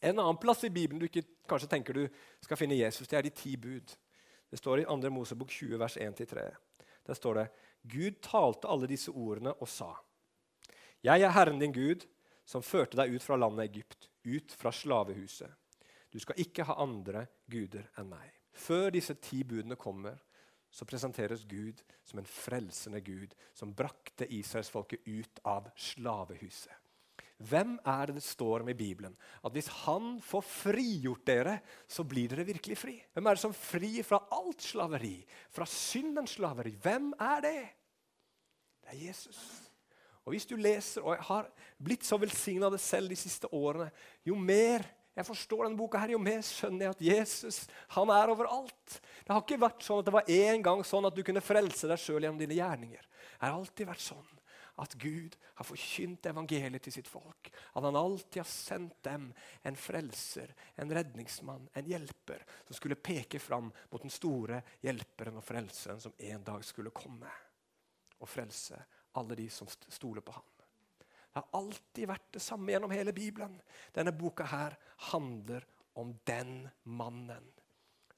En 0.02 0.20
annen 0.20 0.38
plass 0.38 0.64
i 0.64 0.72
Bibelen 0.74 1.00
du 1.00 1.06
ikke 1.08 1.26
kanskje 1.50 1.70
tenker 1.70 1.94
du 1.94 2.08
skal 2.44 2.58
finne 2.58 2.78
Jesus, 2.78 3.08
det 3.08 3.18
er 3.18 3.28
de 3.28 3.34
ti 3.36 3.56
bud. 3.58 3.94
Det 4.50 4.58
står 4.58 4.82
i 4.82 4.86
2. 4.90 5.10
Mosebok 5.14 5.52
20, 5.54 5.78
vers 5.80 5.98
1-3. 5.98 6.46
Der 7.06 7.18
står 7.18 7.40
det 7.40 7.48
Gud 7.82 8.22
talte 8.26 8.68
alle 8.68 8.90
disse 8.90 9.12
ordene 9.12 9.54
og 9.54 9.70
sa. 9.70 9.94
Jeg 11.04 11.22
er 11.22 11.32
Herren 11.32 11.62
din 11.62 11.74
Gud, 11.74 12.04
som 12.46 12.66
førte 12.66 12.98
deg 12.98 13.14
ut 13.14 13.24
fra 13.24 13.38
landet 13.38 13.70
Egypt, 13.70 14.10
ut 14.26 14.52
fra 14.58 14.72
slavehuset. 14.74 15.52
Du 16.10 16.20
skal 16.20 16.42
ikke 16.42 16.66
ha 16.66 16.80
andre 16.82 17.28
guder 17.48 17.86
enn 18.00 18.10
meg. 18.10 18.34
Før 18.52 18.90
disse 18.92 19.14
ti 19.22 19.44
budene 19.48 19.78
kommer, 19.80 20.18
så 20.72 20.86
presenteres 20.86 21.46
Gud 21.50 21.82
som 22.06 22.22
en 22.22 22.30
frelsende 22.30 23.02
Gud 23.02 23.34
som 23.58 23.74
brakte 23.74 24.28
israelsfolket 24.30 25.08
ut 25.08 25.42
av 25.48 25.72
slavehuset. 25.76 26.76
Hvem 27.40 27.78
er 27.88 28.10
det 28.10 28.18
det 28.18 28.26
står 28.26 28.66
om 28.66 28.70
i 28.70 28.76
Bibelen? 28.76 29.14
At 29.48 29.54
hvis 29.56 29.70
han 29.86 30.18
får 30.20 30.44
frigjort 30.44 31.24
dere, 31.28 31.56
så 31.88 32.04
blir 32.04 32.28
dere 32.28 32.44
virkelig 32.50 32.76
fri. 32.78 32.98
Hvem 33.16 33.30
er 33.30 33.38
det 33.38 33.44
som 33.46 33.56
frir 33.56 34.04
fra 34.04 34.20
alt 34.36 34.60
slaveri? 34.62 35.16
Fra 35.56 35.68
syndens 35.70 36.36
slaveri? 36.36 36.76
Hvem 36.84 37.14
er 37.16 37.46
det? 37.46 37.62
Det 38.84 38.92
er 38.92 39.06
Jesus. 39.08 39.40
Og 40.26 40.36
Hvis 40.36 40.46
du 40.46 40.58
leser, 40.60 41.02
og 41.02 41.16
jeg 41.16 41.26
har 41.30 41.48
blitt 41.82 42.04
så 42.06 42.20
velsigna 42.20 42.68
av 42.68 42.76
det 42.76 42.84
selv 42.84 43.10
de 43.10 43.16
siste 43.18 43.48
årene, 43.56 43.88
jo 44.28 44.36
mer 44.36 44.84
jeg 45.20 45.28
forstår 45.28 45.66
denne 45.66 45.80
boka, 45.80 46.00
her, 46.00 46.14
jo 46.16 46.22
mer 46.24 46.42
skjønner 46.46 46.86
jeg 46.86 46.96
at 46.96 47.06
Jesus 47.10 47.62
han 47.96 48.12
er 48.16 48.32
overalt. 48.32 49.00
Det 49.26 49.34
har 49.34 49.44
ikke 49.44 49.60
vært 49.60 49.84
sånn 49.84 50.00
at 50.00 50.08
det 50.08 50.16
var 50.16 50.32
en 50.32 50.64
gang 50.64 50.84
sånn 50.88 51.08
at 51.10 51.16
du 51.16 51.24
kunne 51.28 51.44
frelse 51.44 51.90
deg 51.92 52.00
sjøl 52.00 52.24
gjennom 52.24 52.40
dine 52.40 52.56
gjerninger. 52.56 53.08
Det 53.36 53.42
har 53.44 53.58
alltid 53.58 53.90
vært 53.90 54.06
sånn 54.06 54.30
at 54.80 54.96
Gud 55.02 55.36
har 55.60 55.68
forkynt 55.68 56.30
evangeliet 56.32 56.86
til 56.88 56.96
sitt 56.96 57.10
folk. 57.12 57.50
At 57.76 57.84
han 57.84 58.00
alltid 58.00 58.40
har 58.40 58.48
sendt 58.48 59.02
dem 59.04 59.28
en 59.68 59.80
frelser, 59.80 60.54
en 60.80 60.94
redningsmann, 60.96 61.68
en 61.76 61.90
hjelper, 61.92 62.46
som 62.68 62.80
skulle 62.80 62.96
peke 62.96 63.42
fram 63.44 63.68
mot 63.92 64.02
den 64.02 64.14
store 64.14 64.62
hjelperen 64.86 65.42
og 65.42 65.44
frelseren 65.44 66.00
som 66.00 66.16
en 66.16 66.48
dag 66.48 66.64
skulle 66.64 66.96
komme 66.96 67.34
og 68.20 68.28
frelse 68.28 68.80
alle 69.20 69.36
de 69.36 69.50
som 69.52 69.68
stoler 69.68 70.24
på 70.24 70.38
ham. 70.38 70.48
Det 71.30 71.42
har 71.44 71.60
alltid 71.60 72.10
vært 72.10 72.30
det 72.34 72.42
samme 72.42 72.74
gjennom 72.74 72.94
hele 72.94 73.14
Bibelen. 73.14 73.60
Denne 73.94 74.14
boka 74.16 74.48
her 74.50 74.76
handler 75.12 75.66
om 76.00 76.16
den 76.26 76.64
mannen. 76.84 77.46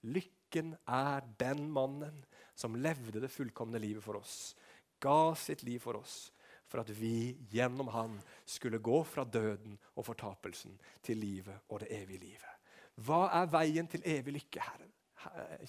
Lykken 0.07 0.75
er 0.87 1.25
den 1.39 1.67
mannen 1.71 2.23
som 2.55 2.77
levde 2.79 3.21
det 3.21 3.31
fullkomne 3.31 3.81
livet 3.81 4.03
for 4.03 4.21
oss. 4.21 4.53
Ga 5.01 5.35
sitt 5.35 5.63
liv 5.67 5.81
for 5.83 5.99
oss 5.99 6.31
for 6.71 6.81
at 6.85 6.89
vi 6.95 7.35
gjennom 7.51 7.89
han 7.91 8.15
skulle 8.47 8.79
gå 8.79 9.01
fra 9.03 9.25
døden 9.27 9.75
og 9.97 10.07
fortapelsen 10.07 10.77
til 11.03 11.19
livet 11.19 11.67
og 11.67 11.81
det 11.83 11.91
evige 11.91 12.23
livet. 12.23 12.53
Hva 12.95 13.25
er 13.41 13.51
veien 13.51 13.89
til 13.91 14.05
evig 14.07 14.37
lykke, 14.39 14.63
herre? 14.63 14.87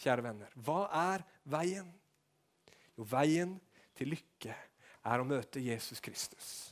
kjære 0.00 0.24
venner? 0.24 0.52
Hva 0.64 0.87
er 0.96 1.24
veien? 1.52 1.90
Jo, 2.96 3.05
veien 3.05 3.59
til 3.98 4.14
lykke 4.14 4.55
er 5.02 5.20
å 5.20 5.26
møte 5.26 5.61
Jesus 5.61 6.00
Kristus 6.00 6.71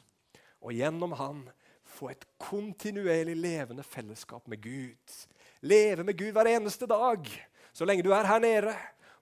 og 0.60 0.76
gjennom 0.76 1.14
han 1.18 1.42
få 1.90 2.10
et 2.12 2.24
kontinuerlig 2.40 3.34
levende 3.38 3.84
fellesskap 3.86 4.46
med 4.50 4.62
Gud. 4.62 5.16
Leve 5.66 6.04
med 6.06 6.18
Gud 6.18 6.32
hver 6.36 6.48
eneste 6.52 6.88
dag, 6.90 7.26
så 7.72 7.86
lenge 7.88 8.04
du 8.06 8.12
er 8.14 8.28
her 8.28 8.42
nede. 8.42 8.74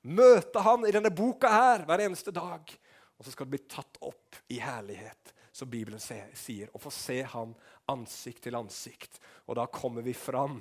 Møte 0.02 0.62
han 0.62 0.86
i 0.86 0.92
denne 0.94 1.12
boka 1.14 1.50
her 1.52 1.84
hver 1.88 2.04
eneste 2.04 2.34
dag. 2.34 2.70
Og 3.18 3.26
så 3.26 3.34
skal 3.34 3.48
du 3.48 3.56
bli 3.56 3.64
tatt 3.66 3.98
opp 4.04 4.38
i 4.52 4.60
herlighet, 4.62 5.32
som 5.52 5.70
Bibelen 5.70 6.00
sier, 6.00 6.70
og 6.70 6.82
få 6.84 6.92
se 6.94 7.18
han 7.26 7.54
ansikt 7.90 8.44
til 8.46 8.58
ansikt. 8.58 9.18
Og 9.48 9.58
da 9.58 9.66
kommer 9.66 10.06
vi 10.06 10.14
fram 10.14 10.60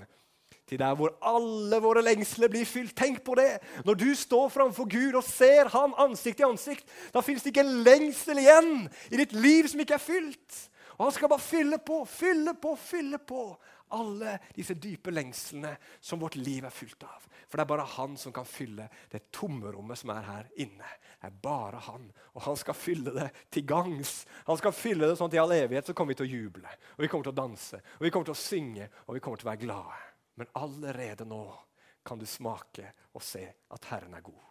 til 0.68 0.82
der 0.82 0.96
hvor 1.00 1.16
alle 1.26 1.80
våre 1.84 2.04
lengsler 2.04 2.52
blir 2.52 2.68
fylt. 2.68 2.96
Tenk 2.98 3.24
på 3.26 3.38
det! 3.40 3.60
Når 3.88 4.00
du 4.00 4.10
står 4.16 4.50
framfor 4.54 4.90
Gud 4.92 5.16
og 5.16 5.24
ser 5.24 5.72
Han 5.74 5.96
ansikt 5.98 6.42
til 6.42 6.50
ansikt, 6.50 6.86
da 7.14 7.24
fins 7.26 7.44
det 7.44 7.54
ikke 7.54 7.66
en 7.66 7.84
lengsel 7.88 8.44
igjen 8.44 8.74
i 9.12 9.22
ditt 9.24 9.36
liv 9.38 9.70
som 9.72 9.84
ikke 9.84 9.98
er 9.98 10.04
fylt. 10.04 10.60
Og 10.98 11.08
Han 11.08 11.16
skal 11.16 11.32
bare 11.32 11.46
fylle 11.46 11.80
på, 11.80 12.04
fylle 12.06 12.54
på, 12.58 12.76
fylle 12.76 13.22
på 13.22 13.48
alle 13.96 14.34
disse 14.56 14.76
dype 14.76 15.12
lengslene 15.14 15.72
som 16.04 16.20
vårt 16.20 16.36
liv 16.36 16.66
er 16.68 16.74
fylt 16.74 17.04
av. 17.08 17.24
For 17.48 17.56
det 17.56 17.64
er 17.64 17.72
bare 17.72 17.88
Han 17.96 18.18
som 18.20 18.34
kan 18.36 18.48
fylle 18.48 18.90
det 19.12 19.30
tommerommet 19.36 20.00
som 20.00 20.12
er 20.12 20.26
her 20.28 20.50
inne. 20.60 20.90
Det 21.22 21.30
er 21.30 21.40
bare 21.44 21.80
Han, 21.88 22.10
og 22.36 22.42
han 22.46 22.58
skal 22.60 22.76
fylle 22.78 23.14
det 23.16 23.30
til 23.52 23.66
gangs. 23.68 24.26
Han 24.46 24.60
skal 24.60 24.76
fylle 24.76 25.08
det 25.08 25.16
sånn 25.18 25.32
at 25.32 25.38
i 25.38 25.42
all 25.42 25.56
evighet 25.56 25.88
så 25.88 25.96
kommer 25.96 26.14
vi 26.14 26.20
til 26.20 26.28
å 26.28 26.36
juble, 26.36 26.76
og 26.98 27.02
vi 27.02 27.10
kommer 27.10 27.26
til 27.26 27.34
å 27.34 27.40
danse, 27.40 27.80
og 27.98 28.06
vi 28.06 28.12
kommer 28.14 28.30
til 28.30 28.36
å 28.36 28.44
synge, 28.44 28.90
og 29.08 29.18
vi 29.18 29.24
kommer 29.24 29.42
til 29.42 29.48
å 29.48 29.52
være 29.54 29.64
glade. 29.64 30.07
Men 30.38 30.48
allerede 30.54 31.26
nå 31.26 31.60
kan 32.04 32.20
du 32.20 32.26
smake 32.26 32.92
og 33.12 33.24
se 33.26 33.42
at 33.74 33.86
Herren 33.90 34.14
er 34.14 34.22
god. 34.22 34.44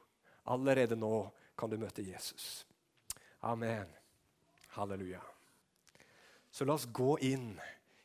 Allerede 0.50 0.96
nå 0.98 1.28
kan 1.54 1.70
du 1.70 1.78
møte 1.78 2.02
Jesus. 2.02 2.66
Amen. 3.46 3.86
Halleluja. 4.74 5.22
Så 6.50 6.66
la 6.66 6.74
oss 6.74 6.88
gå 6.90 7.18
inn 7.30 7.52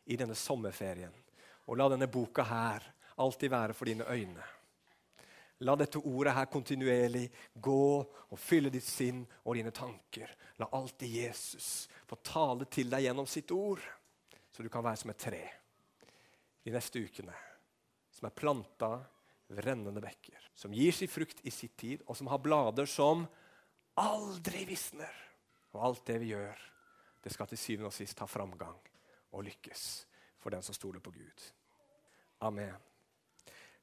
i 0.05 0.19
denne 0.19 0.37
sommerferien 0.37 1.17
og 1.65 1.81
la 1.81 1.89
denne 1.89 2.05
boka 2.05 2.45
her 2.45 2.85
alltid 3.17 3.49
være 3.49 3.73
for 3.73 3.89
dine 3.89 4.05
øyne. 4.05 4.45
La 5.65 5.73
dette 5.75 6.05
ordet 6.05 6.37
her 6.37 6.53
kontinuerlig 6.53 7.27
gå 7.53 7.83
og 7.97 8.39
fylle 8.39 8.69
ditt 8.69 8.85
sinn 8.85 9.25
og 9.41 9.57
dine 9.57 9.73
tanker. 9.73 10.29
La 10.61 10.69
alltid 10.69 11.17
Jesus 11.17 11.87
få 12.05 12.21
tale 12.21 12.69
til 12.69 12.93
deg 12.93 13.09
gjennom 13.09 13.25
sitt 13.25 13.49
ord, 13.57 13.81
så 14.53 14.61
du 14.61 14.69
kan 14.69 14.85
være 14.85 15.01
som 15.01 15.17
et 15.17 15.25
tre 15.25 15.47
de 16.61 16.69
neste 16.69 17.01
ukene 17.01 17.33
som 18.21 18.27
er 18.29 18.37
planta 18.37 18.91
ved 19.49 19.65
rennende 19.65 20.01
bekker, 20.01 20.37
som 20.53 20.73
gir 20.77 20.93
sin 20.93 21.09
frukt 21.09 21.39
i 21.41 21.49
sitt 21.51 21.73
tid, 21.73 22.03
og 22.05 22.13
som 22.17 22.27
har 22.29 22.37
blader 22.37 22.85
som 22.85 23.23
aldri 23.97 24.61
visner. 24.69 25.15
Og 25.73 25.81
alt 25.87 26.05
det 26.05 26.19
vi 26.21 26.29
gjør, 26.35 26.61
det 27.23 27.33
skal 27.33 27.49
til 27.49 27.57
syvende 27.57 27.89
og 27.89 27.95
sist 27.95 28.21
ha 28.21 28.27
framgang 28.29 28.77
og 29.33 29.43
lykkes 29.47 29.87
for 30.37 30.53
den 30.53 30.61
som 30.61 30.77
stoler 30.77 31.01
på 31.01 31.15
Gud. 31.15 31.47
Amen. 32.45 32.77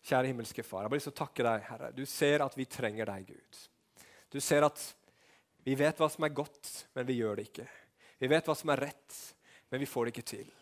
Kjære 0.06 0.30
himmelske 0.30 0.62
Far, 0.62 0.86
jeg 0.86 0.92
har 0.92 0.96
lyst 1.00 1.10
til 1.10 1.16
å 1.16 1.20
takke 1.24 1.50
deg, 1.50 1.68
Herre. 1.72 1.92
Du 1.98 2.04
ser 2.06 2.46
at 2.46 2.54
vi 2.54 2.70
trenger 2.70 3.10
deg, 3.10 3.34
Gud. 3.34 3.62
Du 4.30 4.38
ser 4.38 4.70
at 4.70 4.84
vi 5.66 5.74
vet 5.74 5.98
hva 5.98 6.06
som 6.14 6.22
er 6.22 6.36
godt, 6.36 6.70
men 6.94 7.10
vi 7.10 7.18
gjør 7.18 7.40
det 7.40 7.50
ikke. 7.50 7.66
Vi 8.22 8.30
vet 8.30 8.46
hva 8.46 8.54
som 8.54 8.70
er 8.70 8.86
rett, 8.86 9.22
men 9.66 9.82
vi 9.82 9.90
får 9.90 10.06
det 10.06 10.14
ikke 10.14 10.30
til. 10.36 10.52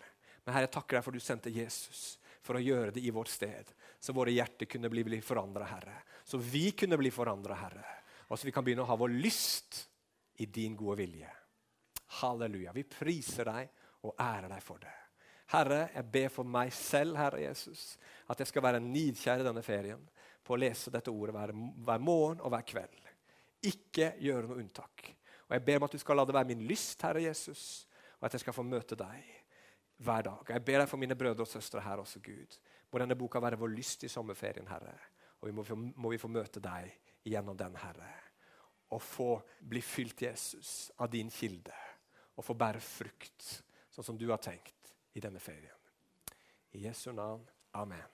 Men 0.46 0.54
Herre, 0.54 0.64
jeg 0.64 0.78
takker 0.78 0.96
deg 0.96 1.04
for 1.04 1.12
du 1.12 1.20
sendte 1.20 1.52
Jesus 1.52 2.16
for 2.47 2.59
å 2.59 2.62
gjøre 2.62 2.94
det 2.94 3.03
i 3.03 3.12
vårt 3.14 3.30
sted. 3.32 3.72
Så 3.99 4.14
våre 4.16 4.34
hjerter 4.34 4.68
kunne 4.70 4.90
bli, 4.92 5.05
bli 5.07 5.20
forandra, 5.24 5.66
Herre. 5.68 5.99
Så 6.24 6.38
vi 6.38 6.70
kunne 6.78 6.99
bli 7.01 7.11
forandra, 7.11 7.59
Herre. 7.59 7.86
Og 8.28 8.38
så 8.38 8.49
vi 8.49 8.55
kan 8.55 8.64
begynne 8.66 8.84
å 8.86 8.90
ha 8.90 8.99
vår 8.99 9.14
lyst 9.18 9.82
i 10.42 10.47
din 10.47 10.76
gode 10.78 11.01
vilje. 11.03 11.30
Halleluja. 12.20 12.74
Vi 12.74 12.86
priser 12.88 13.51
deg 13.51 14.07
og 14.07 14.14
ærer 14.22 14.51
deg 14.53 14.62
for 14.64 14.82
det. 14.82 14.94
Herre, 15.53 15.84
jeg 15.94 16.11
ber 16.11 16.30
for 16.34 16.49
meg 16.57 16.72
selv, 16.74 17.18
Herre 17.18 17.44
Jesus, 17.44 17.94
at 18.26 18.40
jeg 18.42 18.51
skal 18.51 18.64
være 18.66 18.82
nidkjær 18.82 19.42
i 19.42 19.47
denne 19.47 19.62
ferien 19.62 20.03
på 20.47 20.55
å 20.55 20.59
lese 20.59 20.90
dette 20.94 21.12
ordet 21.12 21.34
hver, 21.34 21.53
hver 21.55 22.03
morgen 22.03 22.42
og 22.42 22.51
hver 22.55 22.66
kveld. 22.66 23.12
Ikke 23.66 24.12
gjøre 24.22 24.51
noe 24.51 24.62
unntak. 24.62 25.07
Og 25.47 25.55
Jeg 25.55 25.64
ber 25.66 25.78
om 25.78 25.86
at 25.86 25.94
du 25.94 26.03
skal 26.03 26.18
la 26.18 26.26
det 26.26 26.34
være 26.34 26.51
min 26.51 26.66
lyst, 26.66 27.03
Herre 27.07 27.22
Jesus, 27.22 27.86
og 28.18 28.26
at 28.26 28.34
jeg 28.34 28.42
skal 28.42 28.57
få 28.57 28.66
møte 28.66 28.99
deg 28.99 29.34
hver 29.97 30.26
dag. 30.26 30.44
Jeg 30.49 30.64
ber 30.64 30.82
deg 30.82 30.88
for 30.90 31.01
mine 31.01 31.16
brødre 31.18 31.47
og 31.47 31.51
søstre 31.51 31.82
her 31.84 32.03
også, 32.03 32.20
Gud. 32.24 32.59
Må 32.92 33.01
denne 33.03 33.16
boka 33.18 33.40
være 33.42 33.59
vår 33.61 33.74
lyst 33.74 34.05
i 34.05 34.12
sommerferien, 34.12 34.68
Herre. 34.68 34.94
Og 35.40 35.49
vi 35.49 35.55
må, 35.57 35.64
må 35.97 36.12
vi 36.12 36.20
få 36.20 36.30
møte 36.32 36.62
deg 36.62 36.92
gjennom 37.26 37.57
den, 37.59 37.76
Herre. 37.80 38.12
Og 38.94 39.03
få 39.03 39.30
bli 39.61 39.82
fylt, 39.82 40.22
Jesus, 40.22 40.90
av 40.99 41.11
din 41.12 41.30
kilde. 41.30 41.74
Og 42.36 42.44
få 42.44 42.55
bære 42.55 42.82
frukt, 42.84 43.49
sånn 43.90 44.07
som 44.12 44.20
du 44.20 44.28
har 44.30 44.42
tenkt 44.42 44.94
i 45.16 45.22
denne 45.24 45.40
ferien. 45.42 45.72
I 46.76 46.86
Jesu 46.86 47.11
navn. 47.12 47.47
Amen. 47.76 48.07